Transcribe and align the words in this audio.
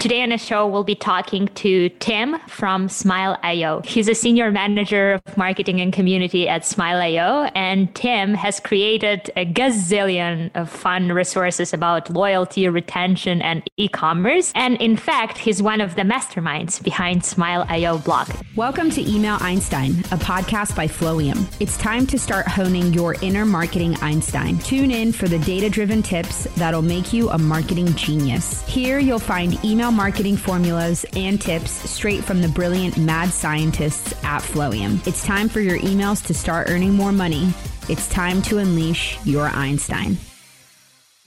Today 0.00 0.22
on 0.22 0.28
the 0.28 0.38
show, 0.38 0.64
we'll 0.64 0.84
be 0.84 0.94
talking 0.94 1.48
to 1.56 1.88
Tim 1.98 2.38
from 2.46 2.88
Smile.io. 2.88 3.82
He's 3.84 4.06
a 4.06 4.14
senior 4.14 4.52
manager 4.52 5.14
of 5.14 5.36
marketing 5.36 5.80
and 5.80 5.92
community 5.92 6.48
at 6.48 6.64
Smile.io, 6.64 7.50
and 7.56 7.92
Tim 7.96 8.34
has 8.34 8.60
created 8.60 9.28
a 9.34 9.44
gazillion 9.44 10.52
of 10.54 10.70
fun 10.70 11.10
resources 11.10 11.72
about 11.72 12.10
loyalty, 12.10 12.68
retention, 12.68 13.42
and 13.42 13.68
e-commerce. 13.76 14.52
And 14.54 14.80
in 14.80 14.96
fact, 14.96 15.36
he's 15.36 15.60
one 15.60 15.80
of 15.80 15.96
the 15.96 16.02
masterminds 16.02 16.80
behind 16.80 17.24
Smile.io 17.24 17.98
blog. 17.98 18.28
Welcome 18.54 18.90
to 18.90 19.00
Email 19.02 19.38
Einstein, 19.40 19.98
a 20.12 20.16
podcast 20.16 20.76
by 20.76 20.86
Flowium. 20.86 21.44
It's 21.58 21.76
time 21.76 22.06
to 22.06 22.20
start 22.20 22.46
honing 22.46 22.92
your 22.92 23.16
inner 23.20 23.44
marketing 23.44 23.96
Einstein. 23.96 24.60
Tune 24.60 24.92
in 24.92 25.10
for 25.10 25.26
the 25.26 25.40
data-driven 25.40 26.04
tips 26.04 26.44
that'll 26.54 26.82
make 26.82 27.12
you 27.12 27.30
a 27.30 27.38
marketing 27.38 27.92
genius. 27.96 28.64
Here 28.68 29.00
you'll 29.00 29.18
find 29.18 29.58
email 29.64 29.87
email 29.88 29.96
marketing 29.96 30.36
formulas 30.36 31.06
and 31.16 31.40
tips 31.40 31.70
straight 31.70 32.22
from 32.22 32.42
the 32.42 32.48
brilliant 32.48 32.98
mad 32.98 33.30
scientists 33.30 34.12
at 34.22 34.42
Flowium. 34.42 35.04
It's 35.06 35.24
time 35.24 35.48
for 35.48 35.60
your 35.60 35.78
emails 35.78 36.24
to 36.26 36.34
start 36.34 36.68
earning 36.68 36.92
more 36.92 37.12
money. 37.12 37.54
It's 37.88 38.06
time 38.08 38.42
to 38.42 38.58
unleash 38.58 39.18
your 39.24 39.46
Einstein. 39.46 40.18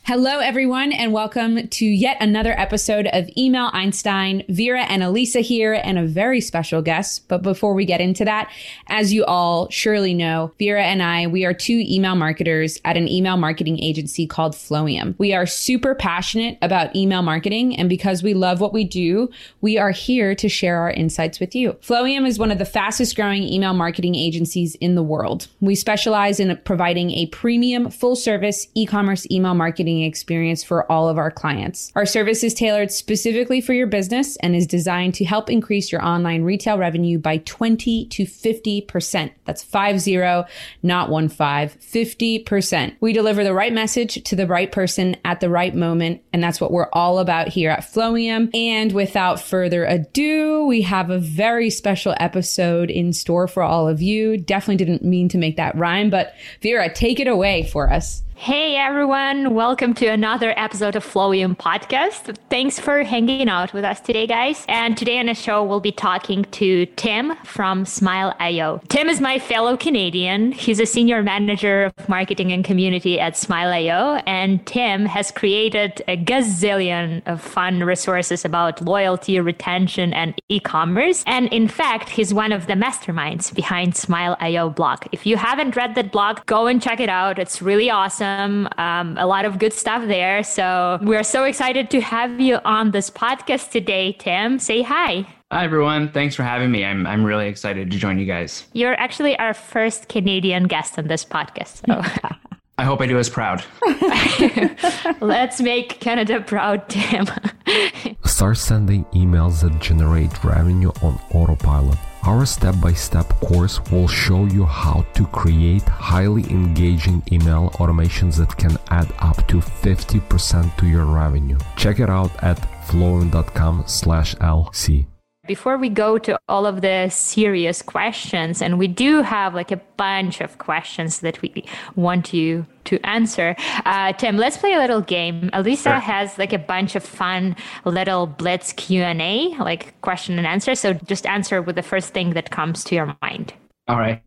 Hello, 0.06 0.40
everyone, 0.40 0.92
and 0.92 1.14
welcome 1.14 1.68
to 1.68 1.86
yet 1.86 2.18
another 2.20 2.60
episode 2.60 3.08
of 3.14 3.30
Email 3.38 3.70
Einstein. 3.72 4.44
Vera 4.50 4.82
and 4.82 5.04
Elisa 5.04 5.42
here, 5.42 5.74
and 5.74 6.00
a 6.00 6.08
very 6.08 6.42
special 6.42 6.82
guest. 6.82 7.28
But 7.28 7.44
before 7.44 7.76
we 7.76 7.86
get 7.86 8.02
into 8.02 8.26
that, 8.26 8.52
as 8.88 9.14
you 9.14 9.24
all 9.26 9.70
surely 9.70 10.16
know, 10.16 10.54
Vera 10.58 10.84
and 10.84 11.04
I, 11.04 11.28
we 11.28 11.46
are 11.46 11.54
two 11.54 11.84
email 11.86 12.16
marketers 12.16 12.82
at 12.84 12.98
an 12.98 13.08
email 13.08 13.38
marketing 13.38 13.80
agency 13.80 14.26
called 14.26 14.54
Flowium. 14.54 15.14
We 15.20 15.36
are 15.36 15.46
super 15.46 15.94
passionate 15.94 16.58
about 16.64 16.96
email 16.96 17.22
marketing, 17.22 17.78
and 17.78 17.88
because 17.88 18.24
we 18.24 18.34
love 18.34 18.60
what 18.60 18.74
we 18.74 18.84
do, 18.84 19.30
we 19.62 19.78
are 19.78 19.92
here 19.92 20.34
to 20.34 20.50
share 20.50 20.80
our 20.80 20.92
insights 20.92 21.40
with 21.40 21.54
you. 21.54 21.74
Flowium 21.74 22.26
is 22.26 22.40
one 22.40 22.50
of 22.50 22.58
the 22.58 22.66
fastest 22.66 23.16
growing 23.16 23.44
email 23.44 23.76
marketing 23.76 24.16
agencies 24.16 24.74
in 24.76 24.96
the 24.96 25.04
world. 25.04 25.48
We 25.60 25.76
specialize 25.76 26.40
in 26.40 26.60
providing 26.66 27.12
a 27.12 27.28
premium, 27.28 27.92
full 27.92 28.16
service 28.16 28.66
e 28.74 28.88
commerce 28.88 29.28
email 29.30 29.54
marketing 29.54 29.91
marketing 29.92 30.08
experience 30.08 30.64
for 30.64 30.90
all 30.92 31.10
of 31.10 31.18
our 31.18 31.32
clients. 31.32 31.92
Our 31.96 32.06
service 32.06 32.44
is 32.44 32.54
tailored 32.54 32.92
specifically 32.92 33.62
for 33.62 33.74
your 33.74 33.88
business 33.88 34.38
and 34.38 34.56
is 34.56 34.68
designed 34.68 35.14
to 35.16 35.26
help 35.26 35.50
increase 35.50 35.92
your 35.92 36.04
online 36.04 36.44
retail 36.44 36.78
revenue 36.78 37.20
by 37.20 37.38
20 37.38 38.06
to 38.08 38.24
50%. 38.24 39.32
That's 39.46 39.64
50, 39.64 40.44
not 40.84 41.10
1 41.10 41.30
5, 41.30 41.78
50%. 41.80 42.96
We 43.00 43.14
deliver 43.14 43.44
the 43.44 43.54
right 43.54 43.74
message 43.74 44.24
to 44.24 44.36
the 44.36 44.48
right 44.48 44.72
person 44.72 45.16
at 45.26 45.40
the 45.40 45.50
right 45.50 45.76
moment. 45.76 46.22
And 46.34 46.44
that's 46.44 46.62
what 46.62 46.72
we're 46.72 46.90
all 46.94 47.20
about 47.20 47.50
here 47.50 47.72
at 47.72 47.82
Flowium. 47.82 48.50
And 48.56 48.92
without 48.94 49.42
further 49.42 49.86
ado, 49.86 50.66
we 50.66 50.82
have 50.84 51.10
a 51.10 51.20
very 51.20 51.70
special 51.70 52.16
episode 52.20 52.90
in 52.90 53.14
store 53.14 53.48
for 53.48 53.64
all 53.64 53.88
of 53.88 54.02
you. 54.02 54.38
Definitely 54.38 54.86
didn't 54.86 55.04
mean 55.04 55.30
to 55.30 55.38
make 55.38 55.58
that 55.58 55.76
rhyme, 55.76 56.10
but 56.10 56.34
Vera, 56.62 56.94
take 56.94 57.20
it 57.20 57.28
away 57.28 57.64
for 57.72 57.92
us. 57.92 58.24
Hey 58.42 58.76
everyone, 58.76 59.54
welcome 59.54 59.94
to 59.94 60.08
another 60.08 60.56
episode 60.58 60.96
of 60.96 61.06
Flowium 61.06 61.56
podcast. 61.56 62.36
Thanks 62.50 62.80
for 62.80 63.04
hanging 63.04 63.48
out 63.48 63.72
with 63.72 63.84
us 63.86 64.00
today, 64.00 64.26
guys. 64.26 64.66
And 64.68 64.98
today 64.98 65.20
on 65.20 65.28
the 65.28 65.36
show, 65.36 65.64
we'll 65.64 65.80
be 65.80 65.92
talking 65.92 66.46
to 66.46 66.88
Tim 66.88 67.36
from 67.46 67.86
Smile.io. 67.86 68.82
Tim 68.90 69.10
is 69.10 69.22
my 69.22 69.38
fellow 69.38 69.78
Canadian. 69.78 70.54
He's 70.54 70.80
a 70.80 70.88
senior 70.88 71.22
manager 71.22 71.84
of 71.84 72.10
marketing 72.10 72.52
and 72.52 72.66
community 72.66 73.20
at 73.20 73.38
Smile.io. 73.38 74.24
And 74.26 74.66
Tim 74.66 75.06
has 75.06 75.30
created 75.30 76.02
a 76.08 76.18
gazillion 76.18 77.22
of 77.28 77.44
fun 77.44 77.84
resources 77.84 78.44
about 78.44 78.82
loyalty, 78.82 79.40
retention, 79.40 80.14
and 80.16 80.34
e-commerce. 80.50 81.24
And 81.28 81.48
in 81.54 81.68
fact, 81.68 82.10
he's 82.10 82.34
one 82.34 82.54
of 82.54 82.66
the 82.66 82.74
masterminds 82.74 83.54
behind 83.54 83.96
Smile.io 83.96 84.72
blog. 84.72 85.06
If 85.12 85.28
you 85.28 85.38
haven't 85.38 85.76
read 85.76 85.94
that 85.94 86.12
blog, 86.12 86.44
go 86.48 86.66
and 86.66 86.82
check 86.82 87.00
it 87.00 87.08
out. 87.08 87.38
It's 87.38 87.62
really 87.62 87.92
awesome 87.92 88.31
awesome. 88.32 88.68
Um, 88.78 89.18
a 89.18 89.26
lot 89.26 89.46
of 89.46 89.60
good 89.60 89.74
stuff 89.74 90.08
there. 90.08 90.44
So 90.44 91.00
we're 91.02 91.24
so 91.24 91.44
excited 91.44 91.90
to 91.92 92.02
have 92.02 92.40
you 92.40 92.60
on 92.66 92.92
this 92.92 93.10
podcast 93.10 93.72
today, 93.72 94.14
Tim. 94.14 94.60
Say 94.60 94.82
hi. 94.82 95.26
Hi, 95.52 95.66
everyone. 95.66 96.12
Thanks 96.12 96.36
for 96.36 96.44
having 96.44 96.72
me. 96.72 96.86
I'm, 96.86 97.06
I'm 97.06 97.24
really 97.24 97.48
excited 97.48 97.92
to 97.92 97.98
join 97.98 98.18
you 98.18 98.26
guys. 98.26 98.66
You're 98.74 99.00
actually 99.00 99.38
our 99.38 99.54
first 99.54 100.08
Canadian 100.08 100.68
guest 100.68 100.98
on 100.98 101.08
this 101.08 101.26
podcast. 101.26 101.86
So. 101.88 102.30
I 102.78 102.84
hope 102.84 103.02
I 103.02 103.06
do 103.06 103.20
as 103.20 103.30
proud. 103.30 103.64
Let's 105.22 105.62
make 105.62 106.00
Canada 106.00 106.42
proud, 106.42 106.90
Tim. 106.90 107.28
Start 108.26 108.58
sending 108.58 109.06
emails 109.06 109.62
that 109.62 109.80
generate 109.80 110.44
revenue 110.44 110.92
on 111.04 111.20
autopilot 111.32 112.00
our 112.24 112.46
step 112.46 112.76
by 112.80 112.94
step 112.94 113.28
course 113.40 113.80
will 113.92 114.08
show 114.08 114.46
you 114.46 114.66
how 114.66 115.06
to 115.14 115.26
create 115.28 115.84
highly 115.84 116.44
engaging 116.50 117.22
email 117.32 117.70
automations 117.76 118.38
that 118.38 118.56
can 118.58 118.78
add 118.90 119.12
up 119.20 119.48
to 119.48 119.58
50% 119.58 120.78
to 120.78 120.88
your 120.88 121.06
revenue. 121.06 121.58
Check 121.76 122.00
it 122.00 122.10
out 122.10 122.32
at 122.44 122.58
flowium.com 122.88 123.84
slash 123.88 124.36
LC 124.36 125.11
before 125.52 125.78
we 125.78 125.90
go 125.90 126.18
to 126.18 126.40
all 126.48 126.66
of 126.66 126.80
the 126.80 127.10
serious 127.10 127.82
questions, 127.82 128.62
and 128.62 128.80
we 128.80 128.88
do 128.88 129.22
have 129.22 129.54
like 129.54 129.70
a 129.70 129.82
bunch 129.98 130.40
of 130.40 130.58
questions 130.60 131.20
that 131.20 131.42
we 131.42 131.66
want 131.98 132.32
you 132.32 132.66
to 132.86 132.98
answer. 133.06 133.54
Uh, 133.84 134.14
Tim, 134.14 134.38
let's 134.38 134.56
play 134.56 134.72
a 134.72 134.78
little 134.78 135.02
game. 135.02 135.50
Elisa 135.52 135.90
sure. 135.90 136.00
has 136.00 136.38
like 136.38 136.54
a 136.54 136.58
bunch 136.58 136.96
of 136.96 137.04
fun 137.04 137.58
little 137.84 138.28
blitz 138.28 138.72
Q 138.72 139.04
and 139.04 139.22
A, 139.22 139.50
like 139.60 140.00
question 140.00 140.38
and 140.38 140.48
answer. 140.48 140.74
So 140.74 140.94
just 140.94 141.26
answer 141.26 141.62
with 141.62 141.76
the 141.76 141.84
first 141.84 142.14
thing 142.14 142.30
that 142.30 142.50
comes 142.50 142.86
to 142.86 142.96
your 142.96 143.14
mind. 143.22 143.54
All 143.90 144.00
right. 144.00 144.24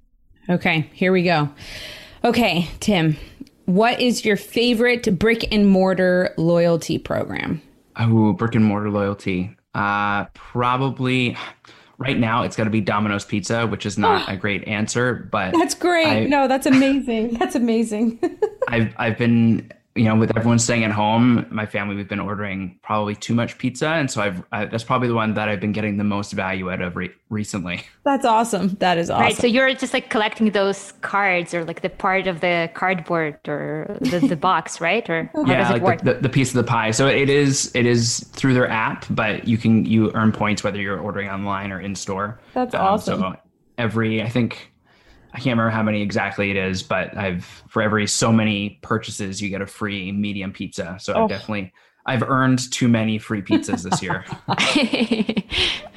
Okay, 0.50 0.90
here 0.92 1.10
we 1.10 1.22
go. 1.22 1.48
Okay, 2.22 2.68
Tim, 2.80 3.16
what 3.64 3.98
is 3.98 4.26
your 4.26 4.36
favorite 4.36 5.18
brick 5.18 5.50
and 5.50 5.66
mortar 5.70 6.34
loyalty 6.36 6.98
program? 6.98 7.62
Oh, 7.96 8.34
brick 8.34 8.54
and 8.54 8.66
mortar 8.66 8.90
loyalty. 8.90 9.56
Uh, 9.74 10.26
probably 10.34 11.36
right 11.98 12.18
now 12.18 12.42
it's 12.42 12.56
going 12.56 12.66
to 12.66 12.70
be 12.70 12.80
Domino's 12.80 13.24
Pizza, 13.24 13.66
which 13.66 13.86
is 13.86 13.98
not 13.98 14.28
a 14.32 14.36
great 14.36 14.66
answer, 14.68 15.28
but 15.30 15.52
that's 15.52 15.74
great. 15.74 16.06
I, 16.06 16.24
no, 16.24 16.48
that's 16.48 16.66
amazing. 16.66 17.34
That's 17.34 17.54
amazing. 17.54 18.20
I've 18.68 18.94
I've 18.96 19.18
been 19.18 19.70
you 19.96 20.04
know, 20.04 20.16
with 20.16 20.36
everyone 20.36 20.58
staying 20.58 20.82
at 20.82 20.90
home, 20.90 21.46
my 21.50 21.66
family 21.66 21.94
we've 21.94 22.08
been 22.08 22.18
ordering 22.18 22.80
probably 22.82 23.14
too 23.14 23.32
much 23.32 23.58
pizza, 23.58 23.88
and 23.90 24.10
so 24.10 24.22
I've 24.22 24.42
I, 24.50 24.64
that's 24.64 24.82
probably 24.82 25.06
the 25.06 25.14
one 25.14 25.34
that 25.34 25.48
I've 25.48 25.60
been 25.60 25.70
getting 25.70 25.98
the 25.98 26.04
most 26.04 26.32
value 26.32 26.72
out 26.72 26.82
of 26.82 26.96
re- 26.96 27.12
recently. 27.30 27.84
That's 28.04 28.26
awesome. 28.26 28.68
That 28.80 28.98
is 28.98 29.08
awesome. 29.08 29.22
Right. 29.22 29.36
So 29.36 29.46
you're 29.46 29.72
just 29.74 29.94
like 29.94 30.10
collecting 30.10 30.50
those 30.50 30.92
cards, 31.00 31.54
or 31.54 31.64
like 31.64 31.82
the 31.82 31.90
part 31.90 32.26
of 32.26 32.40
the 32.40 32.70
cardboard, 32.74 33.38
or 33.48 33.96
the, 34.00 34.18
the 34.18 34.36
box, 34.50 34.80
right? 34.80 35.08
Or 35.08 35.30
yeah, 35.46 35.70
like 35.70 36.02
the, 36.02 36.14
the, 36.14 36.20
the, 36.22 36.28
piece 36.28 36.50
of 36.50 36.56
the 36.56 36.64
pie. 36.64 36.90
So 36.90 37.06
it 37.06 37.30
is 37.30 37.70
it 37.74 37.86
is 37.86 38.18
through 38.32 38.54
their 38.54 38.68
app, 38.68 39.06
but 39.10 39.46
you 39.46 39.56
can 39.56 39.84
you 39.84 40.10
earn 40.14 40.32
points 40.32 40.64
whether 40.64 40.80
you're 40.80 40.98
ordering 40.98 41.28
online 41.28 41.70
or 41.70 41.80
in 41.80 41.94
store. 41.94 42.40
That's 42.52 42.74
um, 42.74 42.80
awesome. 42.80 43.20
So 43.20 43.36
every 43.78 44.22
I 44.22 44.28
think 44.28 44.73
I 45.34 45.38
can't 45.38 45.58
remember 45.58 45.70
how 45.70 45.82
many 45.82 46.00
exactly 46.00 46.50
it 46.50 46.56
is, 46.56 46.82
but 46.82 47.16
I've 47.16 47.44
for 47.68 47.82
every 47.82 48.06
so 48.06 48.32
many 48.32 48.78
purchases 48.82 49.42
you 49.42 49.50
get 49.50 49.60
a 49.60 49.66
free 49.66 50.12
medium 50.12 50.52
pizza. 50.52 50.96
So 51.00 51.12
oh. 51.12 51.24
I've 51.24 51.28
definitely 51.28 51.72
I've 52.06 52.22
earned 52.22 52.70
too 52.70 52.86
many 52.86 53.18
free 53.18 53.42
pizzas 53.42 53.82
this 53.82 54.02
year. 54.02 54.24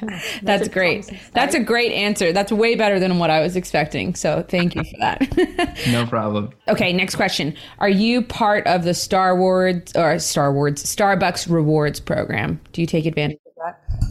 That's, 0.00 0.40
That's 0.42 0.68
great. 0.68 1.10
That's 1.34 1.54
a 1.54 1.60
great 1.60 1.92
answer. 1.92 2.32
That's 2.32 2.50
way 2.50 2.76
better 2.76 2.98
than 2.98 3.18
what 3.18 3.30
I 3.30 3.40
was 3.40 3.56
expecting. 3.56 4.14
So 4.14 4.44
thank 4.48 4.74
you 4.74 4.84
for 4.84 4.96
that. 4.98 5.78
no 5.88 6.06
problem. 6.06 6.50
Okay, 6.68 6.92
next 6.92 7.16
question. 7.16 7.54
Are 7.78 7.88
you 7.88 8.22
part 8.22 8.66
of 8.66 8.84
the 8.84 8.94
Star 8.94 9.36
Wars 9.36 9.82
or 9.94 10.18
Star 10.18 10.52
Wars 10.52 10.74
Starbucks 10.74 11.50
rewards 11.50 12.00
program? 12.00 12.60
Do 12.72 12.80
you 12.80 12.86
take 12.86 13.06
advantage 13.06 13.38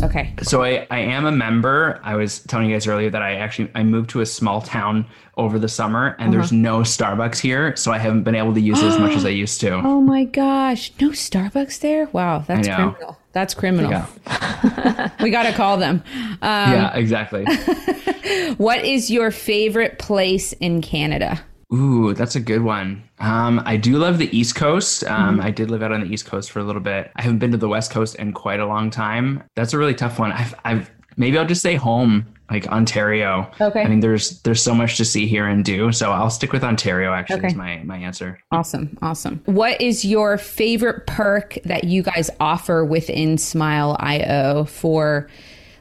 Okay. 0.03 0.33
So 0.43 0.63
I, 0.63 0.87
I 0.91 0.99
am 0.99 1.25
a 1.25 1.31
member. 1.31 1.99
I 2.03 2.15
was 2.15 2.39
telling 2.39 2.69
you 2.69 2.75
guys 2.75 2.87
earlier 2.87 3.09
that 3.09 3.21
I 3.21 3.35
actually 3.35 3.71
I 3.73 3.83
moved 3.83 4.09
to 4.11 4.21
a 4.21 4.25
small 4.25 4.61
town 4.61 5.05
over 5.37 5.57
the 5.57 5.67
summer 5.67 6.15
and 6.19 6.29
uh-huh. 6.29 6.31
there's 6.31 6.51
no 6.51 6.79
Starbucks 6.79 7.39
here, 7.39 7.75
so 7.75 7.91
I 7.91 7.97
haven't 7.97 8.23
been 8.23 8.35
able 8.35 8.53
to 8.53 8.59
use 8.59 8.81
it 8.81 8.85
as 8.85 8.99
much 8.99 9.13
as 9.13 9.25
I 9.25 9.29
used 9.45 9.59
to. 9.61 9.73
Oh 9.73 10.01
my 10.01 10.25
gosh. 10.25 10.91
No 10.99 11.09
Starbucks 11.09 11.79
there? 11.79 12.05
Wow, 12.11 12.39
that's 12.39 12.67
criminal. 12.67 13.17
That's 13.33 13.53
criminal. 13.53 13.91
we 15.21 15.29
got 15.29 15.43
to 15.43 15.53
call 15.53 15.77
them. 15.77 16.03
Um, 16.41 16.41
yeah, 16.41 16.95
exactly. 16.95 17.45
what 18.57 18.83
is 18.83 19.11
your 19.11 19.31
favorite 19.31 19.99
place 19.99 20.53
in 20.53 20.81
Canada? 20.81 21.43
Ooh, 21.73 22.13
that's 22.13 22.35
a 22.35 22.39
good 22.39 22.61
one. 22.61 23.03
Um, 23.19 23.61
I 23.65 23.75
do 23.75 23.97
love 23.97 24.19
the 24.19 24.35
East 24.37 24.55
Coast. 24.55 25.03
Um, 25.03 25.37
mm-hmm. 25.37 25.47
I 25.47 25.51
did 25.51 25.69
live 25.69 25.83
out 25.83 25.91
on 25.91 26.01
the 26.01 26.07
East 26.07 26.25
Coast 26.25 26.51
for 26.51 26.59
a 26.59 26.63
little 26.63 26.81
bit. 26.81 27.11
I 27.15 27.21
haven't 27.21 27.39
been 27.39 27.51
to 27.51 27.57
the 27.57 27.67
West 27.67 27.91
Coast 27.91 28.15
in 28.15 28.31
quite 28.31 28.59
a 28.59 28.65
long 28.65 28.89
time. 28.89 29.43
That's 29.55 29.73
a 29.73 29.77
really 29.77 29.93
tough 29.93 30.17
one. 30.17 30.31
I've, 30.31 30.55
I've 30.63 30.91
maybe 31.17 31.37
I'll 31.37 31.45
just 31.45 31.61
say 31.61 31.75
home, 31.75 32.25
like 32.49 32.67
Ontario. 32.67 33.51
Okay. 33.59 33.81
I 33.81 33.87
mean, 33.87 33.99
there's 33.99 34.41
there's 34.43 34.61
so 34.61 34.73
much 34.73 34.95
to 34.97 35.05
see 35.05 35.27
here 35.27 35.45
and 35.45 35.65
do, 35.65 35.91
so 35.91 36.11
I'll 36.11 36.29
stick 36.29 36.53
with 36.53 36.63
Ontario. 36.63 37.11
Actually, 37.11 37.39
okay. 37.39 37.47
is 37.47 37.55
my 37.55 37.81
my 37.83 37.97
answer. 37.97 38.39
Awesome, 38.51 38.97
awesome. 39.01 39.41
What 39.45 39.81
is 39.81 40.05
your 40.05 40.37
favorite 40.37 41.05
perk 41.05 41.57
that 41.65 41.83
you 41.83 42.01
guys 42.03 42.29
offer 42.39 42.85
within 42.85 43.37
Smile 43.37 43.97
IO 43.99 44.63
for? 44.65 45.27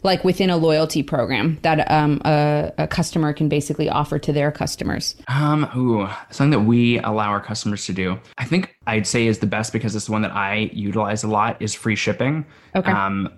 Like 0.07 0.25
within 0.25 0.49
a 0.49 0.57
loyalty 0.57 1.03
program 1.03 1.59
that 1.61 1.91
um, 1.91 2.23
a, 2.25 2.73
a, 2.79 2.87
customer 2.87 3.35
can 3.35 3.51
basically 3.51 3.91
offer 3.91 4.19
to 4.19 4.33
their 4.33 4.51
customers? 4.51 5.17
Um, 5.29 5.69
ooh, 5.77 6.09
something 6.31 6.53
that 6.59 6.67
we 6.67 6.99
allow 7.01 7.29
our 7.29 7.41
customers 7.43 7.85
to 7.87 7.93
do. 7.93 8.19
I 8.39 8.45
think 8.47 8.75
I'd 8.87 9.07
say 9.07 9.27
is 9.27 9.41
the 9.41 9.47
best 9.47 9.73
because 9.73 9.95
it's 9.95 10.07
the 10.07 10.13
one 10.13 10.23
that 10.23 10.33
I 10.33 10.71
utilize 10.73 11.25
a 11.25 11.29
lot 11.29 11.61
is 11.61 11.75
free 11.75 11.97
shipping. 11.97 12.47
Okay. 12.75 12.91
Um, 12.91 13.29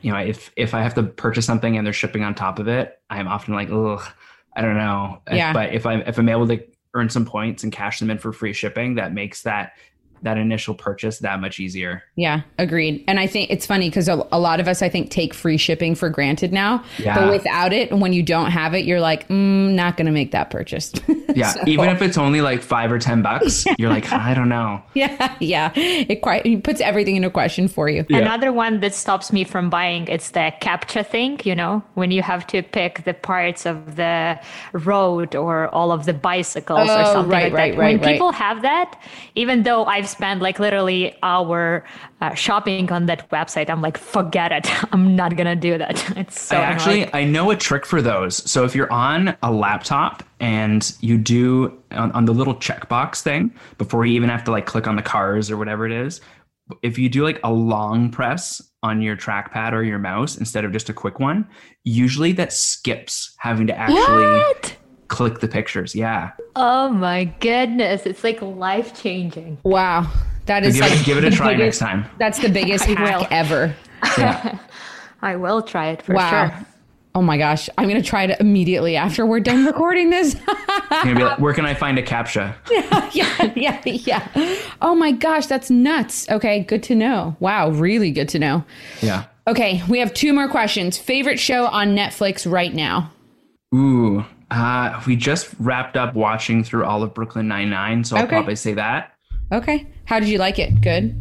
you 0.00 0.10
know, 0.10 0.18
if 0.18 0.50
if 0.56 0.74
I 0.74 0.82
have 0.82 0.94
to 0.94 1.04
purchase 1.04 1.46
something 1.46 1.76
and 1.76 1.86
they're 1.86 1.92
shipping 1.92 2.24
on 2.24 2.34
top 2.34 2.58
of 2.58 2.66
it, 2.66 2.98
I'm 3.08 3.28
often 3.28 3.54
like, 3.54 3.70
ugh, 3.70 4.02
I 4.56 4.62
don't 4.62 4.76
know. 4.76 5.22
Yeah. 5.30 5.52
But 5.52 5.74
if 5.74 5.86
I'm 5.86 6.00
if 6.00 6.18
I'm 6.18 6.28
able 6.28 6.48
to 6.48 6.60
earn 6.94 7.08
some 7.08 7.24
points 7.24 7.62
and 7.62 7.72
cash 7.72 8.00
them 8.00 8.10
in 8.10 8.18
for 8.18 8.32
free 8.32 8.52
shipping, 8.52 8.96
that 8.96 9.14
makes 9.14 9.42
that 9.42 9.72
that 10.22 10.38
initial 10.38 10.74
purchase 10.74 11.18
that 11.18 11.40
much 11.40 11.58
easier. 11.58 12.04
Yeah, 12.16 12.42
agreed. 12.58 13.04
And 13.08 13.18
I 13.18 13.26
think 13.26 13.50
it's 13.50 13.66
funny 13.66 13.88
because 13.88 14.08
a, 14.08 14.26
a, 14.32 14.38
lot 14.38 14.60
of 14.60 14.68
us, 14.68 14.82
I 14.82 14.88
think, 14.88 15.10
take 15.10 15.34
free 15.34 15.56
shipping 15.56 15.94
for 15.94 16.08
granted 16.08 16.52
now. 16.52 16.84
Yeah. 16.98 17.18
But 17.18 17.30
without 17.30 17.72
it, 17.72 17.92
when 17.92 18.12
you 18.12 18.22
don't 18.22 18.50
have 18.50 18.74
it, 18.74 18.84
you're 18.84 19.00
like, 19.00 19.28
mm, 19.28 19.72
not 19.72 19.96
going 19.96 20.06
to 20.06 20.12
make 20.12 20.30
that 20.32 20.50
purchase. 20.50 20.92
yeah. 21.34 21.48
so. 21.48 21.60
Even 21.66 21.88
if 21.88 22.00
it's 22.02 22.16
only 22.16 22.40
like 22.40 22.62
five 22.62 22.92
or 22.92 22.98
10 22.98 23.22
bucks, 23.22 23.66
yeah. 23.66 23.74
you're 23.78 23.90
like, 23.90 24.10
I 24.12 24.34
don't 24.34 24.48
know. 24.48 24.82
Yeah. 24.94 25.36
Yeah. 25.40 25.72
It 25.74 26.22
quite 26.22 26.46
it 26.46 26.62
puts 26.62 26.80
everything 26.80 27.16
into 27.16 27.30
question 27.30 27.68
for 27.68 27.88
you. 27.88 28.06
Yeah. 28.08 28.18
Another 28.18 28.52
one 28.52 28.80
that 28.80 28.94
stops 28.94 29.32
me 29.32 29.44
from 29.44 29.70
buying, 29.70 30.06
it's 30.08 30.30
the 30.30 30.52
CAPTCHA 30.60 31.06
thing, 31.06 31.40
you 31.44 31.54
know, 31.54 31.82
when 31.94 32.10
you 32.10 32.22
have 32.22 32.46
to 32.48 32.62
pick 32.62 33.04
the 33.04 33.14
parts 33.14 33.66
of 33.66 33.96
the 33.96 34.38
road 34.72 35.34
or 35.34 35.68
all 35.74 35.90
of 35.90 36.04
the 36.04 36.12
bicycles 36.12 36.88
oh, 36.90 37.00
or 37.00 37.04
something 37.06 37.30
right, 37.30 37.44
like 37.44 37.52
right, 37.52 37.72
that. 37.72 37.78
Right, 37.78 38.00
when 38.00 38.12
people 38.12 38.32
have 38.32 38.62
that, 38.62 39.00
even 39.34 39.64
though 39.64 39.84
I've 39.84 40.11
spend 40.12 40.40
like 40.40 40.58
literally 40.58 41.16
hour 41.22 41.84
uh, 42.20 42.34
shopping 42.34 42.92
on 42.92 43.06
that 43.06 43.28
website. 43.30 43.68
I'm 43.68 43.82
like, 43.82 43.98
forget 43.98 44.52
it. 44.52 44.68
I'm 44.92 45.16
not 45.16 45.36
gonna 45.36 45.56
do 45.56 45.78
that. 45.78 45.92
It's 46.16 46.40
so. 46.40 46.56
I 46.56 46.60
actually. 46.60 47.12
I 47.12 47.24
know 47.24 47.50
a 47.50 47.56
trick 47.56 47.84
for 47.86 48.00
those. 48.00 48.48
So 48.50 48.64
if 48.64 48.74
you're 48.74 48.92
on 48.92 49.36
a 49.42 49.50
laptop 49.50 50.22
and 50.40 50.94
you 51.00 51.18
do 51.18 51.76
on, 51.90 52.12
on 52.12 52.26
the 52.26 52.32
little 52.32 52.54
checkbox 52.54 53.22
thing 53.22 53.52
before 53.78 54.06
you 54.06 54.14
even 54.14 54.28
have 54.28 54.44
to 54.44 54.50
like 54.50 54.66
click 54.66 54.86
on 54.86 54.96
the 54.96 55.02
cars 55.02 55.50
or 55.50 55.56
whatever 55.56 55.86
it 55.86 55.92
is, 55.92 56.20
if 56.82 56.98
you 56.98 57.08
do 57.08 57.24
like 57.24 57.40
a 57.44 57.52
long 57.52 58.10
press 58.10 58.62
on 58.82 59.02
your 59.02 59.16
trackpad 59.16 59.72
or 59.72 59.82
your 59.82 59.98
mouse 59.98 60.36
instead 60.36 60.64
of 60.64 60.72
just 60.72 60.88
a 60.88 60.92
quick 60.92 61.18
one, 61.18 61.46
usually 61.84 62.32
that 62.32 62.52
skips 62.52 63.34
having 63.38 63.66
to 63.66 63.76
actually. 63.76 64.26
What? 64.26 64.76
Click 65.12 65.40
the 65.40 65.48
pictures. 65.48 65.94
Yeah. 65.94 66.32
Oh 66.56 66.88
my 66.88 67.24
goodness. 67.24 68.06
It's 68.06 68.24
like 68.24 68.40
life 68.40 69.00
changing. 69.00 69.58
Wow. 69.62 70.10
That 70.46 70.64
is 70.64 70.74
give, 70.74 70.90
like 70.90 71.00
it, 71.00 71.04
give 71.04 71.18
it 71.18 71.24
a 71.24 71.30
try 71.30 71.52
biggest, 71.52 71.80
next 71.82 71.90
time. 71.90 72.06
That's 72.18 72.40
the 72.40 72.48
biggest 72.48 72.84
hack 72.86 73.20
will. 73.20 73.26
ever. 73.30 73.76
Yeah. 74.18 74.58
I 75.22 75.36
will 75.36 75.62
try 75.62 75.90
it 75.90 76.02
for 76.02 76.14
wow. 76.14 76.48
sure. 76.48 76.66
Oh 77.14 77.20
my 77.20 77.36
gosh. 77.36 77.68
I'm 77.76 77.88
going 77.88 78.02
to 78.02 78.08
try 78.08 78.24
it 78.24 78.40
immediately 78.40 78.96
after 78.96 79.26
we're 79.26 79.40
done 79.40 79.66
recording 79.66 80.08
this. 80.08 80.34
like, 80.90 81.38
where 81.38 81.52
can 81.52 81.66
I 81.66 81.74
find 81.74 81.98
a 81.98 82.02
CAPTCHA? 82.02 82.54
yeah, 83.12 83.52
yeah, 83.54 83.82
yeah, 83.84 84.28
yeah. 84.34 84.56
Oh 84.80 84.94
my 84.94 85.12
gosh, 85.12 85.46
that's 85.46 85.70
nuts. 85.70 86.28
Okay, 86.30 86.60
good 86.60 86.82
to 86.84 86.94
know. 86.94 87.36
Wow, 87.38 87.68
really 87.68 88.10
good 88.10 88.30
to 88.30 88.38
know. 88.38 88.64
Yeah. 89.02 89.26
Okay, 89.46 89.82
we 89.90 89.98
have 89.98 90.14
two 90.14 90.32
more 90.32 90.48
questions. 90.48 90.96
Favorite 90.96 91.38
show 91.38 91.66
on 91.66 91.94
Netflix 91.94 92.50
right 92.50 92.72
now? 92.72 93.12
Ooh, 93.74 94.24
uh, 94.52 95.02
we 95.06 95.16
just 95.16 95.48
wrapped 95.58 95.96
up 95.96 96.14
watching 96.14 96.62
through 96.62 96.84
all 96.84 97.02
of 97.02 97.14
Brooklyn 97.14 97.48
Nine 97.48 97.70
Nine, 97.70 98.04
so 98.04 98.16
I'll 98.16 98.26
probably 98.26 98.56
say 98.56 98.74
that. 98.74 99.14
Okay. 99.50 99.86
How 100.04 100.20
did 100.20 100.28
you 100.28 100.38
like 100.38 100.58
it? 100.58 100.80
Good. 100.80 101.14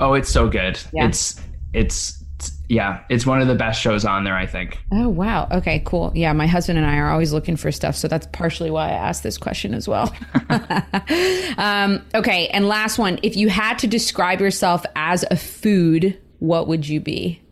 Oh, 0.00 0.14
it's 0.14 0.30
so 0.30 0.48
good. 0.48 0.80
Yeah. 0.92 1.06
It's 1.06 1.40
it's 1.74 2.24
yeah, 2.68 3.02
it's 3.08 3.26
one 3.26 3.40
of 3.42 3.48
the 3.48 3.54
best 3.54 3.80
shows 3.80 4.04
on 4.04 4.24
there, 4.24 4.36
I 4.36 4.46
think. 4.46 4.78
Oh 4.92 5.08
wow. 5.08 5.48
Okay, 5.50 5.82
cool. 5.84 6.12
Yeah, 6.14 6.32
my 6.32 6.46
husband 6.46 6.78
and 6.78 6.86
I 6.86 6.96
are 6.96 7.10
always 7.10 7.32
looking 7.32 7.56
for 7.56 7.70
stuff, 7.72 7.94
so 7.94 8.08
that's 8.08 8.26
partially 8.32 8.70
why 8.70 8.88
I 8.88 8.92
asked 8.92 9.22
this 9.22 9.36
question 9.36 9.74
as 9.74 9.86
well. 9.86 10.14
um, 11.58 12.02
okay, 12.14 12.48
and 12.48 12.68
last 12.68 12.98
one. 12.98 13.18
If 13.22 13.36
you 13.36 13.48
had 13.48 13.78
to 13.80 13.86
describe 13.86 14.40
yourself 14.40 14.84
as 14.96 15.24
a 15.30 15.36
food, 15.36 16.18
what 16.38 16.68
would 16.68 16.88
you 16.88 17.00
be? 17.00 17.42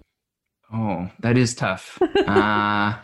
Oh, 0.72 1.10
that 1.20 1.36
is 1.36 1.54
tough. 1.54 2.00
uh 2.26 2.94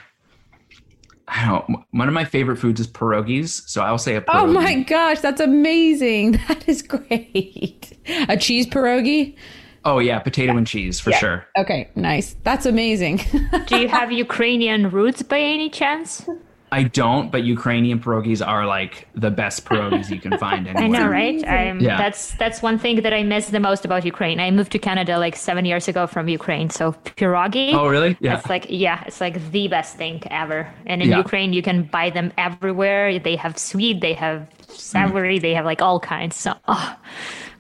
I 1.34 1.46
don't. 1.46 1.84
One 1.93 2.08
of 2.08 2.14
my 2.14 2.25
favorite 2.25 2.58
foods 2.58 2.81
is 2.81 2.87
pierogies, 2.87 3.67
so 3.67 3.81
I'll 3.82 3.99
say 3.99 4.17
a 4.17 4.19
oh 4.19 4.23
pierogi. 4.23 4.43
Oh 4.43 4.46
my 4.46 4.82
gosh, 4.82 5.20
that's 5.20 5.40
amazing! 5.40 6.40
That 6.49 6.69
is 6.69 6.82
great. 6.82 7.96
A 8.29 8.37
cheese 8.37 8.67
pierogi. 8.67 9.37
Oh 9.84 9.99
yeah, 9.99 10.19
potato 10.19 10.56
and 10.56 10.67
cheese 10.67 11.00
for 11.00 11.11
yeah. 11.11 11.19
sure. 11.19 11.46
Okay, 11.56 11.90
nice. 11.94 12.37
That's 12.44 12.67
amazing. 12.67 13.20
Do 13.67 13.79
you 13.79 13.88
have 13.88 14.12
Ukrainian 14.12 14.90
roots 14.90 15.23
by 15.23 15.40
any 15.40 15.70
chance? 15.70 16.29
I 16.73 16.85
don't, 16.85 17.31
but 17.31 17.45
Ukrainian 17.45 18.01
pierogies 18.01 18.45
are 18.45 18.65
like 18.67 19.07
the 19.15 19.31
best 19.31 19.65
pierogies 19.69 20.11
you 20.11 20.19
can 20.19 20.39
find 20.39 20.67
anywhere. 20.67 21.01
I 21.01 21.05
know, 21.05 21.09
right? 21.09 21.47
I'm, 21.47 21.81
yeah. 21.81 21.99
That's 21.99 22.33
that's 22.35 22.63
one 22.63 22.79
thing 22.79 23.03
that 23.03 23.13
I 23.13 23.23
miss 23.23 23.51
the 23.51 23.61
most 23.61 23.85
about 23.85 24.05
Ukraine. 24.07 24.41
I 24.41 24.51
moved 24.51 24.73
to 24.73 24.79
Canada 24.79 25.19
like 25.19 25.37
seven 25.37 25.65
years 25.67 25.87
ago 25.87 26.07
from 26.07 26.29
Ukraine, 26.29 26.71
so 26.71 26.93
pierogi. 26.93 27.75
Oh, 27.75 27.87
really? 27.89 28.17
Yeah. 28.21 28.39
It's 28.39 28.49
like 28.49 28.67
yeah, 28.71 29.05
it's 29.07 29.21
like 29.21 29.37
the 29.53 29.69
best 29.69 29.97
thing 29.97 30.23
ever. 30.31 30.73
And 30.87 31.03
in 31.03 31.11
yeah. 31.11 31.19
Ukraine, 31.19 31.53
you 31.53 31.63
can 31.63 31.83
buy 31.85 32.09
them 32.09 32.33
everywhere. 32.39 33.19
They 33.19 33.37
have 33.37 33.59
sweet, 33.59 34.01
they 34.01 34.15
have 34.15 34.49
savory, 34.69 35.39
mm. 35.39 35.43
they 35.43 35.55
have 35.55 35.67
like 35.67 35.83
all 35.83 36.01
kinds. 36.01 36.37
So. 36.37 36.55
Oh 36.67 36.97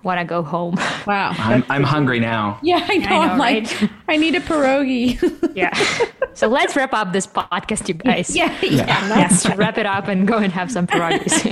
want 0.02 0.18
to 0.20 0.24
go 0.24 0.42
home. 0.42 0.74
Wow. 1.06 1.34
I'm, 1.38 1.64
I'm 1.68 1.82
hungry 1.82 2.20
now. 2.20 2.58
Yeah, 2.62 2.84
I 2.88 2.96
know. 2.98 3.08
I 3.08 3.32
am 3.32 3.38
like, 3.38 3.90
I 4.08 4.16
need 4.16 4.34
a 4.34 4.40
pierogi. 4.40 5.18
yeah. 5.54 5.72
So 6.34 6.48
let's 6.48 6.74
wrap 6.76 6.92
up 6.92 7.12
this 7.12 7.26
podcast, 7.26 7.88
you 7.88 7.94
guys. 7.94 8.34
Yeah. 8.34 8.56
Yeah. 8.62 8.86
yeah. 8.86 9.08
Let's 9.08 9.46
wrap 9.56 9.78
it 9.78 9.86
up 9.86 10.08
and 10.08 10.26
go 10.26 10.38
and 10.38 10.52
have 10.52 10.70
some 10.70 10.86
pierogies. 10.86 11.42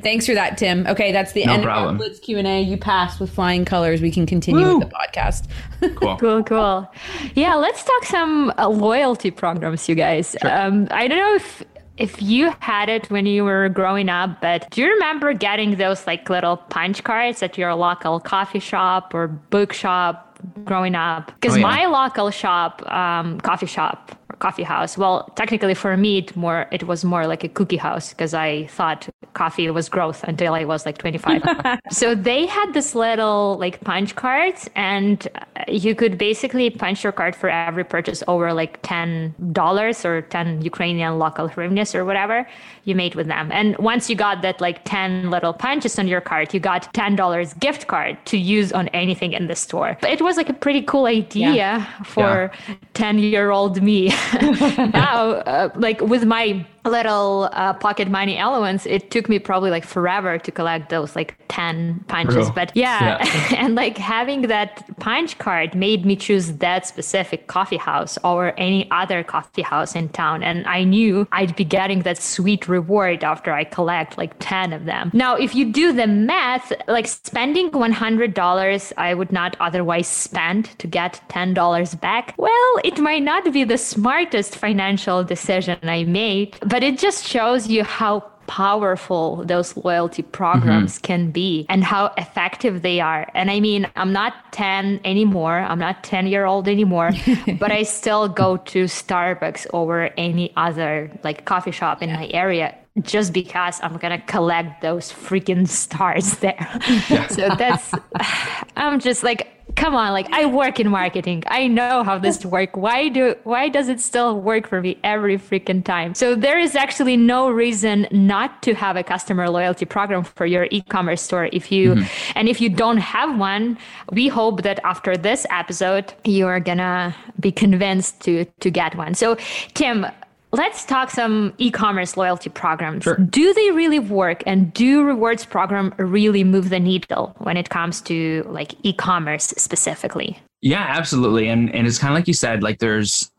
Thanks 0.02 0.26
for 0.26 0.34
that, 0.34 0.58
Tim. 0.58 0.86
Okay, 0.86 1.12
that's 1.12 1.32
the 1.32 1.44
no 1.44 1.54
end 1.54 1.62
problem. 1.62 1.96
of 1.96 2.00
our 2.00 2.06
Blitz 2.06 2.20
Q&A. 2.20 2.62
You 2.62 2.76
passed 2.76 3.20
with 3.20 3.30
flying 3.30 3.64
colors. 3.64 4.00
We 4.00 4.10
can 4.10 4.26
continue 4.26 4.64
Woo. 4.64 4.78
with 4.78 4.88
the 4.88 4.94
podcast. 4.94 5.48
cool. 5.96 6.16
Cool, 6.18 6.42
cool. 6.44 6.92
Yeah, 7.34 7.54
let's 7.54 7.84
talk 7.84 8.04
some 8.04 8.52
uh, 8.58 8.68
loyalty 8.68 9.30
programs, 9.30 9.88
you 9.88 9.94
guys. 9.94 10.36
Sure. 10.40 10.50
Um, 10.50 10.88
I 10.90 11.08
don't 11.08 11.18
know 11.18 11.34
if 11.34 11.64
if 11.98 12.22
you 12.22 12.52
had 12.60 12.88
it 12.88 13.10
when 13.10 13.26
you 13.26 13.44
were 13.44 13.68
growing 13.68 14.08
up, 14.08 14.40
but 14.40 14.70
do 14.70 14.80
you 14.82 14.88
remember 14.88 15.32
getting 15.32 15.76
those 15.76 16.06
like 16.06 16.30
little 16.30 16.56
punch 16.56 17.02
cards 17.04 17.42
at 17.42 17.58
your 17.58 17.74
local 17.74 18.20
coffee 18.20 18.60
shop 18.60 19.12
or 19.14 19.26
bookshop 19.26 20.38
growing 20.64 20.94
up? 20.94 21.32
Because 21.34 21.56
oh, 21.56 21.58
yeah. 21.58 21.66
my 21.66 21.86
local 21.86 22.30
shop, 22.30 22.82
um, 22.90 23.40
coffee 23.40 23.66
shop, 23.66 24.17
coffee 24.38 24.62
house. 24.62 24.96
Well, 24.96 25.30
technically 25.36 25.74
for 25.74 25.96
me, 25.96 26.18
it 26.18 26.36
more 26.36 26.66
it 26.70 26.84
was 26.84 27.04
more 27.04 27.26
like 27.26 27.44
a 27.44 27.48
cookie 27.48 27.76
house 27.76 28.10
because 28.10 28.34
I 28.34 28.66
thought 28.66 29.08
coffee 29.34 29.70
was 29.70 29.88
growth 29.88 30.24
until 30.24 30.54
I 30.54 30.64
was 30.64 30.86
like 30.86 30.98
25. 30.98 31.42
so 31.90 32.14
they 32.14 32.46
had 32.46 32.72
this 32.72 32.94
little 32.94 33.56
like 33.58 33.80
punch 33.82 34.14
cards, 34.14 34.68
and 34.74 35.26
uh, 35.34 35.64
you 35.68 35.94
could 35.94 36.18
basically 36.18 36.70
punch 36.70 37.04
your 37.04 37.12
card 37.12 37.34
for 37.34 37.48
every 37.48 37.84
purchase 37.84 38.22
over 38.28 38.52
like 38.52 38.78
ten 38.82 39.34
dollars 39.52 40.04
or 40.04 40.22
ten 40.22 40.62
Ukrainian 40.62 41.18
local 41.18 41.48
hryvnias 41.48 41.94
or 41.94 42.04
whatever 42.04 42.46
you 42.88 42.94
made 42.94 43.14
with 43.14 43.26
them. 43.26 43.52
And 43.52 43.76
once 43.78 44.08
you 44.08 44.16
got 44.16 44.42
that 44.42 44.60
like 44.60 44.84
10 44.84 45.30
little 45.30 45.52
punches 45.52 45.98
on 45.98 46.08
your 46.08 46.22
card, 46.22 46.54
you 46.54 46.58
got 46.58 46.92
$10 46.94 47.60
gift 47.60 47.86
card 47.86 48.16
to 48.26 48.38
use 48.38 48.72
on 48.72 48.88
anything 48.88 49.32
in 49.32 49.46
the 49.46 49.54
store. 49.54 49.96
But 50.00 50.10
it 50.10 50.22
was 50.22 50.36
like 50.36 50.48
a 50.48 50.54
pretty 50.54 50.82
cool 50.82 51.06
idea 51.06 51.52
yeah. 51.52 52.02
for 52.02 52.50
10 52.94 53.18
yeah. 53.18 53.24
year 53.24 53.50
old 53.50 53.80
me. 53.82 54.10
now, 54.92 55.30
uh, 55.30 55.70
like 55.76 56.00
with 56.00 56.24
my 56.24 56.66
little 56.88 57.48
uh, 57.52 57.72
pocket 57.74 58.08
money 58.08 58.36
elements, 58.36 58.86
it 58.86 59.10
took 59.10 59.28
me 59.28 59.38
probably 59.38 59.70
like 59.70 59.84
forever 59.84 60.38
to 60.38 60.50
collect 60.50 60.90
those 60.90 61.16
like 61.16 61.38
10 61.48 62.04
punches. 62.08 62.50
But 62.50 62.72
yeah, 62.74 63.18
yeah. 63.24 63.54
and 63.56 63.74
like 63.74 63.98
having 63.98 64.42
that 64.42 64.84
punch 64.98 65.38
card 65.38 65.74
made 65.74 66.04
me 66.04 66.16
choose 66.16 66.52
that 66.54 66.86
specific 66.86 67.46
coffee 67.46 67.76
house 67.76 68.18
over 68.24 68.52
any 68.58 68.90
other 68.90 69.22
coffee 69.22 69.62
house 69.62 69.94
in 69.94 70.08
town. 70.10 70.42
And 70.42 70.66
I 70.66 70.84
knew 70.84 71.26
I'd 71.32 71.56
be 71.56 71.64
getting 71.64 72.02
that 72.02 72.18
sweet 72.18 72.68
reward 72.68 73.24
after 73.24 73.52
I 73.52 73.64
collect 73.64 74.18
like 74.18 74.34
10 74.38 74.72
of 74.72 74.84
them. 74.84 75.10
Now, 75.12 75.34
if 75.36 75.54
you 75.54 75.72
do 75.72 75.92
the 75.92 76.06
math, 76.06 76.72
like 76.86 77.06
spending 77.06 77.70
$100 77.70 78.92
I 78.96 79.14
would 79.14 79.32
not 79.32 79.56
otherwise 79.60 80.08
spend 80.08 80.66
to 80.78 80.86
get 80.86 81.20
$10 81.28 82.00
back, 82.00 82.34
well, 82.36 82.72
it 82.84 82.98
might 82.98 83.22
not 83.22 83.52
be 83.52 83.64
the 83.64 83.78
smartest 83.78 84.56
financial 84.56 85.24
decision 85.24 85.78
I 85.82 86.04
made 86.04 86.58
but 86.68 86.77
it 86.82 86.98
just 86.98 87.26
shows 87.26 87.68
you 87.68 87.84
how 87.84 88.20
powerful 88.48 89.44
those 89.44 89.76
loyalty 89.76 90.22
programs 90.22 90.94
mm-hmm. 90.94 91.04
can 91.04 91.30
be 91.30 91.66
and 91.68 91.84
how 91.84 92.06
effective 92.16 92.82
they 92.82 92.98
are. 92.98 93.30
And 93.34 93.50
I 93.50 93.60
mean, 93.60 93.86
I'm 93.94 94.12
not 94.12 94.52
10 94.52 95.00
anymore. 95.04 95.58
I'm 95.58 95.78
not 95.78 96.02
10 96.02 96.26
year 96.26 96.46
old 96.46 96.66
anymore, 96.66 97.12
but 97.60 97.70
I 97.70 97.84
still 97.84 98.26
go 98.26 98.56
to 98.56 98.84
Starbucks 98.84 99.66
over 99.72 100.10
any 100.16 100.52
other 100.56 101.10
like 101.22 101.44
coffee 101.44 101.70
shop 101.70 102.02
in 102.02 102.08
yeah. 102.08 102.16
my 102.16 102.28
area 102.28 102.74
just 103.02 103.32
because 103.32 103.78
I'm 103.82 103.96
gonna 103.98 104.20
collect 104.22 104.82
those 104.82 105.12
freaking 105.12 105.68
stars 105.68 106.38
there. 106.40 106.66
Yeah. 107.08 107.28
so 107.28 107.48
that's 107.56 107.92
I'm 108.76 108.98
just 108.98 109.22
like 109.22 109.46
come 109.78 109.94
on 109.94 110.12
like 110.12 110.28
i 110.32 110.44
work 110.44 110.80
in 110.80 110.88
marketing. 110.88 111.42
I 111.46 111.68
know 111.68 112.02
how 112.02 112.18
this 112.18 112.44
works 112.44 112.74
why 112.74 113.08
do 113.08 113.34
why 113.44 113.68
does 113.68 113.88
it 113.88 114.00
still 114.00 114.40
work 114.40 114.66
for 114.66 114.80
me 114.80 114.98
every 115.04 115.38
freaking 115.38 115.84
time? 115.84 116.14
So 116.14 116.34
there 116.34 116.58
is 116.58 116.74
actually 116.74 117.16
no 117.16 117.50
reason 117.50 118.06
not 118.10 118.62
to 118.62 118.74
have 118.74 118.96
a 118.96 119.02
customer 119.02 119.48
loyalty 119.48 119.86
program 119.86 120.24
for 120.24 120.46
your 120.46 120.66
e-commerce 120.70 121.22
store 121.22 121.48
if 121.52 121.70
you 121.70 121.94
mm-hmm. 121.94 122.32
and 122.38 122.48
if 122.48 122.60
you 122.60 122.68
don't 122.68 122.98
have 122.98 123.38
one 123.38 123.78
we 124.10 124.28
hope 124.28 124.62
that 124.62 124.78
after 124.84 125.16
this 125.16 125.46
episode 125.50 126.12
you 126.24 126.46
are 126.46 126.60
gonna 126.60 127.14
be 127.40 127.52
convinced 127.52 128.20
to 128.20 128.44
to 128.60 128.70
get 128.70 128.96
one. 128.96 129.14
So 129.14 129.36
tim 129.74 130.06
Let's 130.52 130.84
talk 130.84 131.10
some 131.10 131.52
e-commerce 131.58 132.16
loyalty 132.16 132.48
programs. 132.48 133.04
Sure. 133.04 133.16
Do 133.16 133.52
they 133.52 133.70
really 133.72 133.98
work 133.98 134.42
and 134.46 134.72
do 134.72 135.04
rewards 135.04 135.44
program 135.44 135.94
really 135.98 136.42
move 136.42 136.70
the 136.70 136.80
needle 136.80 137.34
when 137.38 137.56
it 137.56 137.68
comes 137.68 138.00
to 138.02 138.44
like 138.48 138.74
e-commerce 138.82 139.48
specifically? 139.48 140.40
Yeah, 140.62 140.84
absolutely. 140.88 141.48
And 141.48 141.72
and 141.74 141.86
it's 141.86 141.98
kind 141.98 142.12
of 142.12 142.16
like 142.16 142.26
you 142.26 142.34
said 142.34 142.62
like 142.62 142.78
there's 142.78 143.30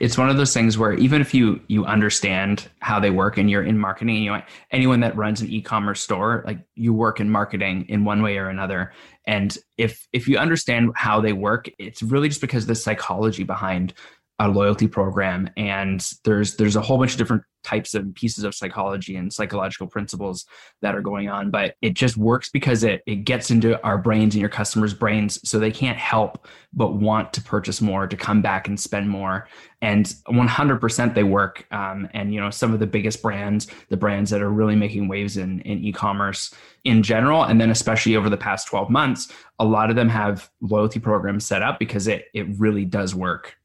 it's 0.00 0.16
one 0.16 0.30
of 0.30 0.36
those 0.36 0.54
things 0.54 0.78
where 0.78 0.94
even 0.94 1.20
if 1.20 1.34
you 1.34 1.60
you 1.68 1.84
understand 1.84 2.68
how 2.80 2.98
they 2.98 3.10
work 3.10 3.36
and 3.36 3.50
you're 3.50 3.62
in 3.62 3.78
marketing 3.78 4.22
you 4.22 4.32
know, 4.32 4.42
anyone 4.70 5.00
that 5.00 5.14
runs 5.16 5.40
an 5.40 5.48
e-commerce 5.48 6.00
store 6.00 6.42
like 6.46 6.58
you 6.74 6.94
work 6.94 7.20
in 7.20 7.28
marketing 7.28 7.84
in 7.88 8.04
one 8.04 8.22
way 8.22 8.38
or 8.38 8.48
another 8.48 8.92
and 9.26 9.58
if 9.76 10.08
if 10.12 10.26
you 10.26 10.38
understand 10.38 10.90
how 10.96 11.20
they 11.20 11.34
work 11.34 11.68
it's 11.78 12.02
really 12.02 12.28
just 12.28 12.40
because 12.40 12.64
the 12.66 12.74
psychology 12.74 13.44
behind 13.44 13.92
a 14.40 14.48
loyalty 14.48 14.88
program 14.88 15.48
and 15.56 16.10
there's 16.24 16.56
there's 16.56 16.74
a 16.74 16.80
whole 16.80 16.98
bunch 16.98 17.12
of 17.12 17.18
different 17.18 17.42
types 17.62 17.94
of 17.94 18.14
pieces 18.14 18.44
of 18.44 18.54
psychology 18.54 19.16
and 19.16 19.32
psychological 19.32 19.86
principles 19.86 20.44
that 20.82 20.94
are 20.94 21.00
going 21.00 21.28
on 21.28 21.50
but 21.50 21.76
it 21.80 21.94
just 21.94 22.16
works 22.16 22.50
because 22.50 22.82
it 22.82 23.00
it 23.06 23.24
gets 23.24 23.50
into 23.50 23.80
our 23.84 23.96
brains 23.96 24.34
and 24.34 24.40
your 24.40 24.50
customers 24.50 24.92
brains 24.92 25.38
so 25.48 25.58
they 25.58 25.70
can't 25.70 25.96
help 25.96 26.46
but 26.72 26.94
want 26.94 27.32
to 27.32 27.40
purchase 27.40 27.80
more 27.80 28.08
to 28.08 28.16
come 28.16 28.42
back 28.42 28.66
and 28.66 28.78
spend 28.78 29.08
more 29.08 29.48
and 29.80 30.06
100% 30.28 31.14
they 31.14 31.24
work. 31.24 31.66
Um, 31.70 32.08
and 32.14 32.32
you 32.32 32.40
know 32.40 32.50
some 32.50 32.72
of 32.72 32.80
the 32.80 32.86
biggest 32.86 33.22
brands 33.22 33.68
the 33.88 33.96
brands 33.96 34.30
that 34.30 34.42
are 34.42 34.50
really 34.50 34.76
making 34.76 35.08
waves 35.08 35.36
in 35.36 35.60
in 35.60 35.84
e-commerce 35.84 36.52
in 36.82 37.02
general 37.02 37.44
and 37.44 37.60
then 37.60 37.70
especially 37.70 38.16
over 38.16 38.28
the 38.28 38.36
past 38.36 38.66
12 38.66 38.90
months 38.90 39.32
a 39.58 39.64
lot 39.64 39.90
of 39.90 39.96
them 39.96 40.08
have 40.08 40.50
loyalty 40.60 40.98
programs 40.98 41.46
set 41.46 41.62
up 41.62 41.78
because 41.78 42.08
it 42.08 42.26
it 42.34 42.46
really 42.58 42.84
does 42.84 43.14
work 43.14 43.56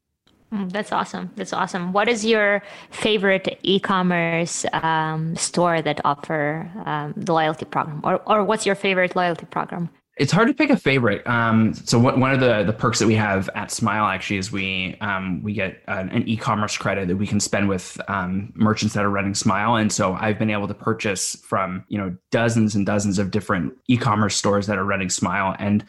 Mm, 0.53 0.71
that's 0.71 0.91
awesome. 0.91 1.29
That's 1.35 1.53
awesome. 1.53 1.93
What 1.93 2.07
is 2.07 2.25
your 2.25 2.63
favorite 2.89 3.59
e-commerce 3.61 4.65
um, 4.73 5.35
store 5.35 5.81
that 5.81 6.01
offer 6.03 6.69
um, 6.85 7.13
the 7.15 7.33
loyalty 7.33 7.65
program, 7.65 8.01
or 8.03 8.21
or 8.25 8.43
what's 8.43 8.65
your 8.65 8.75
favorite 8.75 9.15
loyalty 9.15 9.45
program? 9.45 9.89
It's 10.19 10.33
hard 10.33 10.49
to 10.49 10.53
pick 10.53 10.69
a 10.69 10.75
favorite. 10.75 11.25
Um, 11.25 11.73
so 11.73 11.97
what, 11.97 12.17
one 12.17 12.33
of 12.33 12.41
the 12.41 12.63
the 12.63 12.73
perks 12.73 12.99
that 12.99 13.07
we 13.07 13.15
have 13.15 13.49
at 13.55 13.71
Smile 13.71 14.05
actually 14.05 14.37
is 14.37 14.51
we 14.51 14.97
um, 14.99 15.41
we 15.43 15.53
get 15.53 15.81
an, 15.87 16.09
an, 16.09 16.27
e-commerce 16.27 16.75
credit 16.77 17.07
that 17.07 17.15
we 17.15 17.25
can 17.25 17.39
spend 17.39 17.69
with 17.69 18.01
um, 18.09 18.51
merchants 18.53 18.95
that 18.95 19.05
are 19.05 19.09
running 19.09 19.33
Smile, 19.33 19.75
and 19.75 19.91
so 19.91 20.13
I've 20.13 20.37
been 20.37 20.49
able 20.49 20.67
to 20.67 20.73
purchase 20.73 21.35
from 21.35 21.85
you 21.87 21.97
know 21.97 22.17
dozens 22.31 22.75
and 22.75 22.85
dozens 22.85 23.17
of 23.17 23.31
different 23.31 23.77
e-commerce 23.87 24.35
stores 24.35 24.67
that 24.67 24.77
are 24.77 24.83
running 24.83 25.09
Smile, 25.09 25.55
and 25.57 25.85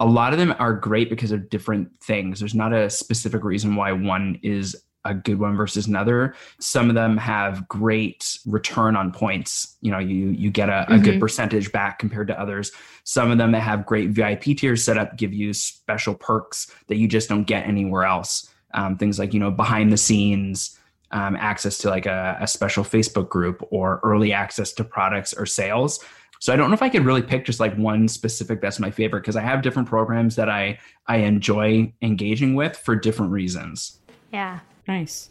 a 0.00 0.06
lot 0.06 0.32
of 0.32 0.38
them 0.38 0.54
are 0.58 0.72
great 0.72 1.08
because 1.08 1.30
of 1.30 1.48
different 1.48 1.88
things. 2.02 2.40
There's 2.40 2.54
not 2.54 2.72
a 2.72 2.90
specific 2.90 3.44
reason 3.44 3.76
why 3.76 3.92
one 3.92 4.38
is 4.42 4.84
a 5.04 5.14
good 5.14 5.38
one 5.38 5.56
versus 5.56 5.86
another. 5.86 6.34
Some 6.60 6.88
of 6.88 6.94
them 6.94 7.16
have 7.16 7.68
great 7.68 8.38
return 8.46 8.96
on 8.96 9.12
points. 9.12 9.76
You 9.82 9.90
know, 9.90 9.98
you 9.98 10.30
you 10.30 10.50
get 10.50 10.68
a, 10.68 10.86
mm-hmm. 10.88 11.02
good 11.02 11.20
percentage 11.20 11.70
back 11.72 11.98
compared 11.98 12.28
to 12.28 12.40
others. 12.40 12.72
Some 13.04 13.30
of 13.30 13.38
them 13.38 13.52
that 13.52 13.60
have 13.60 13.86
great 13.86 14.10
VIP 14.10 14.56
tiers 14.56 14.82
set 14.82 14.98
up 14.98 15.16
give 15.16 15.32
you 15.32 15.52
special 15.52 16.14
perks 16.14 16.70
that 16.88 16.96
you 16.96 17.06
just 17.06 17.28
don't 17.28 17.44
get 17.44 17.66
anywhere 17.66 18.04
else. 18.04 18.48
Um, 18.72 18.96
things 18.96 19.18
like 19.18 19.34
you 19.34 19.40
know 19.40 19.50
behind 19.50 19.92
the 19.92 19.98
scenes. 19.98 20.78
Um, 21.10 21.36
access 21.36 21.78
to 21.78 21.90
like 21.90 22.06
a, 22.06 22.36
a 22.40 22.48
special 22.48 22.82
Facebook 22.82 23.28
group 23.28 23.64
or 23.70 24.00
early 24.02 24.32
access 24.32 24.72
to 24.72 24.82
products 24.82 25.32
or 25.32 25.46
sales 25.46 26.04
so 26.44 26.52
I 26.52 26.56
don't 26.56 26.68
know 26.68 26.74
if 26.74 26.82
I 26.82 26.90
could 26.90 27.06
really 27.06 27.22
pick 27.22 27.46
just 27.46 27.58
like 27.58 27.74
one 27.76 28.06
specific 28.06 28.60
that's 28.60 28.78
my 28.78 28.90
favorite 28.90 29.22
because 29.22 29.34
I 29.34 29.40
have 29.40 29.62
different 29.62 29.88
programs 29.88 30.36
that 30.36 30.50
I 30.50 30.78
I 31.06 31.16
enjoy 31.16 31.90
engaging 32.02 32.54
with 32.54 32.76
for 32.76 32.94
different 32.94 33.32
reasons. 33.32 33.98
Yeah. 34.30 34.60
Nice. 34.86 35.30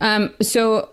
Um, 0.00 0.34
so 0.40 0.88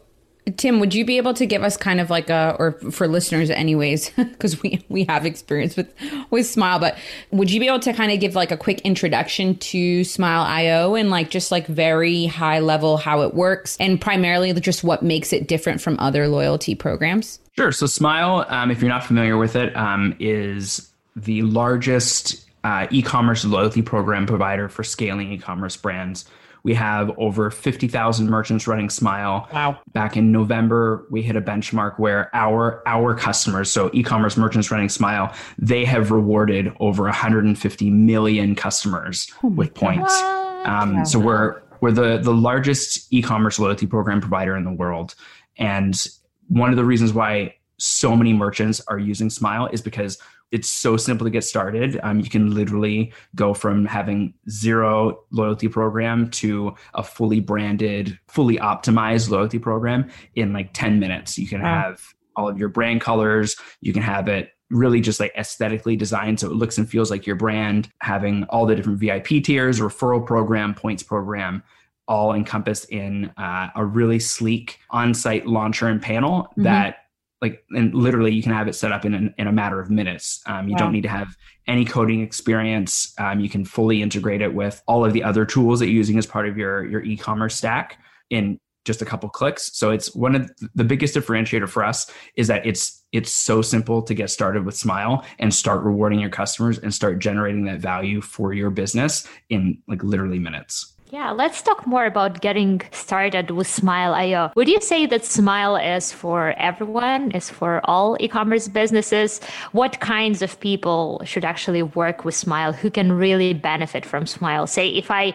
Tim, 0.57 0.81
would 0.81 0.93
you 0.93 1.05
be 1.05 1.15
able 1.15 1.33
to 1.35 1.45
give 1.45 1.63
us 1.63 1.77
kind 1.77 2.01
of 2.01 2.09
like 2.09 2.29
a, 2.29 2.57
or 2.59 2.73
for 2.91 3.07
listeners, 3.07 3.49
anyways, 3.49 4.09
because 4.17 4.61
we 4.61 4.83
we 4.89 5.05
have 5.05 5.25
experience 5.25 5.77
with 5.77 5.87
with 6.31 6.45
Smile, 6.45 6.79
but 6.79 6.97
would 7.31 7.49
you 7.49 7.61
be 7.61 7.67
able 7.67 7.79
to 7.79 7.93
kind 7.93 8.11
of 8.11 8.19
give 8.19 8.35
like 8.35 8.51
a 8.51 8.57
quick 8.57 8.81
introduction 8.81 9.55
to 9.59 10.03
Smile 10.03 10.43
IO 10.43 10.95
and 10.95 11.09
like 11.09 11.29
just 11.29 11.49
like 11.49 11.65
very 11.65 12.25
high 12.25 12.59
level 12.59 12.97
how 12.97 13.21
it 13.21 13.33
works 13.33 13.77
and 13.79 14.01
primarily 14.01 14.51
just 14.51 14.83
what 14.83 15.01
makes 15.01 15.31
it 15.31 15.47
different 15.47 15.79
from 15.79 15.97
other 15.97 16.27
loyalty 16.27 16.75
programs? 16.75 17.39
Sure. 17.55 17.71
So 17.71 17.85
Smile, 17.85 18.45
um, 18.49 18.69
if 18.69 18.81
you're 18.81 18.89
not 18.89 19.05
familiar 19.05 19.37
with 19.37 19.55
it, 19.55 19.75
um, 19.77 20.15
is 20.19 20.91
the 21.15 21.41
largest 21.43 22.45
uh, 22.65 22.87
e-commerce 22.91 23.45
loyalty 23.45 23.81
program 23.81 24.25
provider 24.25 24.67
for 24.67 24.83
scaling 24.83 25.31
e-commerce 25.31 25.77
brands. 25.77 26.25
We 26.63 26.73
have 26.73 27.11
over 27.17 27.51
50,000 27.51 28.27
merchants 28.27 28.67
running 28.67 28.89
Smile. 28.89 29.47
Wow. 29.53 29.79
Back 29.93 30.17
in 30.17 30.31
November, 30.31 31.05
we 31.11 31.21
hit 31.21 31.35
a 31.35 31.41
benchmark 31.41 31.99
where 31.99 32.35
our 32.35 32.81
our 32.87 33.15
customers, 33.15 33.71
so 33.71 33.91
e-commerce 33.93 34.35
merchants 34.35 34.71
running 34.71 34.89
Smile, 34.89 35.33
they 35.59 35.85
have 35.85 36.09
rewarded 36.09 36.73
over 36.79 37.03
150 37.03 37.89
million 37.91 38.55
customers 38.55 39.31
oh 39.43 39.49
with 39.49 39.75
points. 39.75 40.19
Um, 40.65 41.05
so 41.05 41.19
we're 41.19 41.61
we're 41.81 41.91
the 41.91 42.17
the 42.17 42.33
largest 42.33 43.13
e-commerce 43.13 43.59
loyalty 43.59 43.85
program 43.85 44.19
provider 44.19 44.57
in 44.57 44.63
the 44.63 44.73
world, 44.73 45.13
and 45.59 46.07
one 46.47 46.69
of 46.69 46.75
the 46.75 46.85
reasons 46.85 47.13
why 47.13 47.55
so 47.77 48.15
many 48.15 48.33
merchants 48.33 48.81
are 48.87 48.99
using 48.99 49.29
Smile 49.29 49.67
is 49.67 49.81
because 49.81 50.17
it's 50.51 50.69
so 50.69 50.95
simple 50.95 51.25
to 51.25 51.31
get 51.31 51.43
started. 51.43 51.99
Um, 52.03 52.19
you 52.19 52.29
can 52.29 52.53
literally 52.53 53.11
go 53.35 53.53
from 53.53 53.85
having 53.85 54.33
zero 54.49 55.25
loyalty 55.31 55.67
program 55.67 56.29
to 56.31 56.75
a 56.93 57.03
fully 57.03 57.39
branded, 57.39 58.17
fully 58.27 58.57
optimized 58.57 59.29
loyalty 59.29 59.59
program 59.59 60.09
in 60.35 60.53
like 60.53 60.69
10 60.73 60.99
minutes. 60.99 61.37
You 61.37 61.47
can 61.47 61.61
wow. 61.61 61.81
have 61.81 62.01
all 62.35 62.47
of 62.47 62.57
your 62.57 62.69
brand 62.69 63.01
colors. 63.01 63.55
You 63.81 63.91
can 63.91 64.03
have 64.03 64.27
it 64.27 64.51
really 64.69 65.01
just 65.01 65.19
like 65.19 65.33
aesthetically 65.37 65.95
designed 65.95 66.39
so 66.39 66.47
it 66.47 66.53
looks 66.53 66.77
and 66.77 66.89
feels 66.89 67.11
like 67.11 67.25
your 67.25 67.35
brand, 67.35 67.91
having 68.01 68.43
all 68.45 68.65
the 68.65 68.75
different 68.75 68.99
VIP 68.99 69.43
tiers, 69.43 69.79
referral 69.79 70.25
program, 70.25 70.73
points 70.73 71.03
program, 71.03 71.63
all 72.07 72.33
encompassed 72.33 72.89
in 72.91 73.31
uh, 73.37 73.69
a 73.75 73.83
really 73.83 74.19
sleek 74.19 74.79
on-site 74.91 75.47
launcher 75.47 75.87
and 75.87 76.01
panel 76.01 76.43
mm-hmm. 76.43 76.63
that 76.63 76.97
like 77.41 77.63
and 77.71 77.93
literally 77.93 78.31
you 78.33 78.41
can 78.41 78.51
have 78.51 78.67
it 78.67 78.73
set 78.73 78.91
up 78.91 79.05
in, 79.05 79.13
an, 79.13 79.33
in 79.37 79.47
a 79.47 79.51
matter 79.51 79.79
of 79.79 79.89
minutes 79.89 80.41
um, 80.47 80.67
you 80.67 80.73
wow. 80.73 80.79
don't 80.79 80.93
need 80.93 81.03
to 81.03 81.09
have 81.09 81.35
any 81.67 81.85
coding 81.85 82.21
experience 82.21 83.13
um, 83.19 83.39
you 83.39 83.49
can 83.49 83.65
fully 83.65 84.01
integrate 84.01 84.41
it 84.41 84.53
with 84.53 84.81
all 84.87 85.05
of 85.05 85.13
the 85.13 85.23
other 85.23 85.45
tools 85.45 85.79
that 85.79 85.87
you're 85.87 85.95
using 85.95 86.17
as 86.17 86.25
part 86.25 86.47
of 86.47 86.57
your 86.57 86.85
your 86.85 87.01
e-commerce 87.03 87.55
stack 87.55 87.99
in 88.29 88.59
just 88.85 89.01
a 89.01 89.05
couple 89.05 89.27
clicks 89.29 89.75
so 89.75 89.89
it's 89.91 90.15
one 90.15 90.35
of 90.35 90.49
the 90.75 90.83
biggest 90.83 91.15
differentiator 91.15 91.67
for 91.67 91.83
us 91.83 92.09
is 92.35 92.47
that 92.47 92.65
it's 92.65 93.03
it's 93.11 93.31
so 93.31 93.61
simple 93.61 94.01
to 94.01 94.13
get 94.13 94.29
started 94.29 94.65
with 94.65 94.75
smile 94.75 95.25
and 95.39 95.53
start 95.53 95.83
rewarding 95.83 96.19
your 96.19 96.29
customers 96.29 96.77
and 96.79 96.93
start 96.93 97.19
generating 97.19 97.65
that 97.65 97.79
value 97.79 98.21
for 98.21 98.53
your 98.53 98.69
business 98.69 99.27
in 99.49 99.81
like 99.87 100.03
literally 100.03 100.39
minutes 100.39 100.94
Yeah, 101.15 101.31
let's 101.31 101.61
talk 101.61 101.87
more 101.87 102.05
about 102.05 102.41
getting 102.41 102.81
started 102.91 103.51
with 103.51 103.67
Smile.io. 103.67 104.51
Would 104.53 104.67
you 104.67 104.81
say 104.81 105.05
that 105.05 105.23
Smile 105.23 105.77
is 105.77 106.11
for 106.11 106.53
everyone, 106.57 107.31
is 107.31 107.49
for 107.49 107.79
all 107.85 108.17
e 108.19 108.27
commerce 108.27 108.67
businesses? 108.67 109.39
What 109.71 110.01
kinds 110.01 110.41
of 110.41 110.59
people 110.59 111.21
should 111.23 111.45
actually 111.45 111.83
work 111.83 112.25
with 112.25 112.35
Smile? 112.35 112.73
Who 112.73 112.91
can 112.91 113.13
really 113.13 113.53
benefit 113.53 114.05
from 114.05 114.25
Smile? 114.25 114.67
Say, 114.67 114.89
if 114.89 115.09
I 115.09 115.33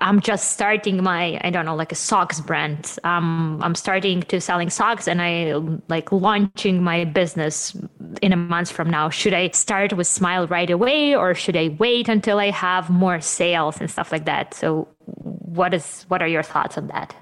I'm 0.00 0.20
just 0.20 0.52
starting 0.52 1.02
my, 1.02 1.38
I 1.44 1.50
don't 1.50 1.66
know, 1.66 1.76
like 1.76 1.92
a 1.92 1.94
socks 1.94 2.40
brand. 2.40 2.96
Um, 3.04 3.60
I'm 3.62 3.74
starting 3.74 4.22
to 4.22 4.40
selling 4.40 4.70
socks 4.70 5.06
and 5.06 5.20
I 5.20 5.54
like 5.88 6.10
launching 6.10 6.82
my 6.82 7.04
business 7.04 7.76
in 8.22 8.32
a 8.32 8.36
month 8.36 8.70
from 8.70 8.88
now. 8.88 9.10
Should 9.10 9.34
I 9.34 9.50
start 9.50 9.92
with 9.92 10.06
Smile 10.06 10.46
right 10.46 10.70
away 10.70 11.14
or 11.14 11.34
should 11.34 11.56
I 11.56 11.76
wait 11.78 12.08
until 12.08 12.38
I 12.38 12.50
have 12.50 12.88
more 12.88 13.20
sales 13.20 13.78
and 13.78 13.90
stuff 13.90 14.10
like 14.10 14.24
that? 14.24 14.54
So 14.54 14.88
what 15.04 15.74
is, 15.74 16.04
what 16.08 16.22
are 16.22 16.28
your 16.28 16.42
thoughts 16.42 16.78
on 16.78 16.86
that? 16.88 17.14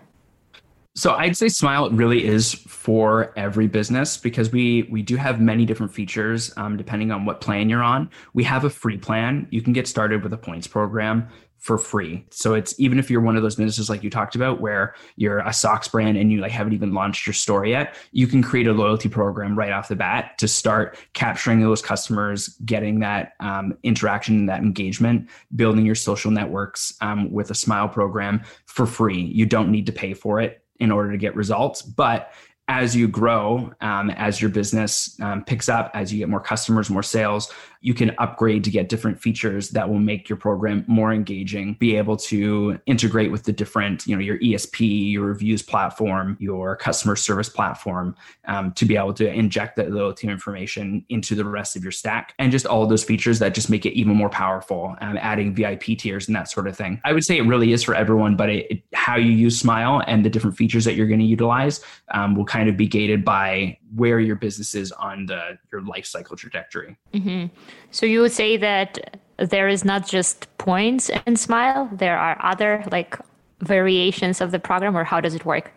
So 0.94 1.14
I'd 1.14 1.36
say 1.36 1.48
Smile 1.48 1.90
really 1.90 2.24
is 2.24 2.54
for 2.54 3.32
every 3.36 3.68
business 3.68 4.16
because 4.16 4.50
we 4.50 4.82
we 4.90 5.00
do 5.00 5.14
have 5.14 5.40
many 5.40 5.64
different 5.64 5.94
features 5.94 6.52
um, 6.56 6.76
depending 6.76 7.12
on 7.12 7.24
what 7.24 7.40
plan 7.40 7.68
you're 7.68 7.84
on. 7.84 8.10
We 8.34 8.42
have 8.42 8.64
a 8.64 8.70
free 8.70 8.98
plan. 8.98 9.46
You 9.50 9.62
can 9.62 9.72
get 9.72 9.86
started 9.86 10.24
with 10.24 10.32
a 10.32 10.36
points 10.36 10.66
program 10.66 11.28
for 11.58 11.76
free. 11.76 12.24
So 12.30 12.54
it's 12.54 12.78
even 12.78 12.98
if 12.98 13.10
you're 13.10 13.20
one 13.20 13.36
of 13.36 13.42
those 13.42 13.56
businesses 13.56 13.90
like 13.90 14.02
you 14.02 14.10
talked 14.10 14.34
about 14.34 14.60
where 14.60 14.94
you're 15.16 15.40
a 15.40 15.52
socks 15.52 15.88
brand 15.88 16.16
and 16.16 16.30
you 16.30 16.40
like 16.40 16.52
haven't 16.52 16.72
even 16.72 16.94
launched 16.94 17.26
your 17.26 17.34
store 17.34 17.66
yet, 17.66 17.96
you 18.12 18.26
can 18.26 18.42
create 18.42 18.66
a 18.66 18.72
loyalty 18.72 19.08
program 19.08 19.58
right 19.58 19.72
off 19.72 19.88
the 19.88 19.96
bat 19.96 20.38
to 20.38 20.46
start 20.46 20.96
capturing 21.14 21.60
those 21.60 21.82
customers, 21.82 22.48
getting 22.64 23.00
that 23.00 23.32
um, 23.40 23.76
interaction, 23.82 24.46
that 24.46 24.60
engagement, 24.60 25.28
building 25.56 25.84
your 25.84 25.96
social 25.96 26.30
networks 26.30 26.94
um, 27.00 27.30
with 27.32 27.50
a 27.50 27.54
smile 27.54 27.88
program 27.88 28.40
for 28.66 28.86
free. 28.86 29.20
You 29.20 29.44
don't 29.44 29.70
need 29.70 29.86
to 29.86 29.92
pay 29.92 30.14
for 30.14 30.40
it 30.40 30.62
in 30.78 30.92
order 30.92 31.10
to 31.10 31.18
get 31.18 31.34
results, 31.34 31.82
but 31.82 32.32
as 32.68 32.94
you 32.94 33.08
grow, 33.08 33.72
um, 33.80 34.10
as 34.10 34.42
your 34.42 34.50
business 34.50 35.18
um, 35.22 35.42
picks 35.42 35.70
up, 35.70 35.90
as 35.94 36.12
you 36.12 36.18
get 36.18 36.28
more 36.28 36.40
customers, 36.40 36.90
more 36.90 37.02
sales, 37.02 37.50
you 37.80 37.94
can 37.94 38.14
upgrade 38.18 38.64
to 38.64 38.70
get 38.70 38.88
different 38.88 39.20
features 39.20 39.70
that 39.70 39.88
will 39.88 39.98
make 39.98 40.28
your 40.28 40.36
program 40.36 40.84
more 40.88 41.12
engaging, 41.12 41.74
be 41.74 41.96
able 41.96 42.16
to 42.16 42.78
integrate 42.86 43.30
with 43.30 43.44
the 43.44 43.52
different, 43.52 44.06
you 44.06 44.16
know, 44.16 44.20
your 44.20 44.38
ESP, 44.38 45.12
your 45.12 45.26
reviews 45.26 45.62
platform, 45.62 46.36
your 46.40 46.76
customer 46.76 47.14
service 47.14 47.48
platform, 47.48 48.16
um, 48.46 48.72
to 48.72 48.84
be 48.84 48.96
able 48.96 49.14
to 49.14 49.30
inject 49.32 49.76
that 49.76 49.90
loyalty 49.90 50.28
information 50.28 51.04
into 51.08 51.34
the 51.34 51.44
rest 51.44 51.76
of 51.76 51.82
your 51.82 51.92
stack. 51.92 52.34
And 52.38 52.50
just 52.50 52.66
all 52.66 52.86
those 52.86 53.04
features 53.04 53.38
that 53.38 53.54
just 53.54 53.70
make 53.70 53.86
it 53.86 53.92
even 53.92 54.14
more 54.14 54.30
powerful, 54.30 54.96
um, 55.00 55.16
adding 55.18 55.54
VIP 55.54 55.98
tiers 55.98 56.26
and 56.26 56.36
that 56.36 56.50
sort 56.50 56.66
of 56.66 56.76
thing. 56.76 57.00
I 57.04 57.12
would 57.12 57.24
say 57.24 57.38
it 57.38 57.42
really 57.42 57.72
is 57.72 57.82
for 57.82 57.94
everyone, 57.94 58.36
but 58.36 58.48
it, 58.48 58.66
it, 58.70 58.82
how 58.94 59.16
you 59.16 59.30
use 59.30 59.58
Smile 59.58 60.02
and 60.06 60.24
the 60.24 60.30
different 60.30 60.56
features 60.56 60.84
that 60.84 60.94
you're 60.94 61.06
going 61.06 61.20
to 61.20 61.26
utilize 61.26 61.80
um, 62.12 62.34
will 62.34 62.44
kind 62.44 62.68
of 62.68 62.76
be 62.76 62.86
gated 62.86 63.24
by 63.24 63.78
where 63.94 64.20
your 64.20 64.36
business 64.36 64.74
is 64.74 64.92
on 64.92 65.26
the 65.26 65.58
your 65.72 65.82
life 65.82 66.06
cycle 66.06 66.36
trajectory. 66.36 66.96
Mm-hmm. 67.12 67.46
So 67.90 68.06
you 68.06 68.20
would 68.20 68.32
say 68.32 68.56
that 68.56 69.20
there 69.36 69.68
is 69.68 69.84
not 69.84 70.06
just 70.06 70.46
points 70.58 71.10
in 71.26 71.36
Smile; 71.36 71.88
there 71.92 72.18
are 72.18 72.36
other 72.42 72.84
like 72.90 73.18
variations 73.60 74.40
of 74.40 74.50
the 74.50 74.58
program, 74.58 74.96
or 74.96 75.04
how 75.04 75.20
does 75.20 75.34
it 75.34 75.44
work? 75.44 75.72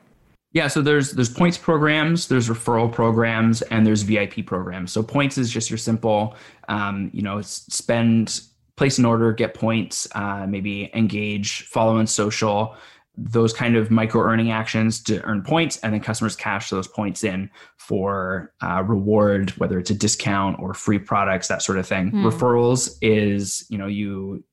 Yeah, 0.54 0.68
so 0.68 0.82
there's 0.82 1.12
there's 1.12 1.30
points 1.30 1.58
programs, 1.58 2.28
there's 2.28 2.50
referral 2.50 2.92
programs, 2.92 3.62
and 3.64 3.86
there's 3.86 4.02
VIP 4.02 4.46
programs. 4.46 4.92
So 4.92 5.02
points 5.02 5.38
is 5.38 5.50
just 5.50 5.70
your 5.70 5.78
simple, 5.78 6.36
um, 6.68 7.10
you 7.14 7.22
know, 7.22 7.42
spend, 7.42 8.42
place 8.76 8.98
an 8.98 9.06
order, 9.06 9.32
get 9.32 9.54
points, 9.54 10.10
uh, 10.14 10.46
maybe 10.48 10.92
engage, 10.94 11.64
follow 11.68 11.98
on 11.98 12.08
social, 12.08 12.76
those 13.18 13.52
kind 13.52 13.76
of 13.76 13.92
micro 13.92 14.22
earning 14.22 14.52
actions 14.52 15.02
to 15.04 15.22
earn 15.24 15.42
points 15.42 15.78
and 15.78 15.94
then 15.94 16.00
customers 16.00 16.36
cash 16.36 16.70
those 16.70 16.88
points 16.88 17.24
in 17.24 17.50
for 17.78 18.54
uh, 18.62 18.82
reward 18.84 19.52
whether 19.52 19.78
it's 19.78 19.90
a 19.90 19.96
discount 19.96 20.58
or 20.60 20.74
free 20.74 21.00
products 21.00 21.48
that 21.48 21.62
sort 21.62 21.78
of 21.78 21.86
thing 21.86 22.12
mm. 22.12 22.24
referrals 22.24 22.98
is 23.02 23.66
you 23.70 23.78
know 23.78 23.88
you 23.88 24.44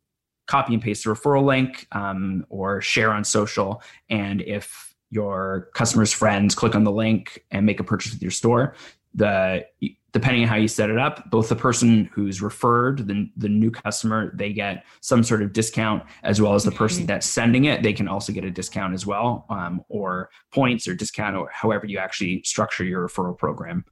copy 0.49 0.75
and 0.75 0.83
paste 0.83 1.05
the 1.05 1.11
referral 1.11 1.45
link 1.45 1.87
um, 1.93 2.45
or 2.49 2.81
share 2.81 3.13
on 3.13 3.23
social 3.23 3.83
and 4.11 4.41
if 4.43 4.95
your 5.11 5.69
customers 5.75 6.13
friends 6.13 6.55
click 6.55 6.75
on 6.75 6.85
the 6.85 6.93
link 6.93 7.45
and 7.51 7.65
make 7.65 7.81
a 7.81 7.85
purchase 7.85 8.13
with 8.13 8.23
your 8.23 8.31
store 8.31 8.75
the 9.15 9.65
depending 10.19 10.43
on 10.43 10.49
how 10.49 10.57
you 10.57 10.67
set 10.67 10.91
it 10.91 10.99
up, 10.99 11.31
both 11.31 11.49
the 11.49 11.55
person 11.55 12.11
who's 12.13 12.43
referred, 12.43 13.07
the, 13.07 13.31
the 13.37 13.49
new 13.49 13.71
customer, 13.71 14.33
they 14.35 14.53
get 14.53 14.85
some 15.01 15.23
sort 15.23 15.43
of 15.43 15.53
discount, 15.53 16.03
as 16.25 16.41
well 16.43 16.55
as 16.55 16.65
the 16.65 16.73
person 16.73 17.07
that's 17.07 17.25
sending 17.25 17.67
it, 17.67 17.85
they 17.85 17.93
can 17.93 18.09
also 18.09 18.33
get 18.33 18.45
a 18.45 18.51
discount 18.51 18.95
as 18.95 19.07
well, 19.07 19.47
um, 19.49 19.81
or 19.89 20.29
points 20.53 20.89
or 20.89 20.95
discount, 20.97 21.37
or 21.37 21.49
however 21.53 21.87
you 21.87 21.99
actually 21.99 22.43
structure 22.43 22.83
your 22.83 23.07
referral 23.07 23.39
program. 23.39 23.85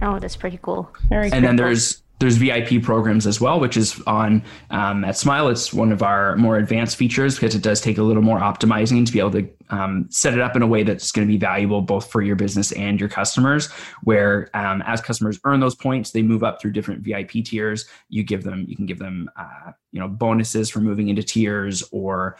Oh, 0.00 0.18
that's 0.18 0.36
pretty 0.36 0.58
cool. 0.62 0.90
Very 1.10 1.24
and 1.24 1.32
cool. 1.32 1.40
then 1.42 1.56
there's 1.56 2.02
there's 2.18 2.36
VIP 2.36 2.82
programs 2.82 3.26
as 3.26 3.40
well, 3.40 3.60
which 3.60 3.76
is 3.76 4.00
on 4.06 4.42
um, 4.70 5.04
at 5.04 5.16
Smile. 5.16 5.48
It's 5.48 5.72
one 5.72 5.92
of 5.92 6.02
our 6.02 6.36
more 6.36 6.56
advanced 6.56 6.96
features 6.96 7.36
because 7.36 7.54
it 7.54 7.62
does 7.62 7.80
take 7.80 7.98
a 7.98 8.02
little 8.02 8.22
more 8.22 8.40
optimizing 8.40 9.06
to 9.06 9.12
be 9.12 9.20
able 9.20 9.30
to 9.32 9.48
um, 9.70 10.06
set 10.10 10.34
it 10.34 10.40
up 10.40 10.56
in 10.56 10.62
a 10.62 10.66
way 10.66 10.82
that's 10.82 11.12
going 11.12 11.26
to 11.26 11.32
be 11.32 11.38
valuable 11.38 11.80
both 11.80 12.10
for 12.10 12.20
your 12.20 12.34
business 12.34 12.72
and 12.72 12.98
your 12.98 13.08
customers. 13.08 13.70
Where 14.02 14.50
um, 14.54 14.82
as 14.82 15.00
customers 15.00 15.38
earn 15.44 15.60
those 15.60 15.76
points, 15.76 16.10
they 16.10 16.22
move 16.22 16.42
up 16.42 16.60
through 16.60 16.72
different 16.72 17.02
VIP 17.02 17.44
tiers. 17.44 17.86
You 18.08 18.24
give 18.24 18.42
them, 18.42 18.64
you 18.68 18.74
can 18.74 18.86
give 18.86 18.98
them, 18.98 19.30
uh, 19.36 19.72
you 19.92 20.00
know, 20.00 20.08
bonuses 20.08 20.70
for 20.70 20.80
moving 20.80 21.08
into 21.08 21.22
tiers 21.22 21.84
or 21.92 22.36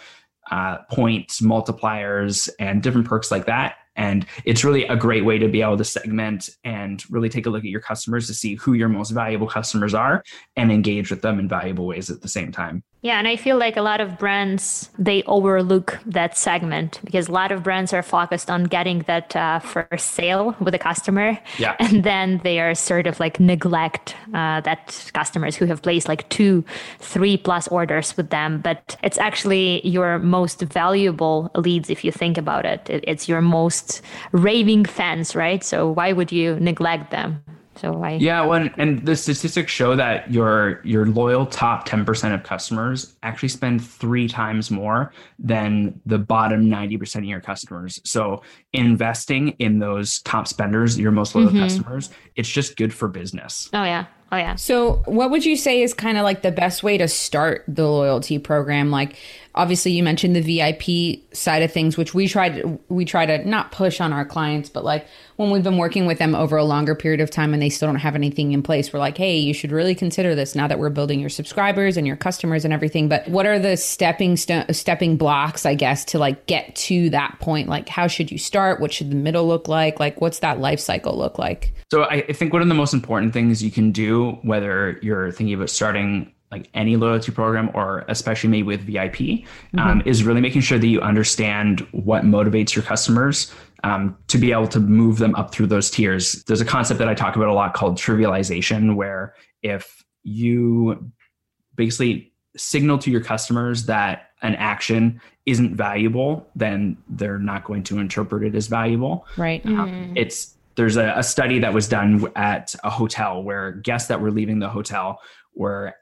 uh, 0.51 0.79
points 0.91 1.41
multipliers 1.41 2.49
and 2.59 2.83
different 2.83 3.07
perks 3.07 3.31
like 3.31 3.47
that 3.47 3.77
and 3.99 4.25
it's 4.45 4.65
really 4.65 4.85
a 4.85 4.97
great 4.97 5.25
way 5.25 5.39
to 5.39 5.49
be 5.49 5.61
able 5.61 5.77
to 5.77 5.85
segment 5.85 6.49
and 6.65 7.05
really 7.11 7.29
take 7.29 7.47
a 7.47 7.51
look 7.51 7.65
at 7.65 7.71
your 7.71 7.81
customers 7.81 8.29
to 8.29 8.35
see 8.35 8.55
who 8.55 8.73
your 8.73 8.89
most 8.89 9.11
valuable 9.11 9.49
customers 9.49 9.93
are 9.93 10.23
and 10.57 10.73
engage 10.73 11.11
with 11.11 11.21
them 11.21 11.39
in 11.39 11.49
valuable 11.49 11.87
ways 11.87 12.09
at 12.09 12.23
the 12.23 12.29
same 12.29 12.53
time. 12.53 12.83
Yeah, 13.01 13.19
and 13.21 13.29
I 13.29 13.37
feel 13.37 13.57
like 13.59 13.77
a 13.77 13.83
lot 13.83 14.01
of 14.01 14.19
brands 14.19 14.91
they 14.99 15.23
overlook 15.25 16.01
that 16.05 16.37
segment 16.37 17.01
because 17.05 17.29
a 17.29 17.33
lot 17.33 17.53
of 17.53 17.63
brands 17.63 17.93
are 17.93 18.03
focused 18.03 18.51
on 18.51 18.65
getting 18.65 19.01
that 19.07 19.37
uh, 19.37 19.61
first 19.61 20.15
sale 20.15 20.57
with 20.59 20.75
a 20.75 20.81
customer, 20.81 21.39
yeah, 21.59 21.77
and 21.79 22.03
then 22.03 22.41
they 22.43 22.59
are 22.59 22.75
sort 22.75 23.07
of 23.07 23.21
like 23.21 23.39
neglect 23.39 24.17
uh, 24.35 24.61
that 24.63 25.11
customers 25.15 25.55
who 25.55 25.67
have 25.67 25.81
placed 25.81 26.09
like 26.09 26.29
two, 26.29 26.65
three 26.99 27.37
plus 27.37 27.69
orders 27.69 28.17
with 28.17 28.31
them. 28.31 28.61
But 28.61 28.97
it's 29.05 29.19
actually 29.19 29.87
your 29.87 30.19
most 30.19 30.61
valuable 30.63 31.53
leads 31.55 31.91
if 31.91 32.05
you 32.05 32.11
think 32.11 32.37
about 32.37 32.67
it. 32.67 32.89
It's 32.89 33.29
your 33.29 33.41
most 33.41 34.03
raving 34.33 34.87
fans, 34.87 35.37
right? 35.37 35.63
So 35.63 35.89
why 35.89 36.13
would 36.13 36.33
you 36.33 36.59
neglect 36.59 37.13
them? 37.13 37.45
So 37.79 38.03
I 38.03 38.13
yeah, 38.13 38.45
well, 38.45 38.69
and 38.77 39.05
the 39.05 39.17
statistics 39.17 39.73
show 39.73 39.95
that 39.97 40.33
your 40.33 40.81
your 40.85 41.07
loyal 41.07 41.47
top 41.47 41.85
ten 41.85 42.05
percent 42.05 42.35
of 42.35 42.43
customers 42.43 43.17
actually 43.23 43.51
spend 43.51 43.85
three 43.85 44.29
times 44.29 44.71
more 44.71 45.13
than 45.39 46.01
the 46.07 46.19
bottom 46.19 46.69
ninety 46.69 46.97
percent 46.97 47.25
of 47.25 47.29
your 47.29 47.41
customers. 47.41 48.01
So 48.05 48.43
investing 48.73 49.51
in 49.59 49.79
those 49.79 50.21
top 50.23 50.49
spenders, 50.49 50.99
your 50.99 51.13
most 51.13 51.35
loyal 51.35 51.49
mm-hmm. 51.49 51.61
customers, 51.61 52.11
it's 52.37 52.49
just 52.49 52.77
good 52.77 52.93
for 52.93 53.09
business. 53.09 53.71
Oh 53.73 53.85
yeah. 53.85 54.07
Oh 54.31 54.37
yeah. 54.37 54.57
So, 54.57 55.03
what 55.07 55.31
would 55.31 55.47
you 55.47 55.57
say 55.57 55.81
is 55.81 55.95
kind 55.95 56.19
of 56.19 56.25
like 56.25 56.43
the 56.43 56.53
best 56.53 56.83
way 56.83 56.99
to 56.99 57.09
start 57.09 57.65
the 57.67 57.89
loyalty 57.89 58.39
program? 58.39 58.91
Like, 58.91 59.17
obviously, 59.59 59.91
you 59.91 60.03
mentioned 60.05 60.37
the 60.37 60.41
VIP 60.41 61.21
side 61.35 61.63
of 61.63 61.73
things, 61.73 61.99
which 61.99 62.15
we 62.15 62.29
try 62.29 62.49
to 62.49 62.79
we 62.89 63.05
try 63.05 63.27
to 63.27 63.47
not 63.47 63.73
push 63.73 64.01
on 64.01 64.13
our 64.13 64.25
clients, 64.25 64.71
but 64.71 64.85
like 64.85 65.07
when 65.37 65.51
we've 65.51 65.65
been 65.65 65.77
working 65.77 66.07
with 66.07 66.19
them 66.19 66.35
over 66.35 66.57
a 66.57 66.65
longer 66.65 66.95
period 66.95 67.21
of 67.21 67.31
time 67.31 67.53
and 67.53 67.63
they 67.63 67.69
still 67.69 67.89
don't 67.89 67.97
have 67.97 68.15
anything 68.15 68.53
in 68.53 68.63
place, 68.63 68.93
we're 68.93 69.01
like, 69.01 69.19
hey, 69.19 69.37
you 69.37 69.53
should 69.53 69.73
really 69.73 69.95
consider 69.95 70.35
this 70.35 70.55
now 70.55 70.67
that 70.69 70.79
we're 70.79 70.89
building 70.89 71.21
your 71.21 71.29
subscribers 71.29 71.97
and 71.97 72.07
your 72.07 72.17
customers 72.17 72.65
and 72.65 72.73
everything. 72.73 73.09
But 73.09 73.29
what 73.29 73.47
are 73.47 73.59
the 73.59 73.77
stepping 73.77 74.37
st- 74.37 74.75
stepping 74.75 75.17
blocks, 75.17 75.67
I 75.67 75.75
guess, 75.75 76.05
to 76.07 76.19
like 76.19 76.47
get 76.47 76.75
to 76.77 77.11
that 77.11 77.37
point? 77.41 77.69
Like, 77.69 77.89
how 77.89 78.07
should 78.07 78.31
you 78.31 78.39
start? 78.39 78.81
What 78.81 78.93
should 78.93 79.11
the 79.11 79.17
middle 79.17 79.47
look 79.47 79.69
like? 79.69 80.01
Like, 80.01 80.21
what's 80.21 80.39
that 80.39 80.61
life 80.61 80.81
cycle 80.81 81.19
look 81.19 81.39
like? 81.39 81.75
So, 81.91 82.05
I 82.05 82.33
think 82.33 82.53
one 82.53 82.63
of 82.63 82.69
the 82.69 82.75
most 82.75 82.95
important 82.95 83.33
things 83.33 83.63
you 83.63 83.71
can 83.71 83.91
do 83.91 84.39
whether 84.43 84.99
you're 85.03 85.33
thinking 85.33 85.55
about 85.55 85.71
starting 85.71 86.33
like 86.51 86.69
any 86.75 86.97
loyalty 86.97 87.31
program 87.31 87.71
or 87.75 88.05
especially 88.09 88.49
maybe 88.51 88.63
with 88.63 88.81
VIP, 88.81 89.17
mm-hmm. 89.17 89.79
um, 89.79 90.03
is 90.07 90.25
really 90.25 90.41
making 90.41 90.63
sure 90.63 90.79
that 90.79 90.87
you 90.87 91.01
understand 91.01 91.81
what 91.93 92.23
motivates 92.23 92.75
your 92.75 92.85
customers 92.85 93.53
um, 93.85 94.17
to 94.29 94.39
be 94.39 94.53
able 94.53 94.69
to 94.69 94.81
move 94.81 95.19
them 95.19 95.35
up 95.35 95.53
through 95.53 95.67
those 95.67 95.91
tiers. 95.91 96.43
There's 96.45 96.61
a 96.61 96.65
concept 96.65 96.99
that 96.99 97.09
I 97.09 97.15
talk 97.15 97.37
about 97.37 97.49
a 97.49 97.53
lot 97.53 97.75
called 97.75 97.97
trivialization, 97.97 98.97
where 98.97 99.35
if 99.63 100.05
you 100.23 101.13
basically 101.75 102.33
signal 102.57 102.99
to 102.99 103.11
your 103.11 103.21
customers 103.21 103.87
that 103.87 104.31
an 104.43 104.55
action 104.57 105.21
isn't 105.47 105.77
valuable, 105.77 106.49
then 106.55 106.97
they're 107.09 107.39
not 107.39 107.65
going 107.65 107.83
to 107.85 107.99
interpret 107.99 108.43
it 108.43 108.55
as 108.55 108.67
valuable. 108.67 109.27
Right. 109.37 109.65
Um, 109.67 109.77
mm-hmm. 109.77 110.17
It's 110.17 110.55
there's 110.77 110.97
a, 110.97 111.13
a 111.17 111.23
study 111.23 111.59
that 111.59 111.75
was 111.75 111.89
done 111.89 112.25
at 112.37 112.75
a 112.85 112.91
hotel 112.91 113.43
where 113.43 113.73
guests 113.73 114.09
that 114.09 114.21
were 114.21 114.31
leaving 114.31 114.61
the 114.61 114.69
hotel 114.69 115.21
were 115.55 115.95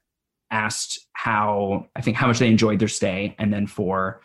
asked 0.51 1.07
how 1.13 1.87
I 1.97 2.01
think 2.01 2.17
how 2.17 2.27
much 2.27 2.39
they 2.39 2.49
enjoyed 2.49 2.79
their 2.79 2.89
stay, 2.89 3.35
and 3.39 3.53
then 3.53 3.67
for 3.67 4.21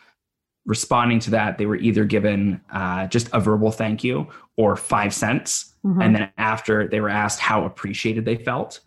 responding 0.66 1.20
to 1.20 1.32
that, 1.32 1.58
they 1.58 1.66
were 1.66 1.76
either 1.78 2.06
given 2.06 2.62
uh, 2.72 3.08
just 3.08 3.30
a 3.34 3.40
verbal 3.40 3.72
thank 3.72 4.04
you 4.04 4.28
or 4.58 4.76
five 4.76 5.14
cents. 5.14 5.74
Mhm. 5.84 6.04
And 6.04 6.16
then 6.16 6.30
after 6.38 6.88
they 6.88 7.00
were 7.02 7.10
asked 7.10 7.40
how 7.40 7.66
appreciated 7.66 8.26
they 8.26 8.36
felt. 8.36 8.80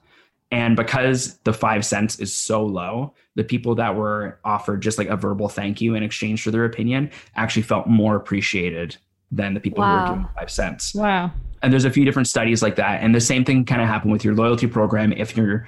And 0.53 0.77
because 0.77 1.38
the 1.38 1.53
five 1.53 1.85
cents 1.85 2.20
is 2.20 2.33
so 2.33 2.64
low, 2.64 3.14
the 3.35 3.42
people 3.42 3.75
that 3.75 3.97
were 3.97 4.38
offered 4.44 4.83
just 4.83 4.99
like 4.99 5.09
a 5.09 5.16
verbal 5.16 5.49
thank 5.49 5.81
you 5.81 5.97
in 5.97 6.05
exchange 6.05 6.42
for 6.44 6.53
their 6.53 6.64
opinion 6.64 7.11
actually 7.35 7.62
felt 7.62 7.88
more 7.88 8.14
appreciated 8.14 8.97
than 9.33 9.55
the 9.55 9.59
people 9.61 9.83
who 9.83 9.90
were 9.90 10.07
given 10.07 10.27
five 10.38 10.51
cents 10.51 10.94
Wow. 10.94 11.33
and 11.61 11.73
there's 11.73 11.87
a 11.87 11.90
few 11.90 12.05
different 12.05 12.29
studies 12.29 12.62
like 12.62 12.77
that 12.77 13.03
and 13.03 13.12
the 13.12 13.20
same 13.20 13.44
thing 13.44 13.64
kind 13.64 13.83
of 13.83 13.88
happened 13.88 14.12
with 14.12 14.23
your 14.25 14.35
loyalty 14.35 14.68
program 14.68 15.12
if 15.12 15.37
you're 15.37 15.66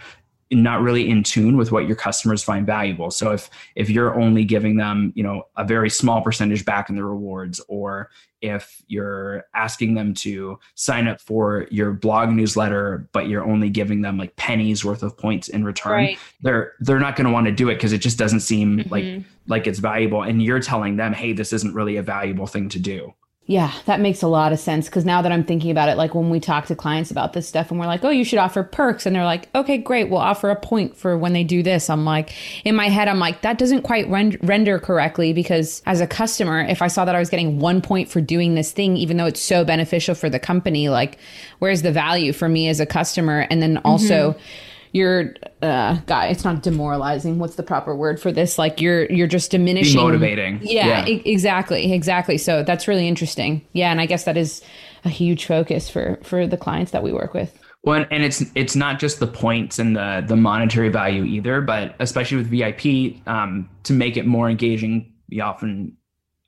not 0.53 0.81
really 0.81 1.09
in 1.11 1.23
tune 1.23 1.57
with 1.57 1.73
what 1.73 1.87
your 1.87 1.97
customers 1.97 2.43
find 2.43 2.65
valuable 2.67 3.11
so 3.11 3.33
if 3.33 3.51
if 3.75 3.91
you're 3.91 4.19
only 4.21 4.45
giving 4.45 4.77
them 4.77 5.13
you 5.17 5.23
know 5.23 5.43
a 5.57 5.65
very 5.65 5.91
small 5.91 6.23
percentage 6.23 6.65
back 6.65 6.89
in 6.89 6.95
the 6.95 7.03
rewards 7.05 7.61
or 7.69 8.09
if 8.43 8.81
you're 8.87 9.45
asking 9.55 9.95
them 9.95 10.15
to 10.15 10.57
sign 10.77 11.09
up 11.09 11.21
for 11.21 11.67
your 11.71 11.91
blog 11.93 12.29
newsletter 12.31 13.09
but 13.13 13.29
you're 13.29 13.45
only 13.45 13.69
giving 13.69 14.03
them 14.03 14.19
like 14.19 14.37
pennies 14.37 14.85
worth 14.85 15.03
of 15.03 15.17
points 15.19 15.49
in 15.49 15.65
return 15.65 15.93
Right. 15.93 16.19
they're 16.43 16.75
they're 16.81 17.01
not 17.01 17.17
going 17.17 17.27
to 17.27 17.33
want 17.33 17.47
to 17.47 17.53
do 17.53 17.69
it 17.71 17.75
because 17.75 17.93
it 17.93 17.99
just 17.99 18.19
doesn't 18.19 18.41
seem 18.41 18.85
like 18.91 19.05
Mhm. 19.05 19.25
like 19.49 19.67
it's 19.67 19.81
valuable 19.81 20.23
and 20.23 20.41
you're 20.43 20.61
telling 20.61 20.97
them 20.97 21.13
hey 21.13 21.33
this 21.33 21.53
isn't 21.53 21.75
really 21.75 21.97
a 21.97 22.03
valuable 22.03 22.47
thing 22.47 22.69
to 22.69 22.79
do 22.79 23.13
Yeah, 23.49 23.73
that 23.85 24.01
makes 24.01 24.23
a 24.23 24.27
lot 24.27 24.53
of 24.53 24.59
sense 24.59 24.87
because 24.87 25.05
now 25.05 25.23
that 25.23 25.31
I'm 25.31 25.45
thinking 25.45 25.71
about 25.71 25.89
it, 25.89 25.97
like 25.97 26.17
when 26.17 26.31
we 26.31 26.41
talk 26.41 26.67
to 26.67 26.75
clients 26.75 27.13
about 27.13 27.33
this 27.33 27.47
stuff 27.47 27.71
and 27.71 27.79
we're 27.79 27.87
like, 27.87 28.05
oh, 28.05 28.11
you 28.11 28.25
should 28.25 28.41
offer 28.41 28.65
perks. 28.65 29.07
And 29.07 29.15
they're 29.15 29.25
like, 29.25 29.49
okay, 29.55 29.79
great. 29.79 30.11
We'll 30.11 30.19
offer 30.19 30.51
a 30.51 30.57
point 30.57 30.97
for 30.97 31.17
when 31.17 31.33
they 31.33 31.45
do 31.45 31.63
this. 31.63 31.89
I'm 31.89 32.05
like, 32.05 32.35
in 32.65 32.75
my 32.75 32.89
head, 32.89 33.07
I'm 33.07 33.21
like, 33.21 33.43
that 33.43 33.57
doesn't 33.57 33.83
quite 33.83 34.09
ren- 34.09 34.37
render 34.43 34.81
correctly 34.81 35.33
because 35.33 35.81
as 35.87 36.01
a 36.01 36.09
customer, 36.09 36.61
if 36.61 36.83
I 36.83 36.89
saw 36.89 37.05
that 37.05 37.15
I 37.15 37.21
was 37.21 37.31
getting 37.31 37.61
one 37.61 37.81
point 37.81 38.09
for 38.09 38.21
doing 38.21 38.57
this 38.57 38.73
thing, 38.73 38.97
even 38.97 39.17
though 39.17 39.27
it's 39.27 39.41
so 39.41 39.65
beneficial 39.65 40.17
for 40.17 40.29
the 40.29 40.41
company, 40.41 40.89
like, 40.89 41.17
where's 41.61 41.83
the 41.83 41.93
value 41.93 42.33
for 42.33 42.49
me 42.49 42.69
as 42.69 42.81
a 42.81 42.87
customer? 42.87 43.47
And 43.49 43.63
then 43.63 43.79
also, 43.85 44.33
mm-hmm. 44.33 44.41
You're 44.93 45.35
uh 45.63 45.95
guy 46.07 46.27
it's 46.29 46.45
not 46.45 46.63
demoralizing 46.63 47.39
what's 47.39 47.57
the 47.57 47.63
proper 47.63 47.95
word 47.95 48.21
for 48.21 48.33
this? 48.33 48.59
Like 48.59 48.81
you're 48.81 49.07
you're 49.07 49.27
just 49.27 49.51
diminishing. 49.51 50.01
Demotivating. 50.01 50.61
yeah, 50.63 51.05
Yeah. 51.05 51.07
e- 51.09 51.23
exactly 51.25 51.93
exactly. 51.93 52.39
So 52.39 52.63
that's 52.63 52.89
really 52.89 53.09
interesting. 53.09 53.67
Yeah 53.73 53.91
and 53.91 54.01
i 54.01 54.07
guess 54.07 54.25
that 54.25 54.37
is 54.37 54.63
a 55.05 55.09
huge 55.09 55.45
focus 55.47 55.89
for 55.89 56.19
for 56.23 56.47
the 56.47 56.57
clients 56.57 56.93
that 56.93 57.03
we 57.03 57.13
work 57.13 57.35
with. 57.35 57.57
Well, 57.85 58.05
and- 58.11 58.25
it's 58.25 58.43
it's 58.57 58.75
not 58.75 58.99
just 58.99 59.21
the 59.21 59.27
points 59.29 59.79
and 59.79 59.95
the 59.95 60.25
the 60.27 60.35
monetary 60.37 60.89
value 60.89 61.25
either, 61.25 61.61
but 61.61 61.95
especially 62.01 62.39
with 62.39 62.49
VIP, 62.49 63.23
um, 63.29 63.69
to 63.85 63.93
make 63.93 64.17
it 64.17 64.27
more 64.27 64.51
engaging, 64.51 65.13
we 65.31 65.41
often 65.41 65.97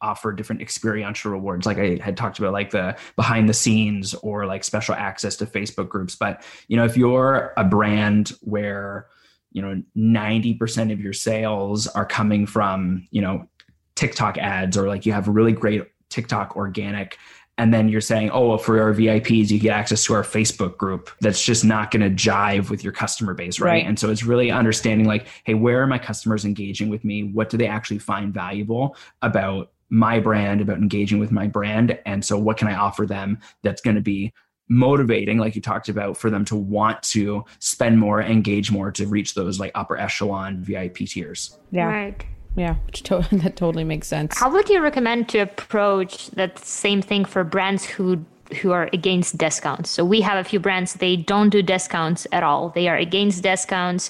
offer 0.01 0.33
different 0.33 0.63
experiential 0.63 1.31
rewards, 1.33 1.67
like 1.67 1.79
I 1.79 1.99
had 2.03 2.17
talked 2.17 2.39
about, 2.39 2.53
like 2.53 2.71
the 2.71 2.97
behind 3.17 3.49
the 3.49 3.55
scenes 3.55 4.15
or 4.15 4.47
like 4.47 4.65
special 4.65 4.95
access 4.95 5.37
to 5.37 5.47
Facebook 5.47 5.89
groups. 5.89 6.17
But 6.17 6.43
you 6.69 6.77
know, 6.77 6.85
if 6.85 6.97
you're 6.97 7.53
a 7.57 7.65
brand 7.65 8.33
where 8.43 9.07
you 9.53 9.63
know 9.63 9.83
ninety 9.95 10.55
percent 10.55 10.93
of 10.93 11.01
your 11.01 11.13
sales 11.13 11.87
are 11.87 12.07
coming 12.07 12.47
from 12.47 13.07
you 13.11 13.21
know 13.21 13.49
TikTok 13.95 14.39
ads, 14.39 14.77
or 14.77 14.89
like 14.89 15.07
you 15.07 15.13
have 15.13 15.29
really 15.29 15.53
great 15.53 15.85
TikTok 16.11 16.57
organic 16.57 17.19
and 17.59 17.75
then 17.75 17.89
you're 17.89 18.01
saying, 18.01 18.31
oh, 18.31 18.51
well, 18.51 18.59
for 18.59 18.81
our 18.81 18.95
VIPs, 18.95 19.51
you 19.51 19.59
get 19.59 19.73
access 19.73 20.05
to 20.05 20.15
our 20.15 20.23
Facebook 20.23 20.77
group. 20.77 21.11
That's 21.21 21.45
just 21.45 21.65
not 21.65 21.91
going 21.91 22.03
to 22.03 22.11
jive 22.11 22.71
with 22.71 22.85
your 22.85 22.93
customer 22.93 23.35
base, 23.35 23.59
right? 23.59 23.69
Right. 23.69 23.85
And 23.85 23.99
so 23.99 24.11
it's 24.11 24.23
really 24.23 24.53
understanding, 24.53 25.09
like, 25.09 25.27
hey, 25.43 25.55
where 25.55 25.83
are 25.83 25.87
my 25.89 25.99
customers 25.99 26.45
engaging 26.45 26.89
with 26.89 27.05
me? 27.05 27.25
What 27.25 27.51
do 27.51 27.57
they 27.57 27.67
actually 27.67 27.99
find 27.99 28.33
valuable 28.33 28.97
about 29.23 29.73
my 29.91 30.21
brand, 30.21 30.61
about 30.61 30.79
engaging 30.79 31.19
with 31.19 31.31
my 31.33 31.47
brand? 31.47 31.99
And 32.07 32.25
so, 32.25 32.39
what 32.39 32.57
can 32.57 32.69
I 32.69 32.75
offer 32.75 33.07
them 33.07 33.39
that's 33.63 33.81
going 33.81 33.97
to 33.97 34.03
be 34.03 34.33
motivating, 34.69 35.39
like 35.39 35.55
you 35.55 35.63
talked 35.63 35.89
about, 35.89 36.17
for 36.17 36.29
them 36.31 36.45
to 36.45 36.57
want 36.57 37.03
to 37.03 37.45
spend 37.59 37.99
more, 37.99 38.21
engage 38.21 38.71
more 38.71 38.91
to 38.93 39.07
reach 39.07 39.35
those 39.35 39.59
like 39.59 39.73
upper 39.75 39.97
echelon 39.97 40.63
VIP 40.63 40.97
tiers? 40.99 41.59
yeah 41.71 41.87
Right. 41.87 42.25
yeah 42.57 42.75
which 42.87 43.03
to- 43.05 43.27
that 43.33 43.57
totally 43.57 43.85
makes 43.85 44.09
sense 44.09 44.39
How 44.39 44.51
would 44.51 44.69
you 44.69 44.83
recommend 44.83 45.29
to 45.31 45.39
approach 45.39 46.31
that 46.33 46.59
same 46.59 47.01
thing 47.03 47.25
for 47.25 47.45
brands 47.45 47.85
who 47.87 48.25
who 48.63 48.73
are 48.73 48.89
against 48.95 49.37
discounts? 49.37 49.91
So 49.91 50.05
we 50.07 50.23
have 50.23 50.39
a 50.39 50.49
few 50.49 50.59
brands 50.59 50.95
they 50.95 51.17
don't 51.17 51.51
do 51.51 51.61
discounts 51.63 52.27
at 52.33 52.43
all. 52.43 52.71
They 52.71 52.89
are 52.89 52.97
against 52.97 53.43
discounts 53.43 54.09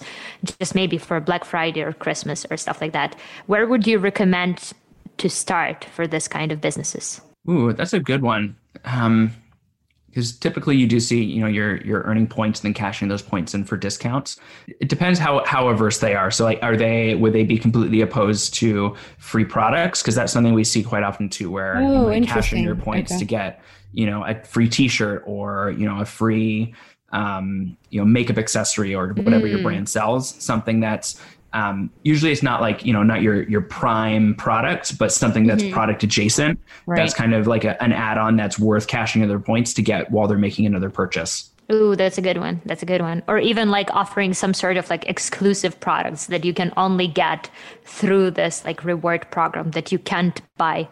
just 0.60 0.76
maybe 0.76 0.96
for 0.96 1.18
Black 1.20 1.44
Friday 1.44 1.82
or 1.82 1.92
Christmas 1.92 2.46
or 2.48 2.56
stuff 2.56 2.80
like 2.80 2.92
that. 2.92 3.16
Where 3.46 3.66
would 3.66 3.84
you 3.86 3.98
recommend 3.98 4.72
to 5.18 5.28
start 5.28 5.84
for 5.84 6.06
this 6.06 6.28
kind 6.28 6.52
of 6.52 6.60
businesses? 6.60 7.20
Ooh, 7.48 7.72
that's 7.72 7.92
a 7.92 8.00
good 8.00 8.22
one. 8.22 8.56
Um, 8.84 9.32
because 10.10 10.36
typically 10.38 10.74
you 10.76 10.86
do 10.86 11.00
see, 11.00 11.22
you 11.22 11.40
know, 11.42 11.46
you're 11.46 11.76
you're 11.82 12.02
earning 12.02 12.26
points 12.26 12.60
and 12.60 12.68
then 12.68 12.74
cashing 12.74 13.08
those 13.08 13.20
points 13.22 13.54
in 13.54 13.64
for 13.64 13.76
discounts. 13.76 14.40
It 14.80 14.88
depends 14.88 15.18
how 15.18 15.44
how 15.44 15.68
averse 15.68 15.98
they 15.98 16.14
are. 16.14 16.30
So, 16.30 16.44
like, 16.44 16.58
are 16.62 16.76
they 16.76 17.14
would 17.14 17.34
they 17.34 17.44
be 17.44 17.58
completely 17.58 18.00
opposed 18.00 18.54
to 18.54 18.96
free 19.18 19.44
products? 19.44 20.02
Because 20.02 20.14
that's 20.14 20.32
something 20.32 20.54
we 20.54 20.64
see 20.64 20.82
quite 20.82 21.02
often 21.02 21.28
too, 21.28 21.50
where 21.50 21.82
you 21.82 22.00
Oh, 22.00 22.04
might 22.06 22.22
cash 22.22 22.52
in 22.52 22.62
your 22.62 22.74
points 22.74 23.12
Okay. 23.12 23.18
to 23.18 23.24
get, 23.26 23.62
you 23.92 24.06
know, 24.06 24.24
a 24.24 24.42
free 24.44 24.68
T-shirt 24.68 25.22
or 25.26 25.72
you 25.76 25.84
know 25.86 26.00
a 26.00 26.06
free, 26.06 26.74
um, 27.12 27.76
you 27.90 28.00
know, 28.00 28.06
makeup 28.06 28.38
accessory 28.38 28.94
or 28.94 29.12
whatever 29.12 29.46
your 29.46 29.58
Mm. 29.58 29.62
brand 29.62 29.88
sells. 29.90 30.42
Something 30.42 30.80
that's 30.80 31.20
um, 31.52 31.90
usually 32.02 32.32
it's 32.32 32.42
not 32.42 32.60
like 32.60 32.84
you 32.84 32.92
know 32.92 33.02
not 33.02 33.22
your 33.22 33.42
your 33.48 33.60
prime 33.62 34.34
product, 34.34 34.98
but 34.98 35.12
something 35.12 35.46
that's 35.46 35.64
product 35.70 36.02
adjacent 36.02 36.60
Right. 36.86 36.96
that's 36.96 37.14
kind 37.14 37.34
of 37.34 37.46
like 37.46 37.64
a, 37.64 37.82
an 37.82 37.92
add-on 37.92 38.36
that's 38.36 38.58
worth 38.58 38.86
cashing 38.86 39.22
other 39.22 39.38
points 39.38 39.74
to 39.74 39.82
get 39.82 40.10
while 40.10 40.28
they're 40.28 40.38
making 40.38 40.66
another 40.66 40.90
purchase. 40.90 41.50
Ooh, 41.70 41.94
that's 41.96 42.16
a 42.16 42.22
good 42.22 42.38
one. 42.38 42.62
That's 42.64 42.82
a 42.82 42.86
good 42.86 43.02
one. 43.02 43.22
Or 43.28 43.38
even 43.38 43.70
like 43.70 43.90
offering 43.94 44.32
some 44.32 44.54
sort 44.54 44.78
of 44.78 44.88
like 44.88 45.06
exclusive 45.06 45.78
products 45.80 46.26
that 46.26 46.42
you 46.44 46.54
can 46.54 46.72
only 46.78 47.06
get 47.06 47.50
through 47.84 48.30
this 48.30 48.64
like 48.64 48.84
reward 48.84 49.30
program 49.30 49.72
that 49.72 49.92
you 49.92 49.98
can't 49.98 50.40
buy 50.56 50.88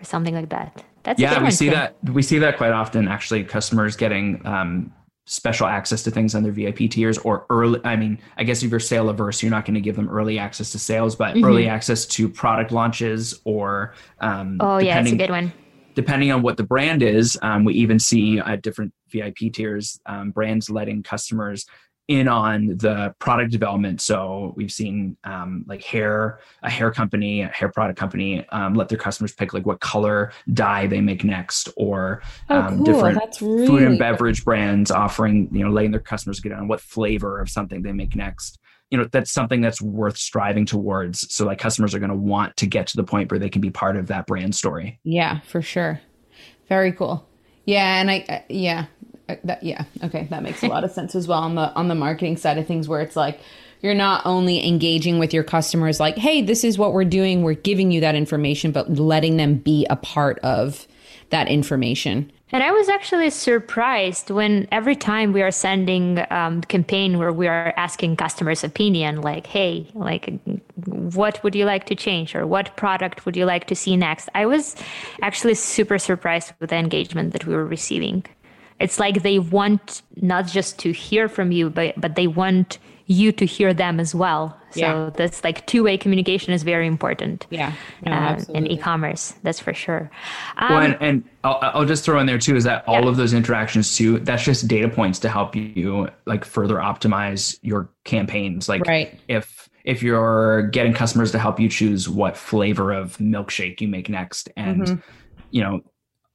or 0.00 0.04
something 0.04 0.34
like 0.34 0.48
that. 0.48 0.82
That's 1.04 1.20
a 1.20 1.22
yeah, 1.22 1.42
we 1.42 1.52
see 1.52 1.66
Tim. 1.66 1.74
that 1.74 1.96
we 2.12 2.22
see 2.22 2.38
that 2.40 2.56
quite 2.56 2.72
often. 2.72 3.06
Actually, 3.06 3.44
customers 3.44 3.94
getting 3.94 4.44
um, 4.44 4.92
special 5.26 5.66
access 5.66 6.02
to 6.04 6.10
things 6.10 6.34
on 6.34 6.42
their 6.42 6.52
VIP 6.52 6.88
tiers 6.90 7.18
or 7.18 7.46
early. 7.50 7.80
I 7.84 7.96
mean, 7.96 8.20
I 8.36 8.44
guess 8.44 8.62
if 8.62 8.70
you're 8.70 8.80
sale 8.80 9.08
averse, 9.08 9.42
you're 9.42 9.50
not 9.50 9.64
going 9.64 9.74
to 9.74 9.80
give 9.80 9.96
them 9.96 10.08
early 10.08 10.38
access 10.38 10.70
to 10.72 10.78
sales, 10.78 11.16
but 11.16 11.34
Mm-hmm. 11.34 11.44
early 11.44 11.68
access 11.68 12.06
to 12.06 12.28
product 12.28 12.70
launches 12.72 13.40
or 13.44 13.94
um, 14.20 14.58
Oh 14.60 14.78
yeah, 14.78 15.00
it's 15.00 15.12
a 15.12 15.16
good 15.16 15.30
one. 15.30 15.52
depending 15.94 16.30
on 16.30 16.42
what 16.42 16.56
the 16.56 16.62
brand 16.62 17.02
is, 17.02 17.36
um, 17.42 17.64
we 17.64 17.74
even 17.74 17.98
see 17.98 18.38
at 18.38 18.62
different 18.62 18.92
VIP 19.10 19.52
tiers, 19.52 19.98
um, 20.06 20.30
brands 20.30 20.70
letting 20.70 21.02
customers 21.02 21.66
in 22.08 22.28
on 22.28 22.68
the 22.76 23.14
product 23.18 23.50
development. 23.50 24.00
So 24.00 24.52
we've 24.56 24.70
seen 24.70 25.16
um, 25.24 25.64
like 25.66 25.82
hair, 25.82 26.38
a 26.62 26.70
hair 26.70 26.90
company, 26.92 27.40
a 27.42 27.48
hair 27.48 27.68
product 27.68 27.98
company, 27.98 28.46
um, 28.50 28.74
let 28.74 28.88
their 28.88 28.98
customers 28.98 29.32
pick 29.32 29.52
like 29.52 29.66
what 29.66 29.80
color 29.80 30.30
dye 30.52 30.86
they 30.86 31.00
make 31.00 31.24
next, 31.24 31.68
or 31.76 32.22
Oh, 32.48 32.60
um, 32.60 32.76
cool. 32.76 32.84
different 32.84 33.18
That's 33.18 33.38
food 33.38 33.82
and 33.82 33.98
beverage 33.98 34.44
brands 34.44 34.90
offering, 34.90 35.48
you 35.50 35.64
know, 35.64 35.70
letting 35.70 35.90
their 35.90 36.00
customers 36.00 36.38
get 36.38 36.52
on 36.52 36.68
what 36.68 36.80
flavor 36.80 37.40
of 37.40 37.50
something 37.50 37.82
they 37.82 37.92
make 37.92 38.14
next. 38.14 38.58
You 38.90 38.98
know, 38.98 39.08
that's 39.10 39.32
something 39.32 39.60
that's 39.60 39.82
worth 39.82 40.16
striving 40.16 40.64
towards. 40.64 41.34
So 41.34 41.44
like 41.44 41.58
customers 41.58 41.92
are 41.92 41.98
going 41.98 42.10
to 42.10 42.16
want 42.16 42.56
to 42.58 42.66
get 42.66 42.86
to 42.88 42.96
the 42.96 43.02
point 43.02 43.32
where 43.32 43.40
they 43.40 43.48
can 43.48 43.60
be 43.60 43.70
part 43.70 43.96
of 43.96 44.06
that 44.06 44.28
brand 44.28 44.54
story. 44.54 45.00
Yeah, 45.02 45.40
for 45.40 45.60
sure. 45.60 46.00
Very 46.68 46.92
cool. 46.92 47.28
Yeah, 47.64 48.00
and 48.00 48.08
I 48.08 48.24
uh, 48.28 48.38
yeah, 48.48 48.86
that 49.44 49.62
yeah, 49.62 49.84
okay, 50.04 50.26
that 50.30 50.42
makes 50.42 50.62
a 50.62 50.68
lot 50.68 50.84
of 50.84 50.90
sense 50.90 51.14
as 51.14 51.26
well 51.26 51.40
on 51.40 51.54
the 51.54 51.72
on 51.74 51.88
the 51.88 51.94
marketing 51.94 52.36
side 52.36 52.58
of 52.58 52.66
things 52.66 52.88
where 52.88 53.00
it's 53.00 53.16
like 53.16 53.40
you're 53.80 53.94
not 53.94 54.24
only 54.24 54.66
engaging 54.66 55.18
with 55.18 55.34
your 55.34 55.44
customers 55.44 56.00
like, 56.00 56.16
"Hey, 56.16 56.42
this 56.42 56.64
is 56.64 56.78
what 56.78 56.92
we're 56.92 57.04
doing. 57.04 57.42
We're 57.42 57.54
giving 57.54 57.90
you 57.90 58.00
that 58.00 58.14
information," 58.14 58.72
but 58.72 58.94
letting 58.94 59.36
them 59.36 59.56
be 59.56 59.86
a 59.90 59.96
part 59.96 60.38
of 60.40 60.86
that 61.30 61.48
information. 61.48 62.30
And 62.52 62.62
I 62.62 62.70
was 62.70 62.88
actually 62.88 63.30
surprised 63.30 64.30
when 64.30 64.68
every 64.70 64.94
time 64.94 65.32
we 65.32 65.42
are 65.42 65.50
sending 65.50 66.24
um, 66.30 66.60
campaign 66.62 67.18
where 67.18 67.32
we 67.32 67.48
are 67.48 67.74
asking 67.76 68.14
customers' 68.16 68.62
opinion, 68.62 69.20
like, 69.20 69.48
"Hey, 69.48 69.88
like, 69.94 70.32
what 70.84 71.42
would 71.42 71.56
you 71.56 71.64
like 71.64 71.86
to 71.86 71.96
change, 71.96 72.36
or 72.36 72.46
what 72.46 72.76
product 72.76 73.26
would 73.26 73.36
you 73.36 73.46
like 73.46 73.66
to 73.66 73.74
see 73.74 73.96
next?" 73.96 74.28
I 74.34 74.46
was 74.46 74.76
actually 75.22 75.54
super 75.54 75.98
surprised 75.98 76.52
with 76.60 76.70
the 76.70 76.76
engagement 76.76 77.32
that 77.32 77.46
we 77.46 77.54
were 77.54 77.66
receiving. 77.66 78.24
It's 78.80 78.98
like 79.00 79.22
they 79.22 79.38
want 79.38 80.02
not 80.16 80.46
just 80.46 80.78
to 80.80 80.92
hear 80.92 81.28
from 81.28 81.52
you, 81.52 81.70
but 81.70 81.98
but 82.00 82.14
they 82.14 82.26
want 82.26 82.78
you 83.06 83.30
to 83.30 83.46
hear 83.46 83.72
them 83.72 84.00
as 84.00 84.14
well. 84.14 84.56
So 84.70 84.80
Yeah. 84.80 85.10
this 85.14 85.44
like 85.44 85.64
two-way 85.66 85.96
communication 85.96 86.52
is 86.52 86.64
very 86.64 86.88
important. 86.88 87.46
Yeah. 87.50 87.72
No, 88.04 88.12
um, 88.12 88.38
in 88.52 88.66
e-commerce, 88.66 89.34
that's 89.44 89.60
for 89.60 89.72
sure. 89.72 90.10
Well, 90.60 90.78
Um, 90.78 90.82
and, 90.82 90.96
and 91.00 91.24
I'll, 91.44 91.58
I'll 91.62 91.84
just 91.84 92.04
throw 92.04 92.18
in 92.18 92.26
there 92.26 92.38
too 92.38 92.56
is 92.56 92.64
that 92.64 92.82
all 92.88 93.02
Yeah. 93.04 93.08
of 93.08 93.16
those 93.16 93.32
interactions 93.32 93.96
too, 93.96 94.18
that's 94.18 94.42
just 94.42 94.66
data 94.66 94.88
points 94.88 95.20
to 95.20 95.28
help 95.28 95.54
you 95.54 96.08
like 96.26 96.44
further 96.44 96.76
optimize 96.76 97.58
your 97.62 97.88
campaigns. 98.04 98.68
Like 98.68 98.84
Right. 98.86 99.18
if 99.28 99.68
if 99.84 100.02
you're 100.02 100.62
getting 100.62 100.92
customers 100.92 101.30
to 101.30 101.38
help 101.38 101.60
you 101.60 101.68
choose 101.68 102.08
what 102.08 102.36
flavor 102.36 102.92
of 102.92 103.16
milkshake 103.18 103.80
you 103.80 103.86
make 103.86 104.08
next 104.08 104.50
and 104.56 104.82
mm-hmm. 104.82 105.00
you 105.52 105.62
know 105.62 105.80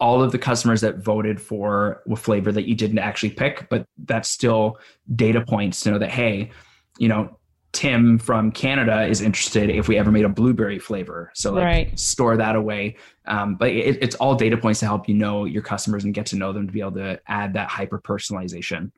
all 0.01 0.21
of 0.21 0.33
the 0.33 0.37
customers 0.37 0.81
that 0.81 0.97
voted 0.97 1.39
for 1.39 2.01
a 2.11 2.15
flavor 2.15 2.51
that 2.51 2.67
you 2.67 2.75
didn't 2.75 2.99
actually 2.99 3.29
pick 3.29 3.69
but 3.69 3.85
that's 4.05 4.27
still 4.27 4.77
data 5.15 5.41
points 5.47 5.81
to 5.81 5.91
know 5.91 5.99
that 5.99 6.11
hey 6.11 6.51
you 6.99 7.07
know 7.07 7.37
Tim 7.73 8.17
from 8.17 8.51
Canada 8.51 9.05
is 9.05 9.21
interested 9.21 9.69
if 9.69 9.87
we 9.87 9.97
ever 9.97 10.11
made 10.11 10.25
a 10.25 10.29
blueberry 10.29 10.77
flavor. 10.77 11.31
So 11.33 11.53
like 11.53 11.63
right. 11.63 11.99
store 11.99 12.35
that 12.35 12.55
away. 12.55 12.97
Um, 13.27 13.55
but 13.55 13.69
it, 13.69 13.97
it's 14.01 14.15
all 14.15 14.35
data 14.35 14.57
points 14.57 14.81
to 14.81 14.85
help 14.85 15.07
you 15.07 15.15
know 15.15 15.45
your 15.45 15.61
customers 15.61 16.03
and 16.03 16.13
get 16.13 16.25
to 16.27 16.35
know 16.35 16.51
them 16.51 16.67
to 16.67 16.73
be 16.73 16.81
able 16.81 16.93
to 16.93 17.19
add 17.27 17.53
that 17.53 17.69
hyper 17.69 17.99
personalization. 17.99 18.91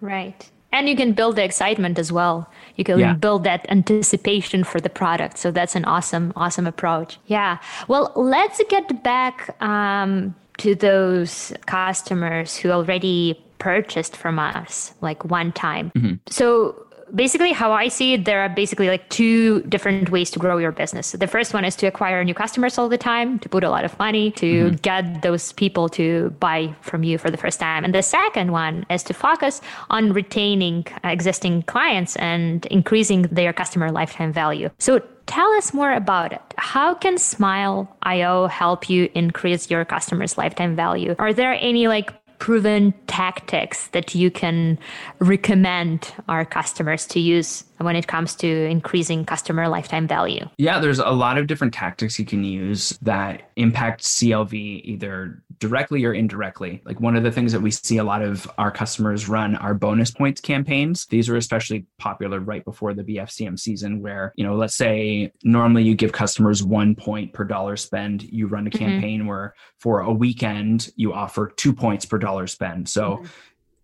Right. 0.00 0.50
And 0.72 0.88
you 0.88 0.96
can 0.96 1.12
build 1.12 1.36
the 1.36 1.44
excitement 1.44 1.98
as 1.98 2.10
well. 2.10 2.50
You 2.76 2.82
can 2.82 2.98
yeah. 2.98 3.14
build 3.14 3.44
that 3.44 3.64
anticipation 3.70 4.64
for 4.64 4.80
the 4.80 4.90
product. 4.90 5.38
So 5.38 5.50
that's 5.50 5.76
an 5.76 5.84
awesome, 5.84 6.32
awesome 6.34 6.66
approach. 6.66 7.18
Yeah. 7.26 7.58
Well, 7.86 8.12
let's 8.16 8.60
get 8.68 9.02
back 9.04 9.54
um, 9.62 10.34
to 10.58 10.74
those 10.74 11.52
customers 11.66 12.56
who 12.56 12.70
already 12.70 13.40
purchased 13.58 14.16
from 14.16 14.38
us 14.38 14.92
like 15.00 15.24
one 15.24 15.52
time. 15.52 15.90
Mm-hmm. 15.94 16.14
So 16.28 16.83
basically 17.14 17.52
how 17.52 17.72
I 17.72 17.88
see 17.88 18.14
it, 18.14 18.24
there 18.24 18.40
are 18.40 18.48
basically 18.48 18.88
like 18.88 19.08
two 19.08 19.62
different 19.62 20.10
ways 20.10 20.30
to 20.32 20.38
grow 20.38 20.58
your 20.58 20.72
business. 20.72 21.12
The 21.12 21.26
first 21.26 21.54
one 21.54 21.64
is 21.64 21.76
to 21.76 21.86
acquire 21.86 22.22
new 22.24 22.34
customers 22.34 22.78
all 22.78 22.88
the 22.88 22.98
time, 22.98 23.38
to 23.40 23.48
put 23.48 23.64
a 23.64 23.70
lot 23.70 23.84
of 23.84 23.98
money 23.98 24.30
to 24.32 24.66
mm-hmm. 24.66 24.76
get 24.76 25.22
those 25.22 25.52
people 25.52 25.88
to 25.90 26.30
buy 26.40 26.74
from 26.80 27.04
you 27.04 27.18
for 27.18 27.30
the 27.30 27.36
first 27.36 27.60
time. 27.60 27.84
And 27.84 27.94
the 27.94 28.02
second 28.02 28.52
one 28.52 28.84
is 28.90 29.02
to 29.04 29.14
focus 29.14 29.60
on 29.90 30.12
retaining 30.12 30.86
existing 31.04 31.62
clients 31.62 32.16
and 32.16 32.66
increasing 32.66 33.22
their 33.22 33.52
customer 33.52 33.90
lifetime 33.90 34.32
value. 34.32 34.70
So 34.78 35.00
tell 35.26 35.50
us 35.52 35.72
more 35.72 35.92
about 35.92 36.32
it. 36.32 36.42
How 36.58 36.94
can 36.94 37.18
Smile.io 37.18 38.46
help 38.46 38.90
you 38.90 39.10
increase 39.14 39.70
your 39.70 39.84
customers' 39.84 40.36
lifetime 40.36 40.76
value? 40.76 41.14
Are 41.18 41.32
there 41.32 41.54
any 41.54 41.88
like 41.88 42.12
proven 42.38 42.92
tactics 43.06 43.88
that 43.88 44.14
you 44.14 44.30
can 44.30 44.78
recommend 45.18 46.12
our 46.28 46.44
customers 46.44 47.06
to 47.06 47.20
use 47.20 47.64
when 47.84 47.96
it 47.96 48.06
comes 48.06 48.34
to 48.36 48.48
increasing 48.48 49.24
customer 49.24 49.68
lifetime 49.68 50.08
value? 50.08 50.48
Yeah, 50.58 50.78
there's 50.78 50.98
a 50.98 51.10
lot 51.10 51.38
of 51.38 51.46
different 51.46 51.74
tactics 51.74 52.18
you 52.18 52.24
can 52.24 52.44
use 52.44 52.98
that 53.02 53.50
impact 53.56 54.02
CLV 54.02 54.54
either 54.54 55.42
directly 55.58 56.04
or 56.04 56.12
indirectly. 56.12 56.82
Like 56.84 57.00
one 57.00 57.16
of 57.16 57.22
the 57.22 57.30
things 57.30 57.52
that 57.52 57.60
we 57.60 57.70
see 57.70 57.98
a 57.98 58.04
lot 58.04 58.22
of 58.22 58.50
our 58.58 58.70
customers 58.70 59.28
run 59.28 59.56
are 59.56 59.74
bonus 59.74 60.10
points 60.10 60.40
campaigns. 60.40 61.06
These 61.06 61.28
are 61.28 61.36
especially 61.36 61.86
popular 61.98 62.40
right 62.40 62.64
before 62.64 62.94
the 62.94 63.04
BFCM 63.04 63.58
season 63.58 64.02
where, 64.02 64.32
you 64.36 64.44
know, 64.44 64.56
let's 64.56 64.74
say 64.74 65.32
normally 65.42 65.84
you 65.84 65.94
give 65.94 66.12
customers 66.12 66.62
1 66.62 66.96
point 66.96 67.32
per 67.32 67.44
dollar 67.44 67.76
spend, 67.76 68.22
you 68.22 68.46
run 68.46 68.66
a 68.66 68.70
mm-hmm. 68.70 68.78
campaign 68.78 69.20
mm-hmm. 69.20 69.28
where 69.28 69.54
for 69.78 70.00
a 70.00 70.12
weekend 70.12 70.90
you 70.96 71.12
offer 71.12 71.52
2 71.56 71.72
points 71.72 72.04
per 72.04 72.18
dollar 72.18 72.46
spend. 72.46 72.88
So 72.88 73.02
mm-hmm 73.02 73.26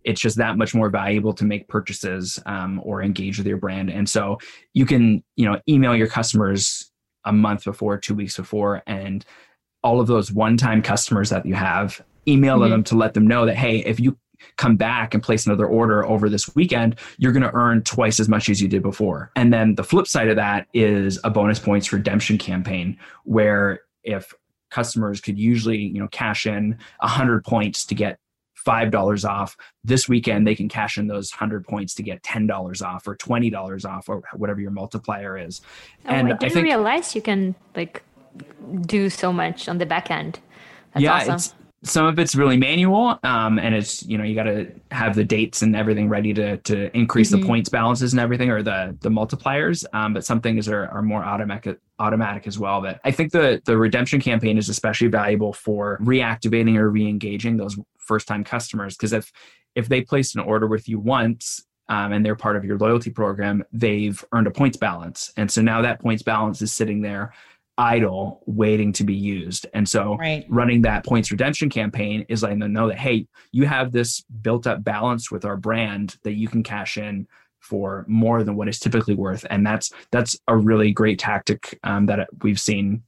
it's 0.04 0.20
just 0.20 0.36
that 0.36 0.56
much 0.56 0.74
more 0.74 0.88
valuable 0.88 1.32
to 1.34 1.44
make 1.44 1.68
purchases 1.68 2.38
um, 2.46 2.80
or 2.84 3.02
engage 3.02 3.38
with 3.38 3.46
your 3.46 3.56
brand 3.56 3.90
and 3.90 4.08
so 4.08 4.38
you 4.74 4.86
can 4.86 5.22
you 5.36 5.44
know 5.44 5.60
email 5.68 5.94
your 5.94 6.06
customers 6.06 6.90
a 7.24 7.32
month 7.32 7.64
before 7.64 7.98
two 7.98 8.14
weeks 8.14 8.36
before 8.36 8.82
and 8.86 9.24
all 9.82 10.00
of 10.00 10.06
those 10.06 10.32
one-time 10.32 10.82
customers 10.82 11.30
that 11.30 11.44
you 11.46 11.54
have 11.54 12.00
email 12.28 12.58
mm-hmm. 12.58 12.70
them 12.70 12.84
to 12.84 12.96
let 12.96 13.14
them 13.14 13.26
know 13.26 13.46
that 13.46 13.56
hey 13.56 13.78
if 13.78 14.00
you 14.00 14.16
come 14.56 14.74
back 14.74 15.12
and 15.12 15.22
place 15.22 15.44
another 15.44 15.66
order 15.66 16.04
over 16.06 16.28
this 16.28 16.54
weekend 16.54 16.98
you're 17.18 17.32
going 17.32 17.42
to 17.42 17.54
earn 17.54 17.82
twice 17.82 18.18
as 18.18 18.28
much 18.28 18.48
as 18.48 18.60
you 18.60 18.68
did 18.68 18.82
before 18.82 19.30
and 19.36 19.52
then 19.52 19.74
the 19.74 19.84
flip 19.84 20.06
side 20.06 20.28
of 20.28 20.36
that 20.36 20.66
is 20.72 21.18
a 21.24 21.30
bonus 21.30 21.58
points 21.58 21.92
redemption 21.92 22.38
campaign 22.38 22.96
where 23.24 23.80
if 24.02 24.32
customers 24.70 25.20
could 25.20 25.38
usually 25.38 25.78
you 25.78 26.00
know 26.00 26.08
cash 26.08 26.46
in 26.46 26.70
100 27.00 27.44
points 27.44 27.84
to 27.84 27.94
get 27.94 28.18
$5 28.64 29.28
off. 29.28 29.56
This 29.84 30.08
weekend, 30.08 30.46
they 30.46 30.54
can 30.54 30.68
cash 30.68 30.98
in 30.98 31.06
those 31.06 31.32
100 31.32 31.66
points 31.66 31.94
to 31.94 32.02
get 32.02 32.22
$10 32.22 32.82
off 32.82 33.06
or 33.06 33.16
$20 33.16 33.84
off 33.84 34.08
or 34.08 34.22
whatever 34.34 34.60
your 34.60 34.70
multiplier 34.70 35.38
is. 35.38 35.60
Oh, 36.06 36.10
and 36.10 36.28
I 36.28 36.30
didn't 36.32 36.44
I 36.44 36.54
think, 36.54 36.64
realize 36.64 37.14
you 37.14 37.22
can 37.22 37.54
like 37.74 38.02
do 38.82 39.10
so 39.10 39.32
much 39.32 39.68
on 39.68 39.78
the 39.78 39.86
back 39.86 40.10
end. 40.10 40.40
That's 40.92 41.02
yeah, 41.02 41.34
awesome 41.34 41.56
some 41.82 42.04
of 42.04 42.18
it's 42.18 42.34
really 42.34 42.58
manual 42.58 43.18
um, 43.22 43.58
and 43.58 43.74
it's 43.74 44.02
you 44.02 44.18
know 44.18 44.24
you 44.24 44.34
got 44.34 44.42
to 44.42 44.70
have 44.90 45.14
the 45.14 45.24
dates 45.24 45.62
and 45.62 45.74
everything 45.74 46.08
ready 46.08 46.34
to 46.34 46.58
to 46.58 46.94
increase 46.96 47.30
mm-hmm. 47.30 47.40
the 47.40 47.46
points 47.46 47.70
balances 47.70 48.12
and 48.12 48.20
everything 48.20 48.50
or 48.50 48.62
the 48.62 48.96
the 49.00 49.08
multipliers 49.08 49.84
um, 49.94 50.12
but 50.12 50.24
some 50.24 50.40
things 50.40 50.68
are, 50.68 50.88
are 50.88 51.00
more 51.00 51.24
automatic 51.24 51.78
automatic 51.98 52.46
as 52.46 52.58
well 52.58 52.82
but 52.82 53.00
i 53.04 53.10
think 53.10 53.32
the 53.32 53.62
the 53.64 53.76
redemption 53.76 54.20
campaign 54.20 54.58
is 54.58 54.68
especially 54.68 55.08
valuable 55.08 55.52
for 55.52 55.98
reactivating 56.02 56.76
or 56.76 56.90
re-engaging 56.90 57.56
those 57.56 57.78
first 58.10 58.26
time 58.28 58.42
customers 58.44 58.96
because 58.96 59.12
if 59.12 59.32
if 59.74 59.88
they 59.88 60.00
placed 60.00 60.34
an 60.34 60.40
order 60.42 60.66
with 60.66 60.88
you 60.88 60.98
once 60.98 61.64
um, 61.88 62.12
and 62.12 62.24
they're 62.24 62.36
part 62.36 62.56
of 62.56 62.64
your 62.64 62.78
loyalty 62.78 63.10
program 63.10 63.62
they've 63.72 64.24
earned 64.32 64.46
a 64.46 64.50
points 64.50 64.76
balance 64.76 65.32
and 65.36 65.50
so 65.50 65.62
now 65.62 65.80
that 65.82 66.00
points 66.00 66.22
balance 66.22 66.60
is 66.60 66.72
sitting 66.72 67.00
there 67.02 67.32
idle 67.80 68.42
waiting 68.44 68.92
to 68.92 69.04
be 69.04 69.14
used. 69.14 69.66
And 69.72 69.88
so 69.88 70.16
right. 70.16 70.44
running 70.50 70.82
that 70.82 71.02
points 71.02 71.30
redemption 71.30 71.70
campaign 71.70 72.26
is 72.28 72.42
letting 72.42 72.58
them 72.58 72.74
know 72.74 72.88
that, 72.88 72.98
hey, 72.98 73.26
you 73.52 73.64
have 73.66 73.90
this 73.90 74.20
built 74.42 74.66
up 74.66 74.84
balance 74.84 75.30
with 75.30 75.46
our 75.46 75.56
brand 75.56 76.18
that 76.22 76.34
you 76.34 76.46
can 76.46 76.62
cash 76.62 76.98
in 76.98 77.26
for 77.58 78.04
more 78.06 78.44
than 78.44 78.54
what 78.54 78.68
is 78.68 78.78
typically 78.78 79.14
worth. 79.14 79.46
And 79.48 79.66
that's 79.66 79.90
that's 80.10 80.36
a 80.46 80.56
really 80.56 80.92
great 80.92 81.18
tactic 81.18 81.78
um, 81.82 82.04
that 82.06 82.28
we've 82.42 82.60
seen 82.60 83.02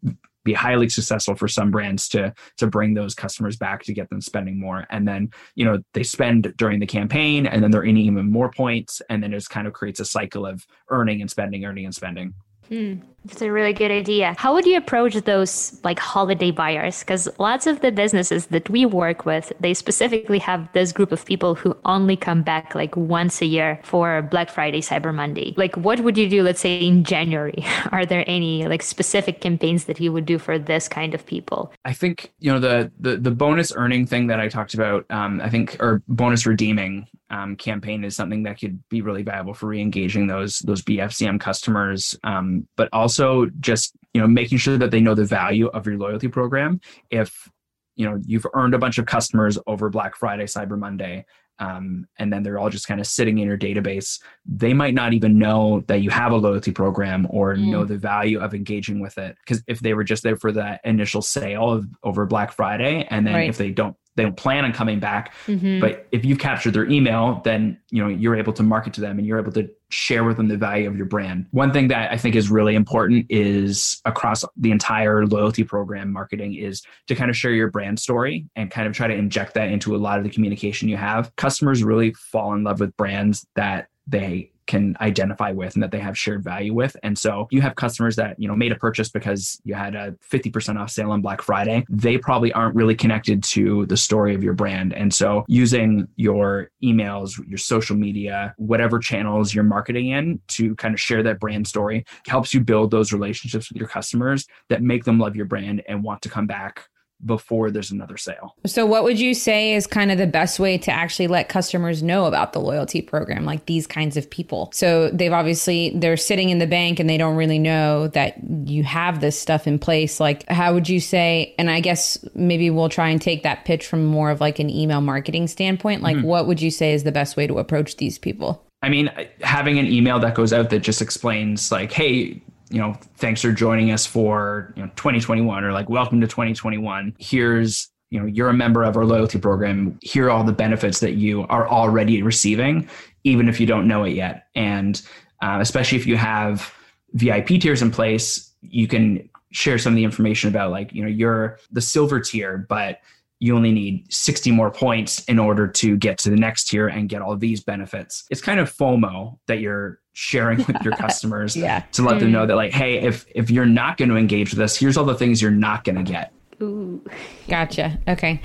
be 0.44 0.52
highly 0.52 0.88
successful 0.88 1.34
for 1.34 1.48
some 1.48 1.70
brands 1.70 2.08
to 2.08 2.32
to 2.58 2.66
bring 2.66 2.94
those 2.94 3.14
customers 3.14 3.56
back 3.56 3.82
to 3.84 3.92
get 3.92 4.08
them 4.10 4.20
spending 4.20 4.58
more. 4.58 4.86
And 4.90 5.06
then 5.06 5.30
you 5.54 5.64
know 5.64 5.78
they 5.94 6.02
spend 6.02 6.54
during 6.56 6.80
the 6.80 6.86
campaign 6.86 7.46
and 7.46 7.62
then 7.62 7.70
they're 7.70 7.82
earning 7.82 7.96
even 7.98 8.30
more 8.30 8.50
points. 8.50 9.02
And 9.08 9.22
then 9.22 9.32
it 9.32 9.36
just 9.36 9.50
kind 9.50 9.66
of 9.66 9.72
creates 9.72 10.00
a 10.00 10.04
cycle 10.04 10.46
of 10.46 10.66
earning 10.88 11.20
and 11.20 11.30
spending 11.30 11.64
earning 11.64 11.84
and 11.84 11.94
spending. 11.94 12.34
Hmm, 12.68 12.94
that's 13.24 13.42
a 13.42 13.50
really 13.50 13.72
good 13.72 13.90
idea. 13.90 14.34
How 14.36 14.52
would 14.52 14.66
you 14.66 14.76
approach 14.76 15.14
those 15.14 15.78
like 15.84 15.98
holiday 15.98 16.50
buyers? 16.50 17.00
Because 17.00 17.28
lots 17.38 17.66
of 17.66 17.80
the 17.80 17.92
businesses 17.92 18.46
that 18.46 18.68
we 18.68 18.84
work 18.84 19.24
with, 19.24 19.52
they 19.60 19.74
specifically 19.74 20.38
have 20.40 20.70
this 20.72 20.92
group 20.92 21.12
of 21.12 21.24
people 21.24 21.54
who 21.54 21.76
only 21.84 22.16
come 22.16 22.42
back 22.42 22.74
like 22.74 22.96
once 22.96 23.40
a 23.40 23.46
year 23.46 23.80
for 23.84 24.22
Black 24.22 24.50
Friday, 24.50 24.80
Cyber 24.80 25.14
Monday. 25.14 25.54
Like, 25.56 25.76
what 25.76 26.00
would 26.00 26.18
you 26.18 26.28
do, 26.28 26.42
let's 26.42 26.60
say 26.60 26.80
in 26.80 27.04
January? 27.04 27.64
Are 27.92 28.04
there 28.04 28.24
any 28.26 28.66
like 28.66 28.82
specific 28.82 29.40
campaigns 29.40 29.84
that 29.84 30.00
you 30.00 30.12
would 30.12 30.26
do 30.26 30.38
for 30.38 30.58
this 30.58 30.88
kind 30.88 31.14
of 31.14 31.24
people? 31.24 31.72
I 31.84 31.92
think 31.92 32.32
you 32.40 32.52
know 32.52 32.58
the 32.58 32.90
the, 32.98 33.16
the 33.16 33.30
bonus 33.30 33.72
earning 33.74 34.06
thing 34.06 34.26
that 34.28 34.40
I 34.40 34.48
talked 34.48 34.74
about. 34.74 35.06
Um, 35.10 35.40
I 35.40 35.48
think 35.48 35.76
or 35.80 36.02
bonus 36.08 36.46
redeeming 36.46 37.06
um, 37.32 37.56
campaign 37.56 38.04
is 38.04 38.14
something 38.14 38.42
that 38.42 38.60
could 38.60 38.86
be 38.90 39.00
really 39.00 39.22
valuable 39.22 39.54
for 39.54 39.66
re-engaging 39.66 40.26
those 40.26 40.58
those 40.60 40.82
BFCM 40.82 41.40
customers, 41.40 42.16
um, 42.24 42.68
but 42.76 42.88
also 42.92 43.11
just 43.60 43.94
you 44.14 44.20
know 44.20 44.26
making 44.26 44.58
sure 44.58 44.78
that 44.78 44.90
they 44.90 45.00
know 45.00 45.14
the 45.14 45.24
value 45.24 45.68
of 45.68 45.86
your 45.86 45.96
loyalty 45.96 46.28
program. 46.28 46.80
If 47.10 47.48
you 47.96 48.08
know 48.08 48.20
you've 48.24 48.46
earned 48.54 48.74
a 48.74 48.78
bunch 48.78 48.98
of 48.98 49.06
customers 49.06 49.58
over 49.66 49.90
Black 49.90 50.16
Friday, 50.16 50.44
Cyber 50.44 50.78
Monday, 50.78 51.24
um, 51.58 52.06
and 52.18 52.32
then 52.32 52.42
they're 52.42 52.58
all 52.58 52.70
just 52.70 52.88
kind 52.88 53.00
of 53.00 53.06
sitting 53.06 53.38
in 53.38 53.46
your 53.46 53.58
database. 53.58 54.20
They 54.44 54.72
might 54.72 54.94
not 54.94 55.12
even 55.12 55.38
know 55.38 55.84
that 55.86 56.02
you 56.02 56.10
have 56.10 56.32
a 56.32 56.36
loyalty 56.36 56.72
program 56.72 57.26
or 57.30 57.54
mm. 57.54 57.70
know 57.70 57.84
the 57.84 57.98
value 57.98 58.40
of 58.40 58.54
engaging 58.54 59.00
with 59.00 59.18
it. 59.18 59.36
Because 59.44 59.62
if 59.68 59.80
they 59.80 59.94
were 59.94 60.04
just 60.04 60.22
there 60.22 60.36
for 60.36 60.52
that 60.52 60.80
initial 60.84 61.22
sale 61.22 61.70
of, 61.70 61.86
over 62.02 62.26
Black 62.26 62.52
Friday, 62.52 63.06
and 63.10 63.26
then 63.26 63.34
right. 63.34 63.48
if 63.48 63.58
they 63.58 63.70
don't 63.70 63.96
they 64.16 64.22
don't 64.22 64.36
plan 64.36 64.64
on 64.64 64.72
coming 64.72 65.00
back. 65.00 65.34
Mm-hmm. 65.46 65.80
but 65.80 66.06
if 66.12 66.24
you've 66.24 66.38
captured 66.38 66.74
their 66.74 66.88
email 66.88 67.40
then 67.44 67.78
you 67.90 68.02
know 68.02 68.08
you're 68.08 68.36
able 68.36 68.52
to 68.52 68.62
market 68.62 68.92
to 68.94 69.00
them 69.00 69.18
and 69.18 69.26
you're 69.26 69.38
able 69.38 69.52
to 69.52 69.68
share 69.90 70.24
with 70.24 70.36
them 70.36 70.48
the 70.48 70.56
value 70.56 70.88
of 70.88 70.96
your 70.96 71.06
brand. 71.06 71.46
One 71.50 71.72
thing 71.72 71.88
that 71.88 72.12
i 72.12 72.16
think 72.16 72.34
is 72.34 72.50
really 72.50 72.74
important 72.74 73.26
is 73.28 74.00
across 74.04 74.44
the 74.56 74.70
entire 74.70 75.26
loyalty 75.26 75.64
program 75.64 76.12
marketing 76.12 76.54
is 76.54 76.82
to 77.08 77.14
kind 77.14 77.30
of 77.30 77.36
share 77.36 77.52
your 77.52 77.70
brand 77.70 77.98
story 77.98 78.46
and 78.56 78.70
kind 78.70 78.86
of 78.86 78.94
try 78.94 79.06
to 79.06 79.14
inject 79.14 79.54
that 79.54 79.68
into 79.68 79.94
a 79.94 79.98
lot 79.98 80.18
of 80.18 80.24
the 80.24 80.30
communication 80.30 80.88
you 80.88 80.96
have. 80.96 81.34
Customers 81.36 81.82
really 81.82 82.12
fall 82.14 82.54
in 82.54 82.64
love 82.64 82.80
with 82.80 82.96
brands 82.96 83.46
that 83.56 83.88
they 84.06 84.51
can 84.66 84.96
identify 85.00 85.52
with 85.52 85.74
and 85.74 85.82
that 85.82 85.90
they 85.90 85.98
have 85.98 86.16
shared 86.16 86.42
value 86.44 86.74
with. 86.74 86.96
And 87.02 87.18
so 87.18 87.48
you 87.50 87.60
have 87.60 87.74
customers 87.74 88.16
that, 88.16 88.38
you 88.38 88.48
know, 88.48 88.56
made 88.56 88.72
a 88.72 88.76
purchase 88.76 89.08
because 89.08 89.60
you 89.64 89.74
had 89.74 89.94
a 89.94 90.12
50% 90.30 90.78
off 90.78 90.90
sale 90.90 91.10
on 91.10 91.22
Black 91.22 91.42
Friday. 91.42 91.84
They 91.88 92.18
probably 92.18 92.52
aren't 92.52 92.74
really 92.74 92.94
connected 92.94 93.42
to 93.44 93.86
the 93.86 93.96
story 93.96 94.34
of 94.34 94.42
your 94.42 94.54
brand. 94.54 94.94
And 94.94 95.12
so 95.12 95.44
using 95.48 96.06
your 96.16 96.70
emails, 96.82 97.38
your 97.48 97.58
social 97.58 97.96
media, 97.96 98.54
whatever 98.56 98.98
channels 98.98 99.54
you're 99.54 99.64
marketing 99.64 100.08
in 100.08 100.40
to 100.48 100.74
kind 100.76 100.94
of 100.94 101.00
share 101.00 101.22
that 101.22 101.40
brand 101.40 101.66
story 101.66 102.04
helps 102.26 102.54
you 102.54 102.60
build 102.60 102.90
those 102.90 103.12
relationships 103.12 103.70
with 103.70 103.78
your 103.78 103.88
customers 103.88 104.46
that 104.68 104.82
make 104.82 105.04
them 105.04 105.18
love 105.18 105.36
your 105.36 105.46
brand 105.46 105.82
and 105.88 106.02
want 106.02 106.22
to 106.22 106.28
come 106.28 106.46
back 106.46 106.88
before 107.24 107.70
there's 107.70 107.90
another 107.90 108.16
sale. 108.16 108.54
So, 108.66 108.86
what 108.86 109.04
would 109.04 109.20
you 109.20 109.34
say 109.34 109.74
is 109.74 109.86
kind 109.86 110.10
of 110.10 110.18
the 110.18 110.26
best 110.26 110.58
way 110.58 110.78
to 110.78 110.90
actually 110.90 111.28
let 111.28 111.48
customers 111.48 112.02
know 112.02 112.26
about 112.26 112.52
the 112.52 112.60
loyalty 112.60 113.02
program, 113.02 113.44
like 113.44 113.66
these 113.66 113.86
kinds 113.86 114.16
of 114.16 114.28
people? 114.28 114.70
So, 114.72 115.10
they've 115.10 115.32
obviously, 115.32 115.92
they're 115.94 116.16
sitting 116.16 116.50
in 116.50 116.58
the 116.58 116.66
bank 116.66 117.00
and 117.00 117.08
they 117.08 117.18
don't 117.18 117.36
really 117.36 117.58
know 117.58 118.08
that 118.08 118.36
you 118.66 118.84
have 118.84 119.20
this 119.20 119.40
stuff 119.40 119.66
in 119.66 119.78
place. 119.78 120.20
Like, 120.20 120.48
how 120.48 120.74
would 120.74 120.88
you 120.88 121.00
say, 121.00 121.54
and 121.58 121.70
I 121.70 121.80
guess 121.80 122.18
maybe 122.34 122.70
we'll 122.70 122.88
try 122.88 123.08
and 123.08 123.20
take 123.20 123.42
that 123.42 123.64
pitch 123.64 123.86
from 123.86 124.04
more 124.04 124.30
of 124.30 124.40
like 124.40 124.58
an 124.58 124.70
email 124.70 125.00
marketing 125.00 125.46
standpoint. 125.46 126.02
Like, 126.02 126.16
mm-hmm. 126.16 126.26
what 126.26 126.46
would 126.46 126.60
you 126.60 126.70
say 126.70 126.92
is 126.92 127.04
the 127.04 127.12
best 127.12 127.36
way 127.36 127.46
to 127.46 127.58
approach 127.58 127.96
these 127.96 128.18
people? 128.18 128.64
I 128.82 128.88
mean, 128.88 129.10
having 129.42 129.78
an 129.78 129.86
email 129.86 130.18
that 130.20 130.34
goes 130.34 130.52
out 130.52 130.70
that 130.70 130.80
just 130.80 131.00
explains, 131.00 131.70
like, 131.70 131.92
hey, 131.92 132.42
you 132.72 132.80
know, 132.80 132.94
thanks 133.18 133.42
for 133.42 133.52
joining 133.52 133.90
us 133.90 134.06
for, 134.06 134.72
you 134.76 134.82
know, 134.82 134.88
2021 134.96 135.62
or 135.62 135.72
like 135.72 135.90
welcome 135.90 136.22
to 136.22 136.26
2021. 136.26 137.14
Here's, 137.18 137.90
you 138.08 138.18
know, 138.18 138.24
you're 138.24 138.48
a 138.48 138.54
member 138.54 138.82
of 138.82 138.96
our 138.96 139.04
loyalty 139.04 139.38
program. 139.38 139.98
Here 140.00 140.26
are 140.26 140.30
all 140.30 140.42
the 140.42 140.52
benefits 140.52 141.00
that 141.00 141.12
you 141.12 141.46
are 141.48 141.68
already 141.68 142.22
receiving, 142.22 142.88
even 143.24 143.48
if 143.48 143.60
you 143.60 143.66
don't 143.66 143.86
know 143.86 144.04
it 144.04 144.14
yet. 144.14 144.46
And 144.54 145.00
uh, 145.42 145.58
especially 145.60 145.98
if 145.98 146.06
you 146.06 146.16
have 146.16 146.74
VIP 147.12 147.60
tiers 147.60 147.82
in 147.82 147.90
place, 147.90 148.50
you 148.62 148.88
can 148.88 149.28
share 149.50 149.76
some 149.76 149.92
of 149.92 149.96
the 149.96 150.04
information 150.04 150.48
about 150.48 150.70
like, 150.70 150.94
you 150.94 151.02
know, 151.02 151.10
you're 151.10 151.58
the 151.72 151.82
silver 151.82 152.20
tier, 152.20 152.64
but 152.70 153.00
you 153.38 153.54
only 153.54 153.72
need 153.72 154.10
60 154.10 154.50
more 154.50 154.70
points 154.70 155.24
in 155.24 155.38
order 155.38 155.68
to 155.68 155.96
get 155.98 156.16
to 156.18 156.30
the 156.30 156.36
next 156.36 156.68
tier 156.68 156.88
and 156.88 157.10
get 157.10 157.20
all 157.20 157.36
these 157.36 157.62
benefits. 157.62 158.24
It's 158.30 158.40
kind 158.40 158.60
of 158.60 158.72
FOMO 158.72 159.38
that 159.46 159.58
you're 159.58 160.00
sharing 160.12 160.58
with 160.58 160.76
your 160.82 160.94
customers 160.96 161.56
yeah. 161.56 161.80
to 161.92 162.02
let 162.02 162.16
mm. 162.16 162.20
them 162.20 162.32
know 162.32 162.46
that 162.46 162.56
like 162.56 162.72
hey 162.72 162.98
if 162.98 163.24
if 163.34 163.50
you're 163.50 163.66
not 163.66 163.96
going 163.96 164.08
to 164.08 164.16
engage 164.16 164.50
with 164.50 164.60
us 164.60 164.76
here's 164.76 164.96
all 164.96 165.04
the 165.04 165.14
things 165.14 165.40
you're 165.40 165.50
not 165.50 165.84
going 165.84 165.96
to 165.96 166.02
get 166.02 166.32
Ooh. 166.60 167.02
gotcha 167.48 167.98
okay 168.06 168.40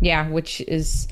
yeah 0.00 0.28
which 0.28 0.60
is 0.62 1.08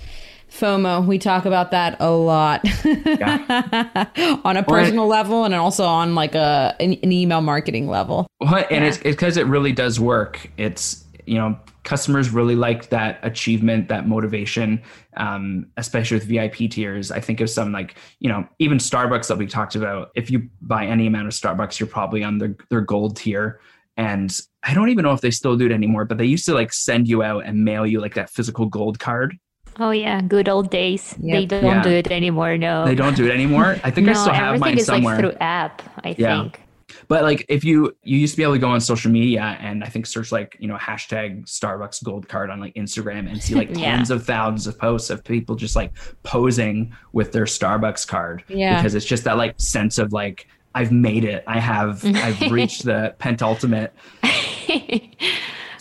FOMO. 0.51 1.07
We 1.07 1.19
talk 1.19 1.45
about 1.45 1.73
that 1.73 2.01
a 2.01 2.11
lot 2.11 2.63
yeah. 2.85 4.07
on 4.45 4.57
a 4.57 4.63
personal 4.63 5.07
level 5.07 5.45
and 5.45 5.55
also 5.55 5.85
on 5.85 6.15
like 6.15 6.35
a 6.35 6.75
an, 6.81 6.95
an 7.03 7.13
email 7.13 7.41
marketing 7.41 7.89
level. 7.89 8.27
Well, 8.41 8.55
and 8.55 8.83
yeah. 8.83 8.89
it's 8.89 8.99
because 8.99 9.37
it 9.37 9.47
really 9.47 9.73
does 9.73 10.01
work. 10.01 10.51
It's 10.57 11.05
you 11.27 11.35
know 11.35 11.59
customers 11.89 12.29
really 12.29 12.55
like 12.55 12.91
that 12.91 13.19
achievement, 13.23 13.89
that 13.89 14.07
motivation, 14.07 14.83
um, 15.17 15.67
especially 15.79 16.19
with 16.19 16.27
VIP 16.27 16.71
tiers. 16.71 17.11
I 17.11 17.19
think 17.19 17.41
of 17.41 17.49
some 17.49 17.73
like, 17.73 17.97
you 18.21 18.29
know, 18.29 18.47
even 18.59 18.77
Starbucks 18.77 19.29
that 19.29 19.39
we 19.39 19.47
talked 19.47 19.75
about. 19.75 20.11
If 20.15 20.31
you 20.31 20.51
buy 20.61 20.85
any 20.85 21.07
amount 21.07 21.29
of 21.29 21.33
Starbucks, 21.33 21.81
you're 21.81 21.89
probably 21.89 22.23
on 22.23 22.37
their, 22.37 22.55
their 22.69 22.83
gold 22.83 23.17
tier. 23.17 23.61
And 23.97 24.31
I 24.63 24.75
don't 24.75 24.91
even 24.91 25.03
know 25.03 25.15
if 25.15 25.23
they 25.23 25.31
still 25.31 25.57
do 25.57 25.65
it 25.65 25.73
anymore, 25.73 26.05
but 26.05 26.19
they 26.19 26.27
used 26.27 26.45
to 26.45 26.53
like 26.53 26.75
send 26.75 27.09
you 27.09 27.23
out 27.23 27.47
and 27.47 27.65
mail 27.65 27.87
you 27.87 28.03
like 28.03 28.15
that 28.17 28.29
physical 28.29 28.67
gold 28.67 28.99
card. 28.99 29.39
Oh 29.81 29.91
yeah, 29.91 30.21
good 30.21 30.51
old 30.51 30.71
days. 30.71 31.15
Yep. 31.23 31.37
They 31.39 31.47
don't 31.47 31.65
yeah. 31.65 31.83
do 31.83 31.91
it 31.91 32.11
anymore. 32.11 32.59
No, 32.59 32.85
they 32.85 32.97
don't 32.97 33.17
do 33.17 33.25
it 33.25 33.33
anymore. 33.33 33.79
I 33.83 33.91
think 33.91 34.09
no, 34.09 34.13
I 34.13 34.15
still 34.15 34.35
have 34.35 34.61
mine 34.61 34.79
somewhere. 34.81 35.15
Like 35.15 35.21
through 35.23 35.39
app, 35.41 35.83
I 36.05 36.15
yeah. 36.19 36.43
think. 36.43 36.61
But 37.09 37.23
like 37.23 37.45
if 37.49 37.65
you 37.65 37.97
you 38.03 38.19
used 38.19 38.35
to 38.35 38.37
be 38.37 38.43
able 38.43 38.55
to 38.55 38.59
go 38.59 38.71
on 38.71 38.81
social 38.81 39.11
media 39.11 39.57
and 39.61 39.85
I 39.85 39.89
think 39.89 40.07
search 40.07 40.33
like, 40.33 40.57
you 40.59 40.69
know, 40.69 40.77
hashtag 40.77 41.45
Starbucks 41.45 42.03
gold 42.03 42.29
card 42.29 42.51
on 42.51 42.61
like 42.61 42.75
Instagram 42.75 43.31
and 43.31 43.43
see 43.43 43.55
like 43.55 43.69
yeah. 43.77 43.97
tens 43.97 44.11
of 44.11 44.25
thousands 44.25 44.67
of 44.67 44.79
posts 44.79 45.11
of 45.11 45.25
people 45.25 45.55
just 45.55 45.77
like 45.77 45.93
posing 46.23 46.95
with 47.13 47.33
their 47.33 47.45
Starbucks 47.45 48.07
card. 48.07 48.45
Yeah. 48.49 48.77
Because 48.77 48.95
it's 48.95 49.07
just 49.07 49.25
that 49.25 49.37
like 49.37 49.55
sense 49.59 49.99
of 49.99 50.13
like 50.13 50.47
I've 50.75 50.93
made 50.93 51.25
it. 51.25 51.45
I 51.47 51.59
have 51.59 52.05
I've 52.17 52.41
reached 52.51 52.85
the 52.85 53.15
pentultimate 53.19 53.93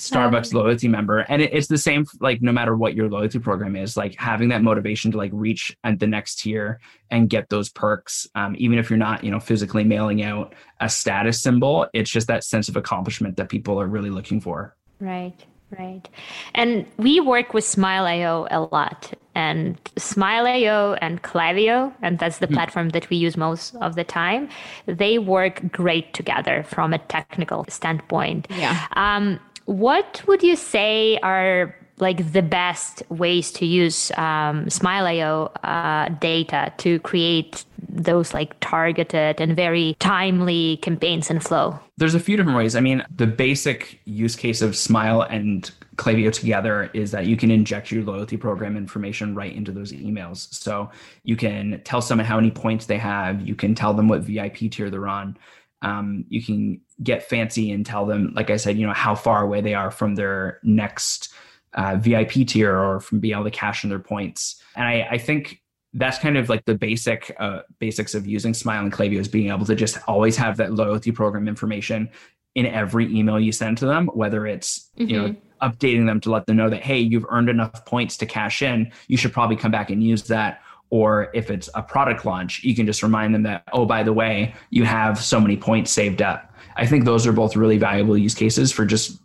Starbucks 0.10 0.54
loyalty 0.54 0.88
member. 0.88 1.20
And 1.20 1.42
it, 1.42 1.54
it's 1.54 1.68
the 1.68 1.78
same, 1.78 2.06
like, 2.20 2.42
no 2.42 2.52
matter 2.52 2.76
what 2.76 2.96
your 2.96 3.10
loyalty 3.10 3.40
program 3.40 3.76
is, 3.76 3.98
like 3.98 4.16
having 4.16 4.50
that 4.50 4.62
motivation 4.62 5.12
to 5.12 5.18
like 5.18 5.32
reach 5.34 5.76
at 5.84 6.00
the 6.00 6.08
next 6.08 6.40
tier 6.40 6.80
and 7.12 7.30
get 7.30 7.50
those 7.50 7.70
perks. 7.70 8.28
Um, 8.36 8.56
even 8.58 8.78
if 8.78 8.90
you're 8.90 8.98
not, 8.98 9.24
you 9.24 9.32
know, 9.32 9.40
physically 9.40 9.84
mailing 9.84 10.24
out 10.24 10.54
a 10.80 10.90
status 10.90 11.42
symbol, 11.42 11.88
it's 11.94 12.10
just 12.10 12.28
that 12.28 12.44
sense 12.44 12.70
of 12.70 12.76
accomplishment 12.76 13.38
that 13.38 13.50
people 13.50 13.80
are 13.80 13.88
really 13.88 14.10
looking 14.10 14.42
for. 14.42 14.76
Right. 15.00 15.46
Right. 15.78 16.08
And 16.56 16.86
we 16.96 17.20
work 17.20 17.54
with 17.54 17.66
Smile.io 17.66 18.48
a 18.50 18.62
lot. 18.62 19.14
And 19.36 19.78
Smile.io 19.98 20.94
and 20.94 21.22
Klaviyo, 21.22 21.94
and 22.02 22.18
that's 22.18 22.38
the 22.38 22.48
mm. 22.48 22.54
platform 22.54 22.90
that 22.90 23.10
we 23.10 23.18
use 23.18 23.36
most 23.36 23.76
of 23.76 23.96
the 23.96 24.06
time, 24.06 24.48
they 24.86 25.20
work 25.20 25.62
great 25.72 26.14
together 26.14 26.64
from 26.64 26.94
a 26.94 26.98
technical 26.98 27.66
standpoint. 27.68 28.48
Yeah. 28.50 28.88
Um, 28.94 29.40
what 29.68 30.24
would 30.28 30.42
you 30.42 30.56
say 30.56 31.18
are 31.20 31.76
like 32.00 32.32
the 32.32 32.42
best 32.42 33.04
ways 33.10 33.52
to 33.52 33.66
use 33.66 34.12
um, 34.12 34.70
Smile.io 34.70 35.52
uh, 35.64 36.10
data 36.10 36.72
to 36.78 37.00
create 37.00 37.66
those 37.90 38.34
like 38.34 38.58
targeted 38.60 39.42
and 39.42 39.56
very 39.56 39.96
timely 40.00 40.78
campaigns 40.78 41.30
and 41.30 41.44
flow? 41.44 41.78
There's 41.98 42.16
a 42.16 42.20
few 42.20 42.38
different 42.38 42.58
ways. 42.58 42.76
I 42.76 42.80
mean, 42.80 43.04
the 43.14 43.28
basic 43.28 44.00
use 44.06 44.36
case 44.36 44.62
of 44.62 44.76
Smile 44.76 45.24
and 45.24 45.70
Klaviyo 45.98 46.32
together 46.32 46.90
is 46.94 47.12
that 47.12 47.26
you 47.26 47.36
can 47.36 47.52
inject 47.52 47.92
your 47.92 48.04
loyalty 48.04 48.38
program 48.38 48.78
information 48.78 49.36
right 49.36 49.54
into 49.54 49.72
those 49.72 49.92
emails. 49.92 50.54
So 50.54 50.90
you 51.24 51.36
can 51.36 51.82
tell 51.84 52.02
someone 52.02 52.26
how 52.26 52.36
many 52.38 52.52
points 52.52 52.86
they 52.86 53.00
have. 53.00 53.42
You 53.42 53.56
can 53.56 53.76
tell 53.76 53.94
them 53.94 54.08
what 54.08 54.22
VIP 54.22 54.72
tier 54.72 54.90
they're 54.90 55.08
on. 55.08 55.38
Um, 55.82 56.26
you 56.30 56.44
can 56.44 56.82
get 57.04 57.24
fancy 57.24 57.72
and 57.72 57.86
tell 57.86 58.06
them, 58.06 58.34
like 58.36 58.50
I 58.50 58.58
said, 58.58 58.78
you 58.78 58.88
know, 58.88 58.94
how 58.94 59.16
far 59.16 59.44
away 59.44 59.62
they 59.62 59.74
are 59.74 59.92
from 59.92 60.16
their 60.16 60.60
next 60.64 61.34
uh, 61.74 61.98
VIP 61.98 62.48
tier 62.48 62.76
or 62.76 63.00
from 63.00 63.20
being 63.20 63.34
able 63.34 63.44
to 63.44 63.52
cash 63.52 63.84
in 63.84 63.90
their 63.90 64.00
points. 64.00 64.62
And 64.76 64.88
I, 64.88 65.08
I 65.12 65.18
think 65.18 65.62
that's 65.94 66.18
kind 66.18 66.38
of 66.38 66.50
like 66.50 66.66
the 66.66 66.76
basic 66.76 67.36
uh, 67.40 67.62
basics 67.80 68.14
of 68.16 68.28
using 68.28 68.54
Smile 68.54 68.84
and 68.84 68.92
Klaviyo 68.92 69.20
is 69.20 69.28
being 69.28 69.50
able 69.50 69.66
to 69.66 69.76
just 69.76 69.98
always 70.08 70.36
have 70.36 70.58
that 70.58 70.74
loyalty 70.74 71.12
program 71.12 71.48
information 71.48 72.10
in 72.56 72.66
every 72.66 73.06
email 73.16 73.40
you 73.40 73.52
send 73.52 73.78
to 73.78 73.86
them, 73.86 74.08
whether 74.08 74.48
it's 74.48 74.90
mm-hmm. 74.98 75.10
you 75.10 75.18
know 75.18 75.28
mm-hmm. 75.30 75.68
updating 75.68 76.06
them 76.08 76.20
to 76.22 76.32
let 76.32 76.46
them 76.48 76.58
know 76.58 76.70
that 76.70 76.82
hey, 76.82 77.00
you've 77.00 77.26
earned 77.30 77.50
enough 77.50 77.86
points 77.86 78.18
to 78.18 78.26
cash 78.26 78.62
in, 78.62 78.92
you 79.08 79.18
should 79.18 79.32
probably 79.32 79.56
come 79.56 79.72
back 79.72 79.90
and 79.90 80.04
use 80.04 80.24
that, 80.24 80.62
or 80.90 81.30
if 81.34 81.52
it's 81.52 81.70
a 81.76 81.82
product 81.82 82.26
launch, 82.26 82.64
you 82.64 82.76
can 82.76 82.86
just 82.86 83.04
remind 83.04 83.34
them 83.34 83.44
that, 83.44 83.64
oh, 83.74 83.86
by 83.86 84.04
the 84.04 84.14
way, 84.14 84.54
you 84.70 84.86
have 84.86 85.22
so 85.22 85.40
many 85.40 85.58
points 85.58 85.92
saved 85.92 86.22
up. 86.22 86.54
I 86.76 86.86
think 86.86 87.06
those 87.06 87.28
are 87.28 87.34
both 87.34 87.56
really 87.56 87.78
valuable 87.78 88.18
use 88.18 88.34
cases 88.34 88.72
for 88.72 88.86
just 88.86 89.20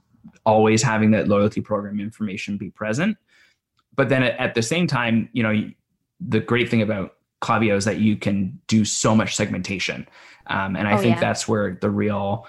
always 0.44 0.83
having 0.83 1.12
that 1.12 1.29
loyalty 1.29 1.61
program 1.61 2.01
information 2.01 2.57
be 2.57 2.70
present. 2.70 3.16
But 3.94 4.09
then 4.09 4.22
at, 4.22 4.55
the 4.55 4.62
same 4.62 4.87
time, 4.87 5.29
you 5.33 5.42
know, 5.42 5.70
the 6.20 6.40
great 6.40 6.68
thing 6.68 6.83
about 6.83 7.14
Klaviyo 7.42 7.77
is 7.77 7.85
that 7.85 7.98
you 7.98 8.16
can 8.16 8.59
do 8.66 8.85
so 8.85 9.14
much 9.14 9.37
segmentation. 9.37 10.09
Um, 10.48 10.77
and 10.77 10.88
I 10.88 10.94
oh, 10.94 10.98
think 10.98 11.16
yeah. 11.16 11.20
that's 11.20 11.46
where 11.46 11.79
the 11.81 11.90
real 11.90 12.46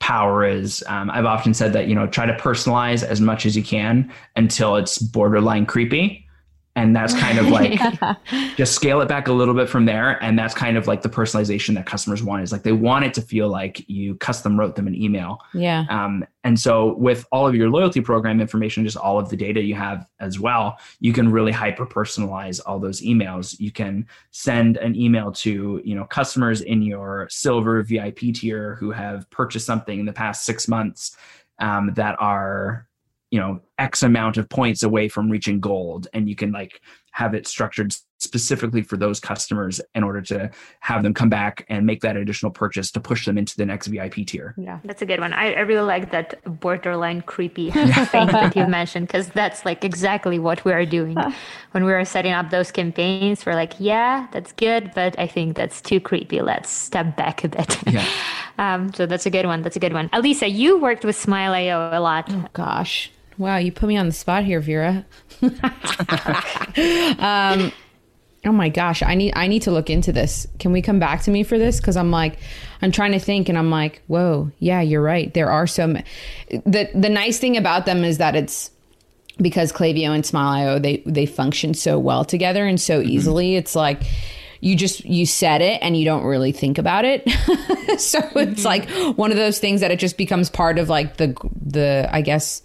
power 0.00 0.44
is. 0.44 0.82
Um, 0.86 1.10
I've 1.10 1.24
often 1.24 1.54
said 1.54 1.72
that, 1.74 1.86
you 1.86 1.94
know, 1.94 2.06
try 2.06 2.26
to 2.26 2.34
personalize 2.34 3.02
as 3.02 3.20
much 3.20 3.46
as 3.46 3.56
you 3.56 3.62
can 3.62 4.12
until 4.34 4.76
it's 4.76 4.98
borderline 4.98 5.66
creepy 5.66 6.25
and 6.76 6.94
that's 6.94 7.14
kind 7.14 7.38
of 7.38 7.48
like 7.48 7.80
just 8.56 8.74
scale 8.74 9.00
it 9.00 9.08
back 9.08 9.28
a 9.28 9.32
little 9.32 9.54
bit 9.54 9.66
from 9.68 9.86
there. 9.86 10.22
And 10.22 10.38
that's 10.38 10.54
kind 10.54 10.76
of 10.76 10.86
like 10.86 11.00
the 11.00 11.08
personalization 11.08 11.74
that 11.74 11.86
customers 11.86 12.22
want 12.22 12.42
is 12.42 12.52
like 12.52 12.64
they 12.64 12.72
want 12.72 13.06
it 13.06 13.14
to 13.14 13.22
feel 13.22 13.48
like 13.48 13.88
you 13.88 14.14
custom 14.16 14.60
wrote 14.60 14.76
them 14.76 14.86
an 14.86 14.94
email. 14.94 15.38
Yeah. 15.54 15.86
Um, 15.88 16.26
and 16.44 16.60
so 16.60 16.94
with 16.96 17.26
all 17.32 17.46
of 17.46 17.54
your 17.54 17.70
loyalty 17.70 18.02
program 18.02 18.42
information 18.42 18.84
just 18.84 18.98
all 18.98 19.18
of 19.18 19.30
the 19.30 19.36
data 19.36 19.62
you 19.62 19.74
have 19.74 20.06
as 20.20 20.38
well 20.38 20.78
you 21.00 21.12
can 21.12 21.32
really 21.32 21.50
hyper 21.50 21.86
personalize 21.86 22.60
all 22.66 22.78
those 22.78 23.00
emails. 23.00 23.58
You 23.58 23.72
can 23.72 24.06
send 24.30 24.76
an 24.76 24.94
email 24.94 25.32
to 25.32 25.80
you 25.82 25.94
know 25.94 26.04
customers 26.04 26.60
in 26.60 26.82
your 26.82 27.26
silver 27.30 27.82
vip 27.82 28.18
tier 28.18 28.74
who 28.74 28.90
have 28.90 29.28
purchased 29.30 29.64
something 29.64 29.98
in 29.98 30.04
the 30.04 30.12
past 30.12 30.44
six 30.44 30.68
months 30.68 31.16
um, 31.58 31.94
that 31.94 32.16
are 32.20 32.86
you 33.30 33.40
know 33.40 33.60
x 33.78 34.02
amount 34.02 34.36
of 34.36 34.48
points 34.48 34.82
away 34.82 35.08
from 35.08 35.30
reaching 35.30 35.60
gold 35.60 36.08
and 36.12 36.28
you 36.28 36.36
can 36.36 36.52
like 36.52 36.80
have 37.16 37.34
it 37.34 37.46
structured 37.46 37.96
specifically 38.18 38.82
for 38.82 38.96
those 38.96 39.20
customers 39.20 39.80
in 39.94 40.02
order 40.02 40.20
to 40.22 40.50
have 40.80 41.02
them 41.02 41.12
come 41.12 41.28
back 41.28 41.64
and 41.68 41.84
make 41.84 42.00
that 42.00 42.16
additional 42.16 42.50
purchase 42.50 42.90
to 42.90 43.00
push 43.00 43.26
them 43.26 43.36
into 43.36 43.56
the 43.56 43.64
next 43.64 43.86
vip 43.88 44.14
tier. 44.26 44.54
Yeah. 44.56 44.80
That's 44.84 45.02
a 45.02 45.06
good 45.06 45.20
one. 45.20 45.32
I, 45.32 45.52
I 45.52 45.60
really 45.60 45.86
like 45.86 46.10
that 46.12 46.42
borderline 46.60 47.22
creepy 47.22 47.70
thing 48.12 48.26
that 48.28 48.56
you 48.56 48.66
mentioned 48.66 49.06
because 49.06 49.28
that's 49.28 49.64
like 49.64 49.84
exactly 49.84 50.38
what 50.38 50.64
we 50.64 50.72
are 50.72 50.86
doing. 50.86 51.16
When 51.72 51.84
we 51.84 51.92
are 51.92 52.04
setting 52.06 52.32
up 52.32 52.48
those 52.48 52.70
campaigns 52.70 53.44
we're 53.44 53.54
like 53.54 53.74
yeah 53.78 54.28
that's 54.32 54.52
good 54.52 54.92
but 54.94 55.18
i 55.18 55.26
think 55.26 55.56
that's 55.56 55.82
too 55.82 56.00
creepy. 56.00 56.40
Let's 56.40 56.70
step 56.70 57.16
back 57.16 57.44
a 57.44 57.48
bit. 57.48 57.78
Yeah. 57.86 58.06
um, 58.58 58.92
so 58.94 59.04
that's 59.04 59.26
a 59.26 59.30
good 59.30 59.44
one. 59.44 59.60
That's 59.62 59.76
a 59.76 59.80
good 59.80 59.92
one. 59.92 60.08
Alisa 60.10 60.50
you 60.50 60.78
worked 60.78 61.04
with 61.04 61.16
smile.io 61.16 61.90
a 61.92 62.00
lot. 62.00 62.30
Oh 62.30 62.46
gosh 62.54 63.10
Wow, 63.38 63.56
you 63.58 63.72
put 63.72 63.88
me 63.88 63.96
on 63.96 64.06
the 64.06 64.12
spot 64.12 64.44
here, 64.44 64.60
Vera. 64.60 65.04
um, 67.18 67.72
oh 68.44 68.52
my 68.52 68.68
gosh, 68.68 69.02
I 69.02 69.14
need 69.14 69.32
I 69.36 69.46
need 69.46 69.62
to 69.62 69.70
look 69.70 69.90
into 69.90 70.12
this. 70.12 70.46
Can 70.58 70.72
we 70.72 70.82
come 70.82 70.98
back 70.98 71.22
to 71.22 71.30
me 71.30 71.42
for 71.42 71.58
this? 71.58 71.80
Because 71.80 71.96
I'm 71.96 72.10
like, 72.10 72.38
I'm 72.82 72.92
trying 72.92 73.12
to 73.12 73.18
think, 73.18 73.48
and 73.48 73.58
I'm 73.58 73.70
like, 73.70 74.02
whoa, 74.06 74.50
yeah, 74.58 74.80
you're 74.80 75.02
right. 75.02 75.32
There 75.34 75.50
are 75.50 75.66
some. 75.66 75.98
The 76.50 76.88
the 76.94 77.10
nice 77.10 77.38
thing 77.38 77.56
about 77.56 77.86
them 77.86 78.04
is 78.04 78.18
that 78.18 78.36
it's 78.36 78.70
because 79.38 79.72
Klaviyo 79.72 80.14
and 80.14 80.24
Smile.io 80.24 80.78
they 80.78 81.02
they 81.04 81.26
function 81.26 81.74
so 81.74 81.98
well 81.98 82.24
together 82.24 82.66
and 82.66 82.80
so 82.80 83.00
Mm-hmm. 83.00 83.10
easily. 83.10 83.56
It's 83.56 83.74
like 83.76 84.02
you 84.60 84.74
just 84.74 85.04
you 85.04 85.26
set 85.26 85.60
it 85.60 85.78
and 85.82 85.94
you 85.96 86.06
don't 86.06 86.24
really 86.24 86.52
think 86.52 86.78
about 86.78 87.04
it. 87.04 87.28
so 88.00 88.18
it's 88.36 88.64
like 88.64 88.88
one 89.16 89.30
of 89.30 89.36
those 89.36 89.58
things 89.58 89.82
that 89.82 89.90
it 89.90 89.98
just 89.98 90.16
becomes 90.16 90.48
part 90.48 90.78
of 90.78 90.88
like 90.88 91.18
the 91.18 91.36
the 91.60 92.08
I 92.10 92.22
guess 92.22 92.62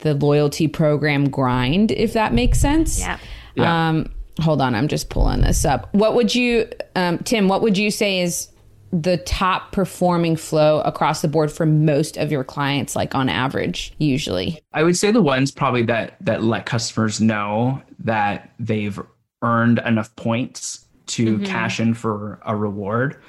the 0.00 0.14
loyalty 0.14 0.68
program 0.68 1.28
grind 1.28 1.90
if 1.92 2.12
that 2.12 2.32
makes 2.32 2.58
sense. 2.58 3.00
Yeah. 3.00 3.18
Yeah. 3.54 3.88
Um 3.88 4.12
hold 4.40 4.60
on, 4.60 4.74
I'm 4.74 4.88
just 4.88 5.10
pulling 5.10 5.42
this 5.42 5.64
up. 5.64 5.92
What 5.94 6.14
would 6.14 6.34
you 6.34 6.68
um 6.96 7.18
Tim, 7.18 7.48
what 7.48 7.62
would 7.62 7.76
you 7.76 7.90
say 7.90 8.20
is 8.20 8.48
the 8.92 9.18
top 9.18 9.70
performing 9.70 10.34
flow 10.34 10.80
across 10.80 11.22
the 11.22 11.28
board 11.28 11.52
for 11.52 11.64
most 11.64 12.16
of 12.16 12.32
your 12.32 12.42
clients 12.42 12.96
like 12.96 13.14
on 13.14 13.28
average 13.28 13.92
usually? 13.98 14.60
I 14.72 14.82
would 14.82 14.96
say 14.96 15.10
the 15.10 15.22
ones 15.22 15.50
probably 15.50 15.82
that 15.84 16.16
that 16.20 16.42
let 16.42 16.66
customers 16.66 17.20
know 17.20 17.82
that 18.00 18.50
they've 18.58 18.98
earned 19.42 19.80
enough 19.84 20.14
points 20.16 20.86
to 21.06 21.38
cash 21.40 21.80
in 21.80 21.94
for 21.94 22.40
a 22.46 22.54
reward 22.54 23.20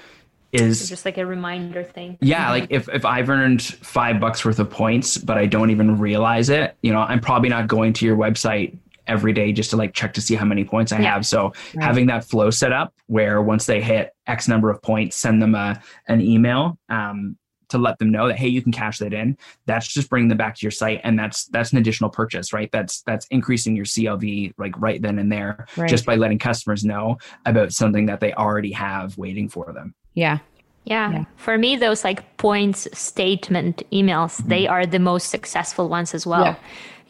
is 0.53 0.89
Just 0.89 1.05
like 1.05 1.17
a 1.17 1.25
reminder 1.25 1.83
thing. 1.83 2.17
yeah, 2.21 2.49
like 2.49 2.67
if, 2.69 2.89
if 2.89 3.05
I've 3.05 3.29
earned 3.29 3.61
five 3.63 4.19
bucks 4.19 4.43
worth 4.45 4.59
of 4.59 4.69
points, 4.69 5.17
but 5.17 5.37
I 5.37 5.45
don't 5.45 5.69
even 5.69 5.97
realize 5.99 6.49
it, 6.49 6.75
you 6.81 6.91
know, 6.91 6.99
I'm 6.99 7.19
probably 7.21 7.49
not 7.49 7.67
going 7.67 7.93
to 7.93 8.05
your 8.05 8.17
website 8.17 8.77
every 9.07 9.33
day 9.33 9.51
just 9.51 9.69
to 9.71 9.77
like 9.77 9.93
check 9.93 10.13
to 10.13 10.21
see 10.21 10.35
how 10.35 10.45
many 10.45 10.63
points 10.63 10.91
I 10.91 10.99
Yeah. 10.99 11.13
have. 11.13 11.25
So 11.25 11.53
having 11.79 12.05
that 12.07 12.23
flow 12.23 12.49
set 12.49 12.71
up 12.71 12.93
where 13.07 13.41
once 13.41 13.65
they 13.65 13.81
hit 13.81 14.11
X 14.27 14.47
number 14.47 14.69
of 14.69 14.81
points, 14.81 15.15
send 15.15 15.41
them 15.41 15.55
a 15.55 15.81
an 16.07 16.21
email 16.21 16.77
um, 16.89 17.35
to 17.69 17.77
let 17.77 17.97
them 17.99 18.11
know 18.11 18.27
that 18.27 18.37
hey, 18.37 18.47
you 18.49 18.61
can 18.61 18.71
cash 18.71 18.99
that 18.99 19.13
in. 19.13 19.37
That's 19.65 19.87
just 19.87 20.09
bringing 20.09 20.27
them 20.29 20.37
back 20.37 20.55
to 20.55 20.61
your 20.61 20.71
site, 20.71 21.01
and 21.03 21.17
that's 21.17 21.45
that's 21.45 21.71
an 21.71 21.77
additional 21.79 22.09
purchase, 22.09 22.53
right? 22.53 22.69
That's 22.71 23.01
that's 23.03 23.25
increasing 23.27 23.75
your 23.75 23.85
CLV 23.85 24.53
like 24.57 24.79
right 24.79 25.01
then 25.01 25.17
and 25.19 25.31
there, 25.31 25.65
Right. 25.77 25.89
just 25.89 26.05
by 26.05 26.15
letting 26.15 26.37
customers 26.37 26.83
know 26.85 27.17
about 27.45 27.71
something 27.71 28.05
that 28.07 28.19
they 28.19 28.33
already 28.33 28.71
have 28.73 29.17
waiting 29.17 29.49
for 29.49 29.71
them. 29.73 29.95
Yeah. 30.13 30.39
Yeah. 30.83 31.11
Yeah. 31.11 31.25
For 31.37 31.57
me, 31.57 31.75
those 31.75 32.03
like 32.03 32.37
points 32.37 32.87
statement 32.97 33.83
emails, 33.91 34.37
they 34.47 34.63
mm-hmm. 34.63 34.73
are 34.73 34.85
the 34.85 34.99
most 34.99 35.29
successful 35.29 35.89
ones 35.89 36.13
as 36.13 36.25
well. 36.25 36.43
Yeah. 36.43 36.55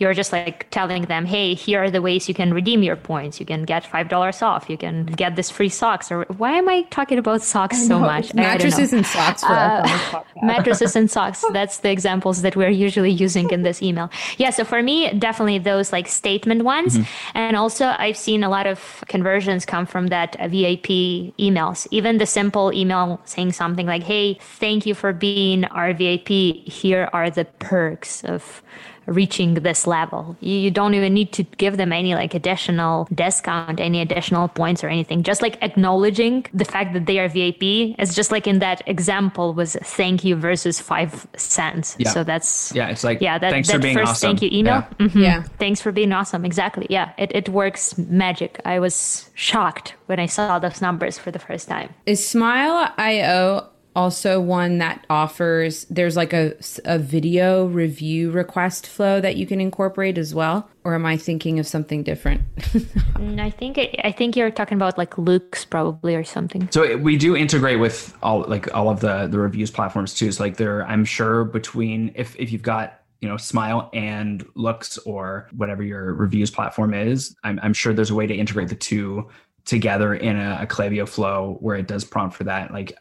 You're 0.01 0.15
just 0.15 0.31
like 0.33 0.67
telling 0.71 1.03
them, 1.03 1.25
hey, 1.25 1.53
here 1.53 1.83
are 1.83 1.91
the 1.91 2.01
ways 2.01 2.27
you 2.27 2.33
can 2.33 2.53
redeem 2.53 2.81
your 2.83 2.95
points. 2.95 3.39
You 3.39 3.45
can 3.45 3.63
get 3.63 3.83
$5 3.83 4.41
off. 4.41 4.69
You 4.69 4.77
can 4.77 5.05
get 5.05 5.35
this 5.35 5.49
free 5.51 5.69
socks. 5.69 6.11
Or 6.11 6.25
why 6.41 6.53
am 6.57 6.67
I 6.67 6.81
talking 6.89 7.19
about 7.19 7.43
socks 7.43 7.77
so 7.87 7.99
much? 7.99 8.35
I- 8.35 8.41
I. 8.41 8.41
Mattresses 8.51 8.91
and 8.93 9.05
socks 9.05 9.41
for 9.43 9.53
us 9.53 9.81
on 9.81 9.87
this 9.87 10.01
podcast. 10.09 10.43
mattresses 10.43 10.95
and 10.95 11.11
socks 11.11 11.45
that's 11.53 11.77
the 11.79 11.91
examples 11.91 12.41
that 12.41 12.55
we're 12.55 12.69
usually 12.87 13.11
using 13.11 13.49
in 13.51 13.61
this 13.61 13.81
email 13.81 14.09
yeah 14.37 14.49
so 14.49 14.63
for 14.63 14.81
me 14.81 15.13
definitely 15.13 15.59
those 15.59 15.91
like 15.93 16.07
statement 16.07 16.63
ones 16.63 16.97
and 17.35 17.55
also 17.55 17.93
i've 17.99 18.17
seen 18.17 18.43
a 18.43 18.49
lot 18.49 18.65
of 18.65 19.03
conversions 19.07 19.65
come 19.65 19.85
from 19.85 20.07
that 20.07 20.35
uh, 20.39 20.47
vip 20.47 20.83
emails 20.85 21.87
even 21.91 22.17
the 22.17 22.25
simple 22.25 22.73
email 22.73 23.21
saying 23.25 23.51
something 23.51 23.85
like 23.85 24.03
hey 24.03 24.33
thank 24.59 24.85
you 24.85 24.95
for 24.95 25.13
being 25.13 25.65
our 25.65 25.93
vip 25.93 26.27
here 26.27 27.09
are 27.13 27.29
the 27.29 27.45
perks 27.59 28.23
of 28.23 28.63
reaching 29.11 29.53
this 29.55 29.85
level 29.87 30.35
you, 30.39 30.55
you 30.65 30.71
don't 30.71 30.93
even 30.93 31.13
need 31.13 31.31
to 31.33 31.43
give 31.63 31.77
them 31.77 31.91
any 31.91 32.13
like 32.15 32.33
additional 32.33 33.07
discount 33.13 33.79
any 33.79 33.99
additional 34.01 34.47
points 34.47 34.83
or 34.83 34.89
anything 34.89 35.23
just 35.23 35.41
like 35.41 35.57
acknowledging 35.61 36.45
the 36.53 36.65
fact 36.65 36.93
that 36.93 37.05
they 37.05 37.17
are 37.19 37.27
vip 37.29 37.61
is 38.03 38.15
just 38.15 38.31
like 38.31 38.47
in 38.47 38.59
that 38.59 38.81
example 38.87 39.53
was 39.53 39.75
thank 39.83 40.23
you 40.23 40.35
versus 40.35 40.79
five 40.79 41.27
cents 41.35 41.95
Yeah. 41.99 42.09
so 42.09 42.23
that's 42.23 42.73
Yeah, 42.73 42.89
it's 42.89 43.03
like 43.03 43.19
yeah 43.21 43.37
that, 43.37 43.51
thanks 43.51 43.67
that 43.67 43.75
for 43.75 43.79
being 43.81 43.97
first 43.97 44.11
awesome. 44.11 44.29
thank 44.37 44.41
you 44.41 44.49
email 44.59 44.85
Yeah. 44.99 45.07
Mhm. 45.07 45.21
Yeah. 45.21 45.43
thanks 45.59 45.81
for 45.81 45.91
being 45.91 46.11
awesome 46.13 46.45
exactly 46.45 46.87
yeah 46.89 47.11
it, 47.17 47.31
it 47.35 47.49
works 47.49 47.97
magic 47.97 48.59
i 48.65 48.79
was 48.79 49.29
shocked 49.35 49.95
when 50.07 50.19
i 50.19 50.25
saw 50.25 50.59
those 50.59 50.81
numbers 50.81 51.17
for 51.17 51.31
the 51.31 51.39
first 51.39 51.67
time 51.67 51.89
Is 52.05 52.25
Smile.io 52.27 53.67
also 53.95 54.39
one 54.39 54.77
that 54.77 55.05
offers 55.09 55.85
there's 55.89 56.15
like 56.15 56.33
a, 56.33 56.53
a 56.85 56.97
video 56.97 57.65
review 57.65 58.31
request 58.31 58.87
flow 58.87 59.19
that 59.21 59.35
you 59.35 59.45
can 59.45 59.59
incorporate 59.61 60.17
as 60.17 60.33
well? 60.33 60.69
Or 60.83 60.95
am 60.95 61.05
I 61.05 61.17
thinking 61.17 61.59
of 61.59 61.67
something 61.67 62.03
different? 62.03 62.41
Mm, 63.21 63.39
i 63.39 63.51
think 63.51 63.77
it, 63.77 63.95
i 64.03 64.11
think 64.11 64.35
you're 64.35 64.49
talking 64.49 64.75
about 64.75 64.97
like 64.97 65.11
Loox 65.11 65.69
probably 65.69 66.15
or 66.15 66.23
something 66.23 66.67
So 66.71 66.81
it- 66.83 67.01
we 67.01 67.17
do 67.17 67.35
integrate 67.35 67.79
with 67.79 68.17
all 68.23 68.41
like 68.47 68.73
all 68.73 68.89
of 68.89 68.99
the 69.01 69.27
the 69.27 69.37
reviews 69.37 69.69
platforms 69.69 70.15
too. 70.15 70.31
So 70.31 70.41
like 70.43 70.57
there, 70.57 70.83
I'm 70.87 71.05
sure 71.05 71.43
between 71.43 72.11
if 72.15 72.35
if 72.39 72.51
you've 72.51 72.63
got 72.63 73.01
you 73.19 73.29
know 73.29 73.37
Smile 73.37 73.91
and 73.93 74.43
Loox 74.55 74.97
or 75.05 75.47
whatever 75.55 75.83
your 75.83 76.15
reviews 76.15 76.49
platform 76.49 76.95
is, 76.95 77.35
I'm 77.43 77.59
I'm 77.61 77.73
sure 77.73 77.93
there's 77.93 78.09
a 78.09 78.15
way 78.15 78.25
to 78.25 78.33
integrate 78.33 78.69
the 78.69 78.75
two 78.75 79.29
together 79.65 80.15
in 80.15 80.35
a, 80.37 80.59
a 80.63 80.65
Klaviyo 80.65 81.07
flow 81.07 81.57
where 81.59 81.75
it 81.75 81.87
does 81.87 82.03
prompt 82.03 82.35
for 82.35 82.45
that. 82.45 82.71
Like 82.73 82.93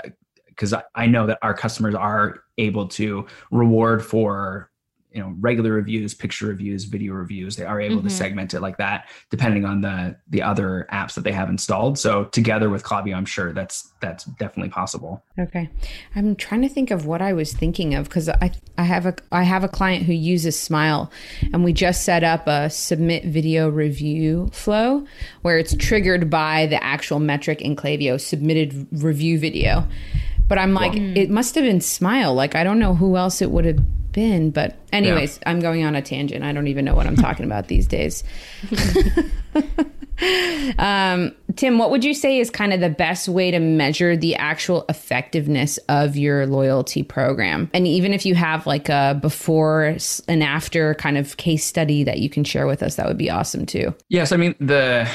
because 0.60 0.74
I, 0.74 0.82
I 0.94 1.06
know 1.06 1.26
that 1.26 1.38
our 1.40 1.54
customers 1.54 1.94
are 1.94 2.40
able 2.58 2.86
to 2.88 3.26
reward 3.50 4.04
for 4.04 4.68
you 5.12 5.20
know 5.20 5.34
regular 5.40 5.72
reviews 5.72 6.14
picture 6.14 6.46
reviews 6.46 6.84
video 6.84 7.14
reviews 7.14 7.56
they 7.56 7.64
are 7.64 7.80
able 7.80 8.00
to 8.00 8.06
Mhm. 8.06 8.12
segment 8.12 8.54
it 8.54 8.60
like 8.60 8.76
that 8.76 9.08
depending 9.28 9.64
on 9.64 9.80
the 9.80 10.14
the 10.28 10.40
other 10.40 10.86
apps 10.92 11.14
that 11.14 11.24
they 11.24 11.32
have 11.32 11.48
installed 11.48 11.98
so 11.98 12.26
together 12.26 12.70
with 12.70 12.84
Klaviyo 12.84 13.16
i'm 13.16 13.24
sure 13.24 13.52
that's 13.52 13.92
that's 14.00 14.22
definitely 14.38 14.70
possible 14.70 15.24
Okay. 15.38 15.70
I'm 16.14 16.36
trying 16.36 16.60
to 16.62 16.68
think 16.68 16.90
of 16.90 17.06
what 17.06 17.22
I 17.22 17.32
was 17.32 17.54
thinking 17.54 17.94
of 17.94 18.04
because 18.08 18.28
I 18.28 18.52
I 18.76 18.82
have 18.84 19.06
a 19.06 19.14
I 19.32 19.42
have 19.42 19.64
a 19.64 19.68
client 19.68 20.04
who 20.04 20.12
uses 20.12 20.58
Smile 20.58 21.10
and 21.52 21.64
we 21.64 21.72
just 21.72 22.04
set 22.04 22.22
up 22.22 22.46
a 22.46 22.68
submit 22.68 23.24
video 23.24 23.68
review 23.70 24.50
flow 24.52 25.06
where 25.40 25.58
it's 25.58 25.74
triggered 25.74 26.28
by 26.28 26.66
the 26.66 26.82
actual 26.84 27.20
metric 27.20 27.62
in 27.62 27.74
Klaviyo 27.74 28.20
submitted 28.20 28.86
review 28.92 29.38
video. 29.38 29.88
But 30.50 30.58
I'm 30.58 30.74
like, 30.74 30.94
it 30.96 31.30
must 31.30 31.54
have 31.54 31.64
been 31.64 31.80
Smile. 31.80 32.34
Like 32.34 32.54
I 32.54 32.64
don't 32.64 32.78
know 32.78 32.94
who 32.94 33.16
else 33.16 33.40
it 33.40 33.50
would 33.50 33.64
have 33.64 34.12
been. 34.12 34.50
But 34.50 34.76
anyways, 34.92 35.38
I'm 35.46 35.60
going 35.60 35.84
on 35.84 35.94
a 35.94 36.02
tangent. 36.02 36.44
I 36.44 36.52
don't 36.52 36.66
even 36.66 36.84
know 36.84 36.94
what 36.94 37.06
I'm 37.06 37.16
talking 37.16 37.46
about 37.46 37.68
these 37.68 37.86
days. 37.86 38.24
Um, 40.78 41.34
Tim, 41.56 41.78
what 41.78 41.90
would 41.90 42.04
you 42.04 42.14
say 42.14 42.38
is 42.38 42.50
kind 42.50 42.72
of 42.72 42.80
the 42.80 42.90
best 42.90 43.28
way 43.28 43.50
to 43.50 43.58
measure 43.58 44.16
the 44.16 44.34
actual 44.36 44.84
effectiveness 44.88 45.78
of 45.88 46.16
your 46.16 46.46
loyalty 46.46 47.02
program? 47.02 47.70
And 47.72 47.86
even 47.86 48.12
if 48.12 48.26
you 48.26 48.34
have 48.34 48.66
like 48.66 48.88
a 48.88 49.18
before 49.20 49.96
and 50.28 50.42
after 50.42 50.94
kind 50.94 51.16
of 51.16 51.36
case 51.38 51.64
study 51.64 52.04
that 52.04 52.18
you 52.18 52.28
can 52.28 52.44
share 52.44 52.66
with 52.66 52.82
us, 52.82 52.96
that 52.96 53.06
would 53.06 53.18
be 53.18 53.30
awesome 53.30 53.66
too. 53.66 53.94
Yes, 54.08 54.32
I 54.32 54.36
mean 54.36 54.54
the 54.60 55.08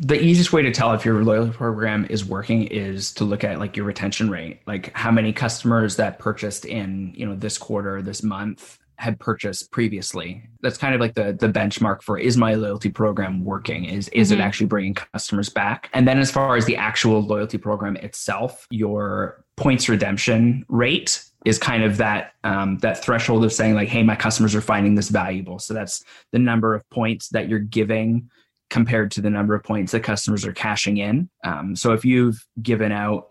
the 0.00 0.20
easiest 0.20 0.52
way 0.52 0.62
to 0.62 0.70
tell 0.70 0.94
if 0.94 1.04
your 1.04 1.22
loyalty 1.22 1.52
program 1.52 2.06
is 2.08 2.24
working 2.24 2.64
is 2.64 3.12
to 3.12 3.24
look 3.24 3.44
at 3.44 3.58
like 3.58 3.76
your 3.76 3.84
retention 3.84 4.30
rate, 4.30 4.60
like 4.66 4.92
how 4.94 5.10
many 5.10 5.32
customers 5.32 5.96
that 5.96 6.18
purchased 6.18 6.64
in 6.64 7.12
you 7.14 7.26
know 7.26 7.36
this 7.36 7.58
quarter, 7.58 8.00
this 8.00 8.22
month 8.22 8.78
had 8.96 9.18
purchased 9.18 9.70
previously. 9.70 10.42
That's 10.62 10.78
kind 10.78 10.94
of 10.94 11.00
like 11.00 11.14
the 11.14 11.36
the 11.38 11.48
benchmark 11.48 12.02
for 12.02 12.18
is 12.18 12.38
my 12.38 12.54
loyalty 12.54 12.88
program 12.88 13.44
working? 13.44 13.84
Is 13.84 14.08
is 14.08 14.30
it 14.30 14.40
actually 14.40 14.66
bringing 14.66 14.94
customers 14.94 15.50
back? 15.50 15.90
And 15.92 16.08
then 16.08 16.18
as 16.18 16.30
far 16.30 16.56
as 16.56 16.64
the 16.64 16.76
actual 16.76 17.20
loyalty 17.20 17.58
program 17.58 17.96
itself, 17.96 18.66
your 18.70 19.44
points 19.58 19.88
redemption 19.88 20.64
rate 20.68 21.22
is 21.44 21.58
kind 21.58 21.82
of 21.82 21.98
that 21.98 22.32
um, 22.42 22.78
that 22.78 23.04
threshold 23.04 23.44
of 23.44 23.52
saying 23.52 23.74
like, 23.74 23.88
hey, 23.88 24.02
my 24.02 24.16
customers 24.16 24.54
are 24.54 24.62
finding 24.62 24.94
this 24.94 25.10
valuable. 25.10 25.58
So 25.58 25.74
that's 25.74 26.02
the 26.32 26.38
number 26.38 26.74
of 26.74 26.88
points 26.88 27.28
that 27.30 27.50
you're 27.50 27.58
giving 27.58 28.30
compared 28.70 29.10
to 29.10 29.20
the 29.20 29.30
number 29.30 29.54
of 29.54 29.62
points 29.62 29.92
that 29.92 30.02
customers 30.02 30.46
are 30.46 30.52
cashing 30.52 30.96
in. 30.96 31.28
Um, 31.44 31.76
so 31.76 31.92
if 31.92 32.04
you've 32.04 32.46
given 32.62 32.92
out, 32.92 33.28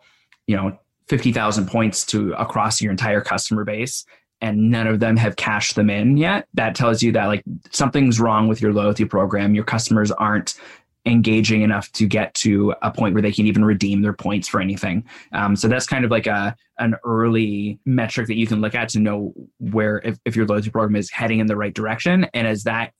you 0.48 0.56
know, 0.56 0.78
50,000 1.08 1.68
points 1.68 2.06
to 2.08 2.34
across 2.34 2.82
your 2.82 2.92
entire 2.92 3.22
customer 3.22 3.64
base 3.64 4.06
and 4.42 4.70
none 4.70 4.86
of 4.86 5.00
them 5.00 5.18
have 5.18 5.36
cashed 5.36 5.76
them 5.76 5.90
in 5.90 6.18
yet, 6.18 6.48
that 6.54 6.76
tells 6.76 7.02
you 7.02 7.12
that 7.14 7.26
like 7.26 7.44
something's 7.72 8.20
wrong 8.20 8.48
with 8.48 8.62
your 8.62 8.74
loyalty 8.74 9.06
program. 9.06 9.56
Your 9.56 9.64
customers 9.64 10.12
aren't 10.12 10.56
engaging 11.06 11.62
enough 11.62 11.92
to 11.94 12.06
get 12.06 12.34
to 12.36 12.74
a 12.82 12.92
point 12.92 13.14
where 13.14 13.22
they 13.22 13.32
can 13.32 13.48
even 13.48 13.64
redeem 13.64 14.02
their 14.02 14.14
points 14.14 14.48
for 14.48 14.62
anything. 14.62 15.04
Um, 15.32 15.56
so 15.56 15.68
that's 15.68 15.88
kind 15.88 16.06
of 16.06 16.12
like 16.12 16.28
a 16.28 16.56
an 16.78 16.96
early 17.04 17.80
metric 17.86 18.28
that 18.28 18.36
you 18.36 18.48
can 18.48 18.62
look 18.62 18.76
at 18.76 18.90
to 18.90 19.00
know 19.00 19.34
where 19.60 20.02
if, 20.04 20.18
if 20.26 20.36
your 20.36 20.46
loyalty 20.46 20.70
program 20.70 20.96
is 20.96 21.10
heading 21.10 21.40
in 21.40 21.48
the 21.48 21.56
right 21.56 21.74
direction. 21.74 22.28
And 22.34 22.48
as 22.48 22.64
that 22.64 22.94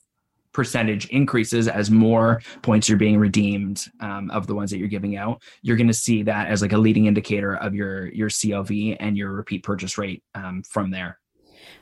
percentage 0.54 1.08
increases 1.08 1.68
as 1.68 1.92
more 1.92 2.42
points 2.62 2.90
are 2.90 2.98
being 2.98 3.18
redeemed 3.18 3.86
um, 4.00 4.30
of 4.32 4.48
the 4.48 4.56
ones 4.56 4.72
that 4.72 4.78
you're 4.78 4.88
giving 4.88 5.16
out 5.16 5.42
you're 5.62 5.78
going 5.78 5.88
to 5.88 5.94
see 5.94 6.24
that 6.24 6.48
as 6.48 6.62
like 6.62 6.74
a 6.74 6.78
leading 6.78 7.06
indicator 7.06 7.56
of 7.56 7.76
your 7.76 8.08
your 8.08 8.30
clv 8.30 8.98
and 9.00 9.18
your 9.18 9.32
repeat 9.32 9.64
purchase 9.64 9.98
rate 9.98 10.24
um, 10.36 10.64
from 10.64 10.90
there 10.92 11.20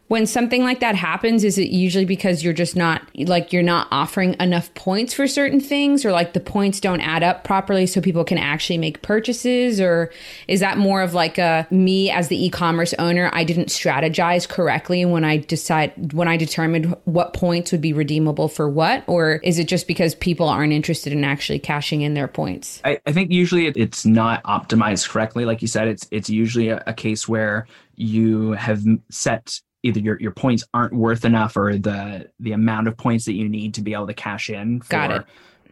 when 0.07 0.25
something 0.25 0.63
like 0.63 0.79
that 0.79 0.95
happens, 0.95 1.43
is 1.43 1.57
it 1.57 1.69
usually 1.69 2.05
because 2.05 2.43
you're 2.43 2.53
just 2.53 2.75
not 2.75 3.01
like 3.15 3.51
you're 3.51 3.63
not 3.63 3.87
offering 3.91 4.35
enough 4.39 4.73
points 4.73 5.13
for 5.13 5.27
certain 5.27 5.59
things 5.59 6.05
or 6.05 6.11
like 6.11 6.31
the 6.33 6.39
points 6.39 6.79
don't 6.79 7.01
add 7.01 7.23
up 7.23 7.43
properly 7.43 7.85
so 7.85 7.99
people 7.99 8.23
can 8.23 8.37
actually 8.37 8.77
make 8.77 9.01
purchases? 9.01 9.81
Or 9.81 10.11
is 10.47 10.61
that 10.61 10.77
more 10.77 11.01
of 11.01 11.13
like 11.13 11.37
a 11.37 11.67
me 11.69 12.09
as 12.09 12.29
the 12.29 12.45
e-commerce 12.45 12.93
owner, 12.97 13.29
I 13.33 13.43
didn't 13.43 13.67
strategize 13.67 14.47
correctly 14.47 15.03
when 15.03 15.25
I 15.25 15.37
decide 15.37 16.13
when 16.13 16.29
I 16.29 16.37
determined 16.37 16.95
what 17.03 17.33
points 17.33 17.73
would 17.73 17.81
be 17.81 17.91
redeemable 17.91 18.47
for 18.47 18.69
what? 18.69 19.03
Or 19.07 19.35
is 19.43 19.59
it 19.59 19.67
just 19.67 19.87
because 19.87 20.15
people 20.15 20.47
aren't 20.47 20.71
interested 20.71 21.11
in 21.11 21.25
actually 21.25 21.59
cashing 21.59 22.01
in 22.01 22.13
their 22.13 22.29
points? 22.29 22.81
I, 22.85 22.99
I 23.05 23.11
think 23.11 23.31
usually 23.31 23.67
it's 23.67 24.05
not 24.05 24.41
optimized 24.43 25.09
correctly. 25.09 25.43
Like 25.43 25.61
you 25.61 25.67
said, 25.67 25.89
it's 25.89 26.07
it's 26.11 26.29
usually 26.29 26.69
a, 26.69 26.81
a 26.87 26.93
case 26.93 27.27
where 27.27 27.67
you 27.97 28.51
have 28.51 28.83
set 29.09 29.59
either 29.83 29.99
your, 29.99 30.19
your 30.19 30.31
points 30.31 30.65
aren't 30.73 30.93
worth 30.93 31.25
enough 31.25 31.55
or 31.55 31.77
the 31.77 32.29
the 32.39 32.51
amount 32.51 32.87
of 32.87 32.97
points 32.97 33.25
that 33.25 33.33
you 33.33 33.47
need 33.47 33.75
to 33.75 33.81
be 33.81 33.93
able 33.93 34.07
to 34.07 34.13
cash 34.13 34.49
in 34.49 34.81
for 34.81 35.25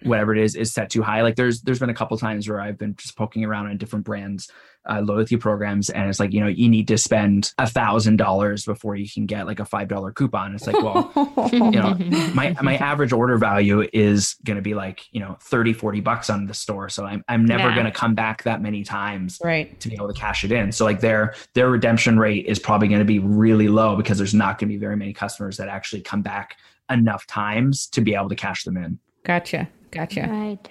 whatever 0.03 0.35
it 0.35 0.41
is 0.41 0.55
is 0.55 0.71
set 0.73 0.89
too 0.89 1.01
high. 1.01 1.21
Like 1.21 1.35
there's 1.35 1.61
there's 1.61 1.79
been 1.79 1.89
a 1.89 1.95
couple 1.95 2.17
times 2.17 2.47
where 2.47 2.61
i've 2.61 2.77
been 2.77 2.95
just 2.95 3.17
poking 3.17 3.43
around 3.43 3.67
on 3.67 3.77
different 3.77 4.05
brands 4.05 4.51
uh, 4.89 5.01
loyalty 5.01 5.37
programs 5.37 5.89
and 5.89 6.09
it's 6.09 6.19
like 6.19 6.31
you 6.33 6.39
know 6.39 6.47
you 6.47 6.69
need 6.69 6.87
to 6.87 6.97
spend 6.97 7.51
a 7.57 7.67
thousand 7.67 8.17
dollars 8.17 8.65
before 8.65 8.95
you 8.95 9.07
can 9.11 9.25
get 9.25 9.45
like 9.47 9.59
a 9.59 9.65
five 9.65 9.87
dollar 9.87 10.11
coupon 10.11 10.53
it's 10.53 10.67
like 10.67 10.75
well 10.81 11.11
you 11.51 11.71
know 11.71 11.95
my 12.33 12.55
my 12.61 12.75
average 12.77 13.11
order 13.11 13.37
value 13.37 13.87
is 13.93 14.35
going 14.45 14.55
to 14.57 14.61
be 14.61 14.73
like 14.75 15.05
you 15.11 15.19
know 15.19 15.37
30 15.41 15.73
40 15.73 16.01
bucks 16.01 16.29
on 16.29 16.45
the 16.45 16.53
store 16.53 16.87
so 16.89 17.05
i'm, 17.05 17.23
I'm 17.27 17.45
never 17.45 17.69
Yeah. 17.69 17.73
going 17.75 17.85
to 17.85 17.91
come 17.91 18.13
back 18.15 18.43
that 18.43 18.61
many 18.61 18.83
times 18.83 19.39
Right. 19.43 19.79
to 19.79 19.89
be 19.89 19.95
able 19.95 20.07
to 20.07 20.13
cash 20.13 20.43
it 20.43 20.51
in. 20.51 20.71
So 20.71 20.85
like 20.85 20.99
their 21.01 21.33
their 21.53 21.69
redemption 21.69 22.19
rate 22.19 22.45
is 22.45 22.59
probably 22.59 22.87
going 22.87 22.99
to 22.99 23.05
be 23.05 23.19
really 23.19 23.67
low 23.67 23.95
because 23.95 24.17
there's 24.17 24.33
not 24.33 24.59
going 24.59 24.69
to 24.69 24.75
be 24.75 24.79
very 24.79 24.95
many 24.95 25.13
customers 25.13 25.57
that 25.57 25.67
actually 25.67 26.01
come 26.01 26.21
back 26.21 26.57
enough 26.91 27.25
times 27.27 27.87
to 27.87 28.01
be 28.01 28.13
able 28.15 28.29
to 28.29 28.35
cash 28.35 28.63
them 28.63 28.77
in. 28.77 28.99
Gotcha. 29.23 29.67
Gotcha. 29.91 30.27
Right. 30.29 30.69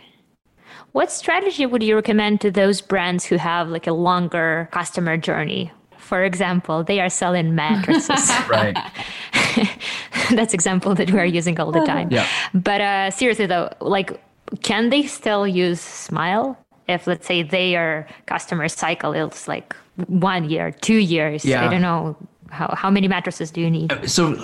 What 0.92 1.10
strategy 1.10 1.66
would 1.66 1.82
you 1.82 1.96
recommend 1.96 2.40
to 2.42 2.50
those 2.50 2.80
brands 2.80 3.24
who 3.24 3.36
have 3.36 3.68
like 3.68 3.86
a 3.86 3.92
longer 3.92 4.68
customer 4.72 5.16
journey? 5.16 5.72
For 5.98 6.22
example, 6.22 6.84
they 6.84 7.00
are 7.00 7.08
selling 7.08 7.54
mattresses. 7.54 8.30
Right. 8.48 8.76
That's 10.30 10.54
example 10.54 10.94
that 10.94 11.10
we 11.10 11.18
are 11.18 11.26
using 11.26 11.58
all 11.58 11.72
the 11.72 11.84
time. 11.84 12.08
Yeah. 12.10 12.26
But 12.52 12.80
uh, 12.80 13.10
seriously 13.10 13.46
though, 13.46 13.70
like, 13.80 14.20
can 14.62 14.90
they 14.90 15.02
still 15.04 15.48
use 15.48 15.80
Smile 15.80 16.58
if 16.86 17.06
let's 17.06 17.26
say 17.26 17.42
their 17.42 18.06
customer 18.26 18.68
cycle 18.68 19.12
is 19.12 19.48
like 19.48 19.74
one 20.06 20.48
year, 20.48 20.70
two 20.70 20.98
years? 20.98 21.44
Yeah. 21.44 21.66
I 21.66 21.70
don't 21.70 21.82
know 21.82 22.16
how 22.50 22.74
how 22.76 22.90
many 22.90 23.08
mattresses 23.08 23.50
do 23.50 23.60
you 23.60 23.70
need? 23.70 23.92
So 24.08 24.36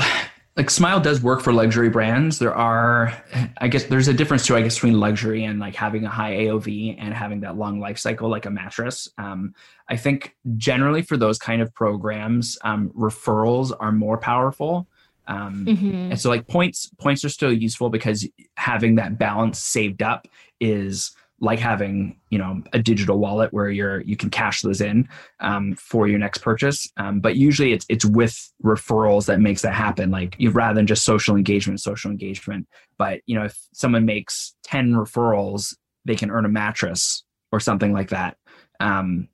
like 0.57 0.69
Smile 0.69 1.01
does 1.01 1.23
work 1.23 1.41
for 1.41 1.53
luxury 1.53 1.89
brands. 1.89 2.39
There 2.39 2.55
are 2.55 3.13
I 3.61 3.69
guess 3.69 3.85
there's 3.85 4.09
a 4.09 4.15
difference 4.15 4.47
too, 4.47 4.57
I 4.57 4.63
guess, 4.63 4.75
between 4.75 4.99
luxury 4.99 5.45
and 5.45 5.59
like 5.61 5.75
having 5.77 6.05
a 6.05 6.09
high 6.09 6.33
AOV 6.37 6.97
and 6.99 7.15
having 7.15 7.41
that 7.41 7.57
long 7.57 7.81
life 7.81 7.99
cycle 7.99 8.29
like 8.29 8.47
a 8.47 8.51
mattress. 8.51 9.09
Um, 9.17 9.55
I 9.89 9.97
think 9.97 10.35
generally 10.57 11.03
for 11.03 11.17
those 11.17 11.39
kind 11.39 11.63
of 11.63 11.73
programs, 11.75 12.59
um, 12.63 12.91
referrals 12.91 13.73
are 13.79 13.93
more 13.93 14.19
powerful. 14.19 14.87
Um, 15.29 15.65
Mhm. 15.67 16.11
and 16.11 16.21
so 16.21 16.29
like 16.29 16.49
points 16.49 16.91
points 16.99 17.25
are 17.25 17.29
still 17.29 17.53
useful 17.53 17.89
because 17.89 18.29
having 18.57 18.97
that 18.97 19.19
balance 19.19 19.61
saved 19.61 20.03
up 20.03 20.27
is 20.61 21.13
like 21.43 21.59
having 21.59 22.19
you 22.29 22.39
know 22.39 22.63
a 22.73 22.79
digital 22.79 23.19
wallet 23.19 23.53
where 23.53 23.71
you're 23.71 24.01
you 24.03 24.17
can 24.17 24.29
cash 24.31 24.61
those 24.61 24.81
in 24.81 25.09
um, 25.41 25.75
for 25.75 26.07
your 26.07 26.19
next 26.19 26.39
purchase 26.39 26.87
um, 26.99 27.21
but 27.21 27.37
usually 27.37 27.73
it's 27.73 27.87
it's 27.89 28.05
with 28.05 28.53
referrals 28.63 29.27
that 29.27 29.41
makes 29.41 29.63
that 29.63 29.75
happen 29.75 30.11
like 30.11 30.37
you 30.39 30.51
rather 30.51 30.75
than 30.75 30.87
just 30.87 31.05
social 31.05 31.37
engagement 31.37 31.81
social 31.81 32.11
engagement 32.11 32.67
but 32.99 33.21
you 33.27 33.35
know 33.35 33.45
if 33.45 33.59
someone 33.73 34.05
makes 34.05 34.55
10 34.65 34.93
referrals 34.93 35.75
they 36.05 36.15
can 36.15 36.31
earn 36.31 36.45
a 36.45 36.49
mattress 36.49 37.25
or 37.53 37.59
something 37.61 37.93
like 37.93 38.11
that 38.11 38.37
um, 38.81 39.29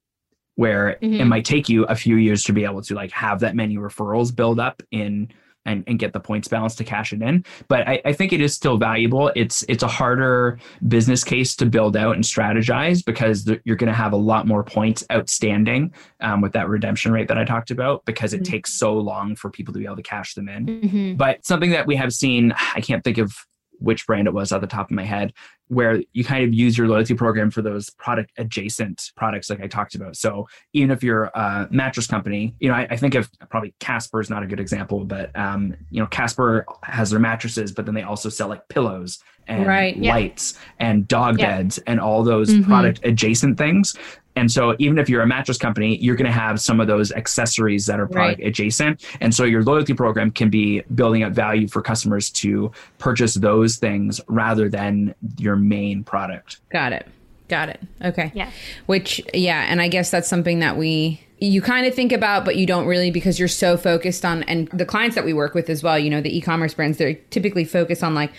where 0.54 0.90
it 0.90 1.00
Mhm. 1.02 1.28
might 1.28 1.44
take 1.44 1.68
you 1.68 1.84
a 1.84 1.94
few 1.94 2.16
years 2.16 2.42
to 2.44 2.52
be 2.52 2.64
able 2.64 2.82
to 2.82 2.94
like 2.94 3.10
have 3.10 3.40
that 3.40 3.54
many 3.56 3.76
referrals 3.76 4.34
build 4.34 4.58
up 4.60 4.82
in 4.90 5.28
and, 5.66 5.84
and 5.86 5.98
get 5.98 6.12
the 6.12 6.20
points 6.20 6.48
balance 6.48 6.74
to 6.76 6.84
cash 6.84 7.12
it 7.12 7.20
in 7.20 7.44
but 7.68 7.86
I, 7.86 8.00
I 8.04 8.12
think 8.12 8.32
it 8.32 8.40
is 8.40 8.54
still 8.54 8.78
valuable 8.78 9.30
it's 9.36 9.64
it's 9.68 9.82
a 9.82 9.88
harder 9.88 10.58
business 10.88 11.22
case 11.24 11.54
to 11.56 11.66
build 11.66 11.96
out 11.96 12.14
and 12.14 12.24
strategize 12.24 13.04
because 13.04 13.44
th- 13.44 13.60
you're 13.64 13.76
going 13.76 13.88
to 13.88 13.94
have 13.94 14.12
a 14.12 14.16
lot 14.16 14.46
more 14.46 14.64
points 14.64 15.04
outstanding 15.12 15.92
um, 16.20 16.40
with 16.40 16.52
that 16.52 16.68
redemption 16.68 17.12
rate 17.12 17.28
that 17.28 17.36
i 17.38 17.44
talked 17.44 17.70
about 17.70 18.04
because 18.04 18.32
it 18.32 18.40
Mhm. 18.42 18.50
takes 18.50 18.72
so 18.72 18.94
long 18.94 19.34
for 19.36 19.50
people 19.50 19.72
to 19.74 19.78
be 19.80 19.84
able 19.84 19.96
to 19.96 20.02
cash 20.02 20.34
them 20.34 20.48
in 20.48 20.66
Mhm. 20.66 21.16
but 21.18 21.44
something 21.44 21.70
that 21.70 21.86
we 21.86 21.96
have 21.96 22.12
seen 22.12 22.52
i 22.74 22.80
can't 22.80 23.02
think 23.04 23.18
of 23.18 23.34
which 23.78 24.06
brand 24.06 24.26
it 24.26 24.34
was 24.34 24.52
at 24.52 24.60
the 24.60 24.66
top 24.66 24.86
of 24.90 24.94
my 24.94 25.04
head 25.04 25.32
where 25.68 26.00
you 26.12 26.22
kind 26.22 26.44
of 26.44 26.54
use 26.54 26.78
your 26.78 26.86
loyalty 26.86 27.12
program 27.14 27.50
for 27.50 27.60
those 27.60 27.90
product 27.90 28.30
adjacent 28.38 29.10
products 29.16 29.50
like 29.50 29.60
i 29.60 29.66
talked 29.66 29.94
about 29.94 30.16
so 30.16 30.46
even 30.72 30.90
if 30.90 31.02
you're 31.02 31.24
a 31.34 31.66
mattress 31.70 32.06
company 32.06 32.54
you 32.60 32.68
know 32.68 32.74
i, 32.74 32.86
I 32.90 32.96
think 32.96 33.14
of 33.14 33.28
probably 33.50 33.74
casper 33.80 34.20
is 34.20 34.30
not 34.30 34.42
a 34.42 34.46
good 34.46 34.60
example 34.60 35.04
but 35.04 35.36
um, 35.38 35.74
you 35.90 36.00
know 36.00 36.06
casper 36.06 36.64
has 36.84 37.10
their 37.10 37.20
mattresses 37.20 37.72
but 37.72 37.84
then 37.86 37.94
they 37.94 38.02
also 38.02 38.28
sell 38.28 38.48
like 38.48 38.66
pillows 38.68 39.18
and 39.48 39.64
Right, 39.66 39.96
yeah. 39.96 40.12
lights 40.12 40.58
and 40.80 41.06
dog 41.06 41.38
Yeah. 41.38 41.56
beds 41.58 41.78
and 41.86 42.00
all 42.00 42.24
those 42.24 42.50
Mhm. 42.50 42.64
product 42.64 43.00
adjacent 43.04 43.58
things 43.58 43.94
and 44.36 44.52
so 44.52 44.76
even 44.78 44.98
if 44.98 45.08
you're 45.08 45.22
a 45.22 45.26
mattress 45.26 45.58
company, 45.58 45.96
you're 45.96 46.14
going 46.14 46.26
to 46.26 46.38
have 46.38 46.60
some 46.60 46.78
of 46.78 46.86
those 46.86 47.10
accessories 47.12 47.86
that 47.86 47.98
are 47.98 48.06
product 48.06 48.42
adjacent. 48.42 49.04
And 49.20 49.34
so 49.34 49.44
your 49.44 49.62
loyalty 49.62 49.94
program 49.94 50.30
can 50.30 50.50
be 50.50 50.82
building 50.94 51.22
up 51.22 51.32
value 51.32 51.66
for 51.66 51.80
customers 51.80 52.30
to 52.30 52.70
purchase 52.98 53.34
those 53.34 53.76
things 53.76 54.20
rather 54.28 54.68
than 54.68 55.14
your 55.38 55.56
main 55.56 56.04
product. 56.04 56.60
Got 56.70 56.92
it. 56.92 57.08
Got 57.48 57.70
it. 57.70 57.80
Okay. 58.04 58.30
Yeah. 58.34 58.50
Which, 58.86 59.22
yeah, 59.32 59.66
and 59.68 59.80
I 59.80 59.88
guess 59.88 60.10
that's 60.10 60.28
something 60.28 60.58
that 60.60 60.76
we 60.76 61.22
you 61.38 61.60
kind 61.60 61.86
of 61.86 61.94
think 61.94 62.12
about, 62.12 62.46
but 62.46 62.56
you 62.56 62.64
don't 62.64 62.86
really 62.86 63.10
because 63.10 63.38
you're 63.38 63.46
so 63.46 63.76
focused 63.76 64.24
on 64.24 64.42
and 64.44 64.68
the 64.68 64.86
clients 64.86 65.16
that 65.16 65.24
we 65.24 65.34
work 65.34 65.54
with 65.54 65.68
as 65.68 65.82
well. 65.82 65.98
You 65.98 66.08
know, 66.08 66.20
the 66.22 66.34
e-commerce 66.36 66.72
brands 66.74 66.98
they're 66.98 67.14
typically 67.30 67.64
focused 67.64 68.02
on 68.02 68.14
like 68.14 68.32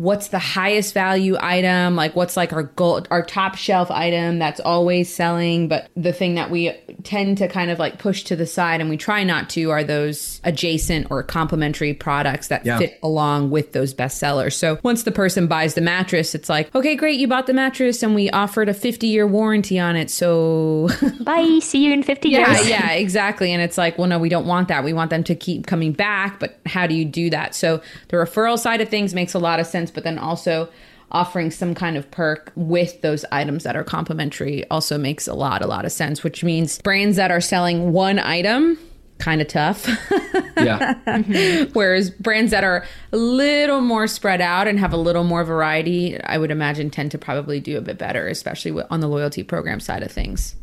what's 0.00 0.28
the 0.28 0.38
highest 0.38 0.94
value 0.94 1.36
item, 1.40 1.94
like 1.94 2.16
what's 2.16 2.34
like 2.34 2.54
our 2.54 2.62
gold, 2.62 3.06
our 3.10 3.22
top 3.22 3.54
shelf 3.54 3.90
item 3.90 4.38
that's 4.38 4.58
always 4.60 5.12
selling. 5.14 5.68
But 5.68 5.90
the 5.94 6.10
thing 6.14 6.36
that 6.36 6.50
we 6.50 6.72
tend 7.04 7.36
to 7.36 7.46
kind 7.48 7.70
of 7.70 7.78
like 7.78 7.98
push 7.98 8.24
to 8.24 8.34
the 8.34 8.46
side 8.46 8.80
and 8.80 8.88
we 8.88 8.96
try 8.96 9.24
not 9.24 9.50
to 9.50 9.70
are 9.70 9.84
those 9.84 10.40
adjacent 10.42 11.10
or 11.10 11.22
complementary 11.22 11.92
products 11.92 12.48
that 12.48 12.64
Yeah. 12.64 12.78
fit 12.78 12.98
along 13.02 13.50
with 13.50 13.72
those 13.72 13.92
bestsellers. 13.92 14.54
So 14.54 14.78
once 14.82 15.02
the 15.02 15.12
person 15.12 15.46
buys 15.46 15.74
the 15.74 15.82
mattress, 15.82 16.34
it's 16.34 16.48
like, 16.48 16.74
okay, 16.74 16.96
great, 16.96 17.20
you 17.20 17.28
bought 17.28 17.46
the 17.46 17.52
mattress 17.52 18.02
and 18.02 18.14
we 18.14 18.30
offered 18.30 18.70
a 18.70 18.74
50 18.74 19.06
year 19.06 19.26
warranty 19.26 19.78
on 19.78 19.96
it. 19.96 20.08
So 20.10 20.88
Bye. 21.20 21.58
See 21.60 21.84
you 21.84 21.92
in 21.92 22.02
50 22.02 22.30
yeah, 22.30 22.54
years. 22.54 22.70
yeah, 22.70 22.90
exactly. 22.92 23.52
And 23.52 23.60
it's 23.60 23.76
like, 23.76 23.98
well, 23.98 24.06
no, 24.08 24.18
we 24.18 24.30
don't 24.30 24.46
want 24.46 24.68
that. 24.68 24.82
We 24.82 24.94
want 24.94 25.10
them 25.10 25.24
to 25.24 25.34
keep 25.34 25.66
coming 25.66 25.92
back. 25.92 26.40
But 26.40 26.58
how 26.64 26.86
do 26.86 26.94
you 26.94 27.04
do 27.04 27.28
that? 27.28 27.54
So 27.54 27.82
the 28.08 28.16
referral 28.16 28.58
side 28.58 28.80
of 28.80 28.88
things 28.88 29.12
makes 29.12 29.34
a 29.34 29.38
lot 29.38 29.60
of 29.60 29.66
sense, 29.66 29.89
but 29.90 30.04
then 30.04 30.18
also 30.18 30.68
offering 31.12 31.50
some 31.50 31.74
kind 31.74 31.96
of 31.96 32.10
perk 32.10 32.52
with 32.54 33.00
those 33.02 33.24
items 33.32 33.64
that 33.64 33.76
are 33.76 33.84
complimentary 33.84 34.68
also 34.70 34.96
makes 34.96 35.26
a 35.26 35.34
lot, 35.34 35.62
a 35.62 35.66
lot 35.66 35.84
of 35.84 35.92
sense, 35.92 36.22
which 36.22 36.44
means 36.44 36.80
brands 36.82 37.16
that 37.16 37.30
are 37.30 37.40
selling 37.40 37.92
one 37.92 38.18
item, 38.18 38.78
kind 39.18 39.40
of 39.40 39.48
tough. 39.48 39.88
Yeah. 40.56 40.94
Whereas 41.72 42.10
brands 42.10 42.50
that 42.50 42.64
are 42.64 42.84
a 43.12 43.16
little 43.16 43.80
more 43.80 44.06
spread 44.06 44.42
out 44.42 44.68
and 44.68 44.78
have 44.78 44.92
a 44.92 44.96
little 44.98 45.24
more 45.24 45.42
variety, 45.42 46.22
I 46.22 46.36
would 46.36 46.50
imagine 46.50 46.90
tend 46.90 47.12
to 47.12 47.18
probably 47.18 47.60
do 47.60 47.78
a 47.78 47.80
bit 47.80 47.96
better, 47.96 48.28
especially 48.28 48.82
on 48.90 49.00
the 49.00 49.08
loyalty 49.08 49.42
program 49.42 49.80
side 49.80 50.02
of 50.02 50.12
things. 50.12 50.54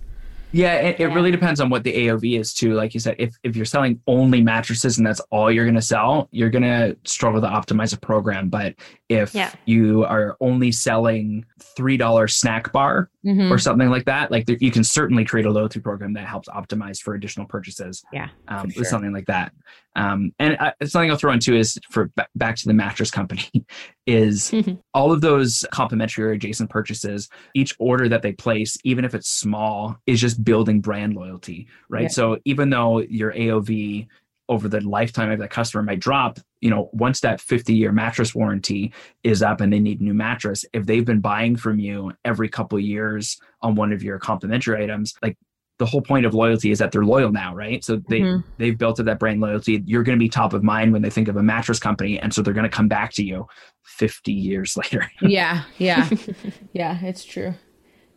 Yeah, 0.54 0.76
it, 0.76 1.00
it 1.00 1.08
really 1.08 1.32
depends 1.32 1.60
on 1.60 1.70
what 1.70 1.84
the 1.84 1.94
AOV 1.94 2.40
is 2.40 2.54
too. 2.54 2.74
Like 2.74 2.94
you 2.94 3.00
said, 3.00 3.16
if, 3.20 3.36
if 3.44 3.56
you're 3.56 3.66
selling 3.66 4.02
only 4.08 4.42
mattresses 4.42 4.98
and 4.98 5.06
that's 5.06 5.20
all 5.30 5.52
you're 5.52 5.66
going 5.66 5.76
to 5.76 5.82
sell, 5.82 6.30
you're 6.32 6.50
going 6.50 6.64
to 6.64 6.96
struggle 7.04 7.42
to 7.42 7.48
optimize 7.48 7.94
a 7.94 8.00
program. 8.00 8.50
But 8.50 8.76
if 9.10 9.36
Yeah. 9.36 9.52
you 9.66 10.06
are 10.06 10.38
only 10.40 10.72
selling 10.72 11.46
$3 11.78 12.32
snack 12.32 12.72
bar 12.72 13.10
Mhm. 13.28 13.52
or 13.52 13.58
something 13.58 13.90
like 13.90 14.06
that, 14.06 14.32
like 14.32 14.46
there, 14.46 14.56
you 14.62 14.72
can 14.72 14.84
certainly 14.86 15.26
create 15.26 15.46
a 15.46 15.52
loyalty 15.52 15.82
program 15.82 16.14
that 16.14 16.26
helps 16.26 16.48
optimize 16.48 17.02
for 17.02 17.14
additional 17.14 17.46
purchases. 17.46 18.04
Yeah, 18.14 18.30
um, 18.48 18.70
sure. 18.70 18.86
something 18.86 19.12
like 19.12 19.26
that. 19.26 19.52
Um, 19.98 20.32
and 20.40 20.58
something 20.86 21.12
I'll 21.12 21.18
throw 21.18 21.34
in 21.34 21.40
too 21.40 21.56
is 21.56 21.78
for 21.90 22.12
ba- 22.16 22.28
back 22.36 22.56
to 22.58 22.68
the 22.68 22.74
mattress 22.74 23.12
company 23.12 23.50
is 24.08 24.54
all 24.94 25.12
of 25.12 25.22
those 25.22 25.66
complementary 25.72 26.24
or 26.26 26.32
adjacent 26.32 26.70
purchases. 26.70 27.28
Each 27.54 27.76
order 27.80 28.08
that 28.08 28.22
they 28.22 28.32
place, 28.32 28.78
even 28.84 29.04
if 29.04 29.14
it's 29.14 29.30
small, 29.30 29.98
is 30.06 30.22
just 30.22 30.44
building 30.44 30.80
brand 30.82 31.14
loyalty, 31.16 31.68
right? 31.90 32.04
Yeah. 32.04 32.08
So 32.10 32.38
even 32.46 32.70
though 32.70 33.00
your 33.02 33.34
AOV 33.34 34.08
over 34.50 34.68
the 34.70 34.82
lifetime 34.82 35.30
of 35.32 35.40
that 35.40 35.50
customer 35.50 35.84
might 35.84 36.00
drop, 36.00 36.40
you 36.62 36.70
know, 36.70 36.90
once 36.94 37.20
that 37.22 37.42
50 37.42 37.74
year 37.74 37.92
mattress 37.92 38.34
warranty 38.34 38.94
is 39.24 39.42
up 39.42 39.62
and 39.62 39.72
they 39.74 39.80
need 39.80 40.00
a 40.00 40.04
new 40.04 40.14
mattress, 40.14 40.64
if 40.74 40.86
they've 40.86 41.06
been 41.06 41.20
buying 41.20 41.56
from 41.56 41.80
you 41.80 42.14
every 42.24 42.48
couple 42.50 42.78
of 42.78 42.84
years 42.84 43.38
on 43.62 43.76
one 43.76 43.92
of 43.92 44.02
your 44.04 44.20
complimentary 44.20 44.82
items, 44.84 45.14
like 45.22 45.38
the 45.80 45.86
whole 45.86 46.02
point 46.02 46.26
of 46.26 46.34
loyalty 46.34 46.72
is 46.72 46.80
that 46.80 46.92
they're 46.92 47.06
loyal 47.06 47.32
now, 47.32 47.54
right? 47.54 47.84
So 47.84 47.98
they 48.10 48.22
Mm-hmm. 48.22 48.50
they've 48.58 48.78
built 48.78 49.00
up 49.00 49.06
that 49.06 49.20
brand 49.20 49.42
loyalty. 49.42 49.84
You're 49.86 50.02
going 50.02 50.18
to 50.18 50.24
be 50.24 50.30
top 50.30 50.54
of 50.54 50.64
mind 50.64 50.92
when 50.92 51.04
they 51.04 51.10
think 51.12 51.28
of 51.28 51.36
a 51.36 51.44
mattress 51.44 51.80
company, 51.80 52.20
and 52.20 52.34
so 52.34 52.42
they're 52.42 52.54
going 52.54 52.64
to 52.64 52.76
come 52.76 52.88
back 52.88 53.14
to 53.14 53.24
you 53.24 53.46
50 53.84 54.32
years 54.34 54.76
later. 54.82 55.12
Yeah, 55.22 55.64
yeah, 55.78 56.10
yeah. 56.74 56.98
It's 57.04 57.24
true. 57.24 57.54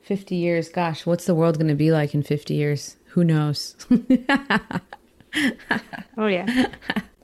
Fifty 0.01 0.37
years. 0.37 0.71
Gosh, 0.71 1.05
what's 1.05 1.27
the 1.27 1.35
world 1.35 1.57
going 1.59 1.69
to 1.69 1.75
be 1.75 1.91
like 1.93 2.15
in 2.15 2.23
fifty 2.23 2.55
years? 2.55 2.97
Who 3.09 3.25
knows? 3.25 3.77
Oh 6.17 6.27
yeah. 6.27 6.67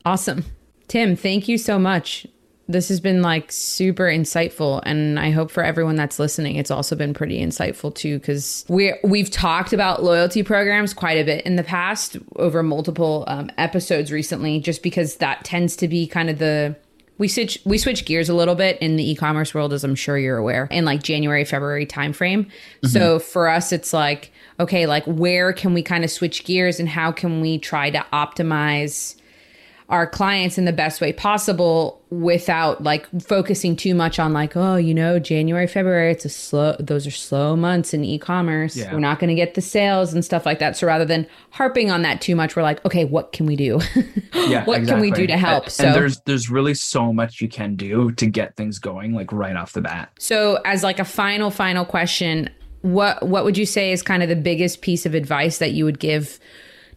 Awesome. 0.07 0.45
Tim, 0.89 1.17
thank 1.17 1.49
you 1.49 1.59
so 1.59 1.79
much. 1.79 2.27
This 2.69 2.89
has 2.89 2.99
been 2.99 3.21
like 3.23 3.53
super 3.53 4.05
insightful 4.05 4.81
and 4.85 5.21
I 5.21 5.31
hope 5.31 5.51
for 5.51 5.63
everyone 5.63 5.97
that's 5.97 6.19
listening 6.19 6.57
it's 6.57 6.71
also 6.71 6.97
been 6.97 7.13
pretty 7.15 7.41
insightful 7.41 7.95
too 7.95 8.19
cuz 8.21 8.65
we 8.69 8.95
we've 9.05 9.31
talked 9.31 9.73
about 9.73 10.03
loyalty 10.03 10.43
programs 10.43 10.95
quite 10.95 11.19
a 11.19 11.25
bit 11.25 11.45
in 11.45 11.57
the 11.57 11.63
past 11.63 12.17
over 12.37 12.63
multiple 12.63 13.25
um, 13.29 13.51
episodes 13.59 14.11
recently 14.11 14.59
just 14.59 14.83
because 14.83 15.17
that 15.17 15.45
tends 15.45 15.77
to 15.77 15.87
be 15.87 16.07
kind 16.07 16.29
of 16.31 16.39
the 16.39 16.75
we 17.19 17.29
switch 17.29 17.59
we 17.65 17.79
switch 17.79 18.05
gears 18.05 18.29
a 18.29 18.35
little 18.35 18.55
bit 18.57 18.79
in 18.79 18.97
the 18.97 19.11
e-commerce 19.11 19.55
world 19.55 19.73
as 19.73 19.85
I'm 19.85 19.95
sure 19.95 20.19
you're 20.19 20.37
aware 20.39 20.69
in 20.71 20.85
like 20.85 21.03
January 21.03 21.45
February 21.45 21.87
timeframe. 21.87 22.51
So 22.85 23.19
for 23.19 23.49
us 23.49 23.73
it's 23.73 23.93
like 23.93 24.33
okay 24.59 24.87
like 24.87 25.05
where 25.05 25.53
can 25.53 25.75
we 25.75 25.83
kind 25.83 26.05
of 26.05 26.11
switch 26.11 26.45
gears 26.45 26.81
and 26.81 26.89
how 26.89 27.13
can 27.13 27.41
we 27.41 27.59
try 27.59 27.91
to 27.91 28.05
optimize 28.13 29.17
our 29.89 30.05
clients 30.07 30.59
in 30.59 30.65
the 30.65 30.73
best 30.73 31.01
way 31.01 31.13
possible 31.13 32.03
without 32.11 32.83
like 32.83 33.07
focusing 33.23 33.77
too 33.77 33.95
much 33.95 34.19
on 34.19 34.33
like 34.33 34.57
oh 34.57 34.75
you 34.77 34.93
know 34.93 35.19
January 35.19 35.67
February 35.67 36.11
it's 36.11 36.25
a 36.25 36.29
slow 36.29 36.75
those 36.81 37.07
are 37.07 37.13
slow 37.13 37.55
months 37.55 37.95
in 37.95 38.05
e-commerce. 38.05 38.77
Yeah. 38.77 38.93
we're 38.93 38.99
not 38.99 39.21
going 39.21 39.29
to 39.29 39.35
get 39.35 39.55
the 39.55 39.61
sales 39.61 40.13
and 40.13 40.25
stuff 40.25 40.45
like 40.45 40.59
that. 40.59 40.77
So 40.77 40.87
rather 40.87 41.05
than 41.05 41.27
harping 41.51 41.91
on 41.91 42.03
that 42.03 42.21
too 42.21 42.35
much 42.35 42.57
we're 42.57 42.63
like 42.63 42.85
okay 42.85 43.05
what 43.05 43.33
can 43.33 43.47
we 43.47 43.57
do? 43.57 43.81
Yeah, 44.49 44.65
what 44.65 44.85
can 44.85 45.01
we 45.01 45.11
do 45.11 45.27
to 45.27 45.37
help? 45.37 45.65
And, 45.65 45.73
so 45.73 45.87
and 45.87 45.95
there's 45.95 46.21
there's 46.21 46.51
really 46.51 46.75
so 46.75 47.13
much 47.13 47.41
you 47.41 47.49
can 47.49 47.75
do 47.75 48.13
to 48.13 48.27
get 48.27 48.57
things 48.57 48.79
going, 48.79 49.13
like 49.13 49.33
right 49.33 49.57
off 49.57 49.73
the 49.73 49.81
bat. 49.81 50.13
So, 50.19 50.61
as 50.65 50.83
like 50.83 50.99
a 50.99 51.05
final, 51.05 51.51
final 51.51 51.85
question, 51.85 52.51
what 52.87 53.23
what 53.27 53.45
would 53.45 53.59
you 53.59 53.67
say 53.67 53.93
is 53.93 54.03
kind 54.03 54.23
of 54.23 54.29
the 54.29 54.37
biggest 54.37 54.81
piece 54.81 55.07
of 55.07 55.15
advice 55.15 55.59
that 55.59 55.73
you 55.73 55.85
would 55.85 55.99
give 55.99 56.39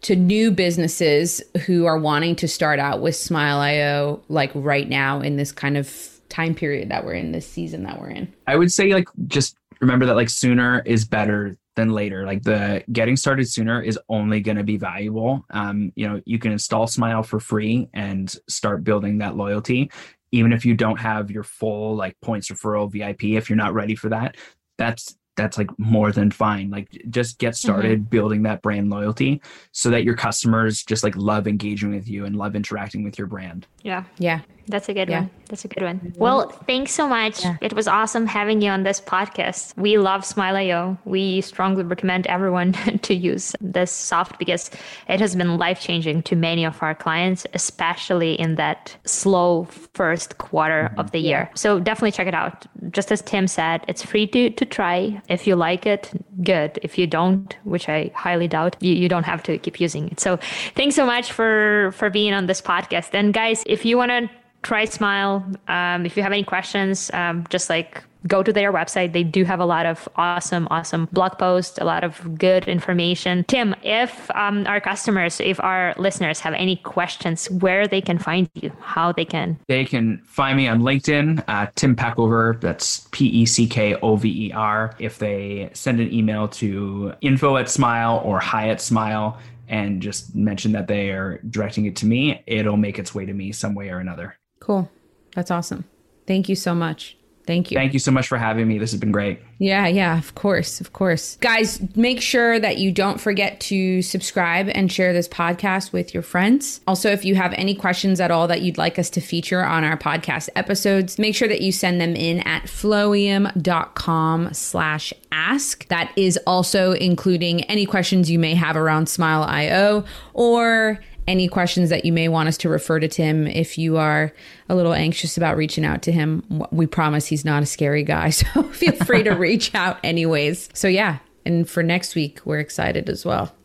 to 0.02 0.16
new 0.16 0.52
businesses 0.52 1.42
who 1.66 1.86
are 1.86 1.98
wanting 1.98 2.36
to 2.38 2.48
start 2.48 2.80
out 2.80 3.02
with 3.02 3.16
Smile.io, 3.16 4.22
like 4.30 4.52
right 4.54 4.88
now 4.88 5.20
in 5.20 5.36
this 5.36 5.52
kind 5.52 5.76
of 5.78 6.20
time 6.30 6.56
period 6.56 6.90
that 6.90 7.04
we're 7.04 7.14
in, 7.14 7.32
this 7.32 7.48
season 7.48 7.84
that 7.84 8.00
we're 8.00 8.12
in? 8.12 8.34
I 8.48 8.56
would 8.56 8.72
say 8.72 8.94
like 8.94 9.10
just 9.28 9.58
remember 9.82 10.06
that 10.06 10.16
like 10.16 10.30
sooner 10.30 10.82
is 10.86 11.06
better 11.06 11.58
than 11.76 11.90
later. 11.90 12.26
Like 12.26 12.44
the 12.44 12.84
getting 12.92 13.16
started 13.16 13.50
sooner 13.50 13.82
is 13.82 14.00
only 14.10 14.42
going 14.42 14.58
to 14.58 14.64
be 14.64 14.78
valuable. 14.78 15.46
Um, 15.50 15.92
you 15.96 16.08
know, 16.08 16.22
you 16.26 16.40
can 16.40 16.52
install 16.52 16.88
Smile 16.88 17.24
for 17.24 17.40
free 17.40 17.90
and 17.94 18.34
start 18.48 18.84
building 18.84 19.18
that 19.18 19.36
loyalty. 19.36 19.92
Even 20.32 20.54
if 20.54 20.66
you 20.66 20.76
don't 20.76 21.00
have 21.00 21.32
your 21.32 21.44
full 21.44 21.96
like 21.96 22.16
points 22.22 22.50
referral 22.50 22.92
VIP, 22.92 23.36
if 23.38 23.50
you're 23.50 23.58
not 23.58 23.74
ready 23.74 23.96
for 23.96 24.10
that, 24.10 24.38
that's 24.78 25.16
that's 25.40 25.58
like 25.58 25.70
more 25.80 26.12
than 26.12 26.32
fine. 26.32 26.70
Like 26.70 26.90
just 27.10 27.40
get 27.40 27.54
mm-hmm. 27.54 27.68
started 27.68 28.10
building 28.10 28.44
that 28.44 28.62
brand 28.62 28.90
loyalty 28.90 29.42
so 29.72 29.90
that 29.90 30.04
your 30.04 30.16
customers 30.16 30.84
just 30.84 31.04
like 31.04 31.16
love 31.16 31.48
engaging 31.48 31.92
with 31.92 32.10
you 32.10 32.26
and 32.26 32.36
love 32.36 32.56
interacting 32.56 33.04
with 33.04 33.18
your 33.18 33.28
brand. 33.28 33.66
Yeah. 33.82 34.04
Yeah. 34.18 34.42
That's 34.70 34.88
a 34.88 34.94
good 34.94 35.10
Yeah. 35.10 35.22
one. 35.22 35.30
That's 35.50 35.66
a 35.66 35.68
good 35.68 35.84
one. 35.84 36.14
Well, 36.18 36.50
thanks 36.68 36.92
so 36.92 37.08
much. 37.08 37.44
It 37.60 37.74
was 37.74 37.88
awesome 37.88 38.28
having 38.28 38.62
you 38.62 38.70
on 38.70 38.84
this 38.84 39.02
podcast. 39.02 39.76
We 39.78 39.98
love 39.98 40.24
Smile.io. 40.24 40.98
We 41.06 41.42
strongly 41.42 41.84
recommend 41.84 42.28
everyone 42.28 42.74
to 43.02 43.14
use 43.16 43.56
this 43.60 43.92
soft 43.92 44.38
because 44.38 44.70
it 45.08 45.20
has 45.20 45.36
been 45.36 45.58
life 45.58 45.82
changing 45.82 46.22
to 46.24 46.36
many 46.36 46.66
of 46.66 46.82
our 46.84 46.94
clients, 46.94 47.48
especially 47.56 48.34
in 48.40 48.56
that 48.56 48.96
slow 49.06 49.68
first 49.94 50.38
quarter 50.38 50.90
mm-hmm. 50.90 51.00
of 51.00 51.12
the 51.12 51.20
year. 51.20 51.50
So 51.56 51.80
definitely 51.80 52.12
check 52.12 52.28
it 52.28 52.36
out. 52.36 52.68
Just 52.92 53.12
as 53.12 53.22
Tim 53.24 53.48
said, 53.48 53.84
it's 53.88 54.04
free 54.04 54.28
to, 54.28 54.52
to 54.52 54.66
try. 54.66 55.20
If 55.30 55.48
you 55.48 55.56
like 55.56 55.88
it, 55.88 56.12
good. 56.44 56.78
If 56.84 56.98
you 57.00 57.08
don't, 57.08 57.58
which 57.64 57.90
I 57.90 58.12
highly 58.14 58.48
doubt, 58.48 58.76
you, 58.82 58.94
you 58.94 59.10
don't 59.10 59.26
have 59.26 59.42
to 59.44 59.58
keep 59.58 59.80
using 59.80 60.10
it. 60.10 60.20
So 60.20 60.38
thanks 60.76 60.96
so 60.96 61.08
much 61.08 61.32
for 61.32 61.92
for 61.96 62.12
being 62.12 62.34
on 62.34 62.46
this 62.46 62.62
podcast. 62.62 63.10
And 63.14 63.34
guys, 63.34 63.64
if 63.66 63.84
you 63.84 63.98
want 63.98 64.12
to 64.12 64.30
try 64.64 64.86
smile 64.86 65.46
um, 65.68 66.06
if 66.06 66.18
you 66.18 66.24
have 66.24 66.32
any 66.32 66.44
questions 66.44 67.10
um, 67.14 67.46
just 67.50 67.70
like 67.70 68.04
go 68.28 68.44
to 68.44 68.52
their 68.52 68.74
website 68.74 69.14
they 69.14 69.24
do 69.24 69.46
have 69.46 69.62
a 69.62 69.66
lot 69.66 69.86
of 69.86 70.10
awesome 70.18 70.68
awesome 70.70 71.08
blog 71.14 71.38
posts 71.38 71.78
a 71.78 71.86
lot 71.86 72.04
of 72.04 72.38
good 72.38 72.68
information 72.68 73.46
tim 73.48 73.74
if 73.82 74.30
um, 74.32 74.68
our 74.68 74.82
customers 74.82 75.40
if 75.40 75.60
our 75.62 75.94
listeners 75.98 76.42
have 76.42 76.54
any 76.54 76.76
questions 76.78 77.50
where 77.50 77.88
they 77.88 78.02
can 78.02 78.18
find 78.18 78.50
you 78.56 78.72
how 78.82 79.12
they 79.12 79.26
can 79.26 79.58
They 79.68 79.86
can 79.86 80.22
find 80.26 80.58
me 80.58 80.68
on 80.68 80.82
LinkedIn, 80.82 81.44
uh, 81.48 81.68
Tim 81.76 81.96
Peckover. 81.96 82.60
That's 82.60 83.08
P 83.12 83.28
E 83.28 83.46
C 83.46 83.68
K 83.68 83.96
O 83.96 84.16
V 84.16 84.48
E 84.48 84.52
R. 84.52 84.96
If 85.00 85.20
they 85.20 85.70
send 85.74 86.00
an 86.00 86.12
email 86.14 86.48
to 86.50 87.14
info 87.22 87.58
at 87.58 87.70
smile 87.70 88.22
or 88.24 88.40
hi 88.40 88.70
at 88.70 88.82
smile 88.82 89.38
and 89.68 90.02
just 90.02 90.36
mention 90.36 90.72
that 90.72 90.88
they 90.88 91.12
are 91.12 91.40
directing 91.50 91.86
it 91.86 91.96
to 91.98 92.06
me, 92.06 92.44
it'll 92.48 92.78
make 92.78 92.98
its 92.98 93.14
way 93.14 93.26
to 93.26 93.34
me 93.34 93.52
some 93.52 93.76
way 93.76 93.90
or 93.90 94.00
another. 94.00 94.39
Cool. 94.70 94.88
That's 95.34 95.50
awesome. 95.50 95.86
Thank 96.28 96.48
you 96.48 96.56
so 96.56 96.76
much. 96.76 97.18
Thank 97.48 97.72
you. 97.72 97.76
Thank 97.76 97.94
you 97.94 97.98
so 97.98 98.12
much 98.12 98.28
for 98.28 98.38
having 98.38 98.68
me. 98.68 98.78
This 98.78 98.92
has 98.92 99.00
been 99.00 99.12
great. 99.12 99.40
Yeah, 99.58 99.88
yeah, 99.88 100.16
of 100.16 100.36
course, 100.36 100.80
of 100.80 100.94
course. 100.94 101.38
Guys, 101.38 101.82
make 101.96 102.22
sure 102.22 102.60
that 102.60 102.78
you 102.78 102.92
don't 102.92 103.20
forget 103.20 103.60
to 103.62 104.04
subscribe 104.04 104.70
and 104.76 104.92
share 104.92 105.12
this 105.12 105.28
podcast 105.28 105.92
with 105.92 106.14
your 106.14 106.22
friends. 106.22 106.82
Also, 106.86 107.10
if 107.10 107.26
you 107.26 107.34
have 107.34 107.52
any 107.54 107.74
questions 107.74 108.20
at 108.20 108.30
all 108.30 108.48
that 108.48 108.62
you'd 108.62 108.78
like 108.78 109.00
us 109.00 109.10
to 109.10 109.22
feature 109.22 109.66
on 109.66 109.84
our 109.84 109.98
podcast 109.98 110.50
episodes, 110.56 111.18
make 111.18 111.34
sure 111.34 111.48
that 111.48 111.62
you 111.62 111.72
send 111.72 112.00
them 112.00 112.16
in 112.16 112.42
at 112.42 112.66
flowium.com 112.66 114.54
slash 114.54 115.12
ask. 115.32 115.88
That 115.88 116.14
is 116.16 116.38
also 116.46 116.92
including 116.92 117.64
any 117.64 117.88
questions 117.88 118.30
you 118.30 118.38
may 118.38 118.54
have 118.54 118.78
around 118.78 119.10
Smile.io 119.10 120.06
or 120.34 121.00
any 121.30 121.48
questions 121.48 121.92
that 121.92 122.06
you 122.06 122.12
may 122.12 122.28
want 122.28 122.50
us 122.50 122.58
to 122.58 122.70
refer 122.70 123.00
to 123.00 123.08
Tim 123.08 123.46
if 123.46 123.78
you 123.78 123.98
are 123.98 124.34
a 124.68 124.76
little 124.76 124.94
anxious 124.94 125.38
about 125.38 125.56
reaching 125.56 125.86
out 125.86 126.02
to 126.02 126.12
him. 126.12 126.66
We 126.72 126.88
promise 126.88 127.28
he's 127.28 127.46
not 127.46 127.62
a 127.62 127.68
scary 127.68 128.04
guy, 128.04 128.30
so 128.32 128.64
feel 128.64 128.94
free 128.94 129.24
to 129.24 129.32
reach 129.36 129.74
out 129.76 130.00
anyways. 130.04 130.70
So, 130.74 130.88
yeah, 130.88 131.20
and 131.46 131.70
for 131.70 131.84
next 131.84 132.16
week, 132.16 132.42
we're 132.46 132.60
excited 132.60 133.10
as 133.10 133.24
well. 133.24 133.56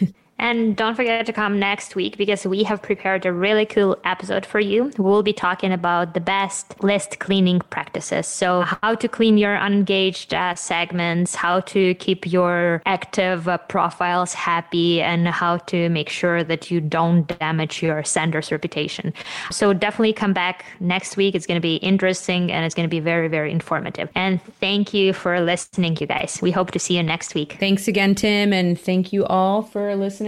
And 0.38 0.76
don't 0.76 0.94
forget 0.94 1.26
to 1.26 1.32
come 1.32 1.58
next 1.58 1.96
week 1.96 2.16
because 2.16 2.46
we 2.46 2.62
have 2.62 2.80
prepared 2.80 3.26
a 3.26 3.32
really 3.32 3.66
cool 3.66 3.98
episode 4.04 4.46
for 4.46 4.60
you. 4.60 4.92
We'll 4.96 5.24
be 5.24 5.32
talking 5.32 5.72
about 5.72 6.14
the 6.14 6.20
best 6.20 6.80
list 6.82 7.18
cleaning 7.18 7.60
practices. 7.70 8.28
So, 8.28 8.62
how 8.82 8.94
to 8.94 9.08
clean 9.08 9.36
your 9.36 9.56
unengaged 9.56 10.32
uh, 10.32 10.54
segments, 10.54 11.34
how 11.34 11.60
to 11.60 11.94
keep 11.94 12.30
your 12.30 12.82
active 12.86 13.48
uh, 13.48 13.58
profiles 13.58 14.32
happy, 14.32 15.02
and 15.02 15.26
how 15.26 15.56
to 15.58 15.88
make 15.88 16.08
sure 16.08 16.44
that 16.44 16.70
you 16.70 16.80
don't 16.80 17.26
damage 17.38 17.82
your 17.82 18.04
sender's 18.04 18.52
reputation. 18.52 19.12
So, 19.50 19.72
definitely 19.72 20.12
come 20.12 20.32
back 20.32 20.64
next 20.78 21.16
week. 21.16 21.34
It's 21.34 21.46
going 21.46 21.56
to 21.56 21.60
be 21.60 21.76
interesting 21.76 22.52
and 22.52 22.64
it's 22.64 22.76
going 22.76 22.88
to 22.88 22.90
be 22.90 23.00
very, 23.00 23.26
very 23.26 23.50
informative. 23.50 24.08
And 24.14 24.40
thank 24.60 24.94
you 24.94 25.12
for 25.12 25.40
listening, 25.40 25.96
you 26.00 26.06
guys. 26.06 26.38
We 26.40 26.52
hope 26.52 26.70
to 26.72 26.78
see 26.78 26.96
you 26.96 27.02
next 27.02 27.34
week. 27.34 27.56
Thanks 27.58 27.88
again, 27.88 28.14
Tim, 28.14 28.52
and 28.52 28.80
thank 28.80 29.12
you 29.12 29.24
all 29.26 29.62
for 29.62 29.96
listening 29.96 30.27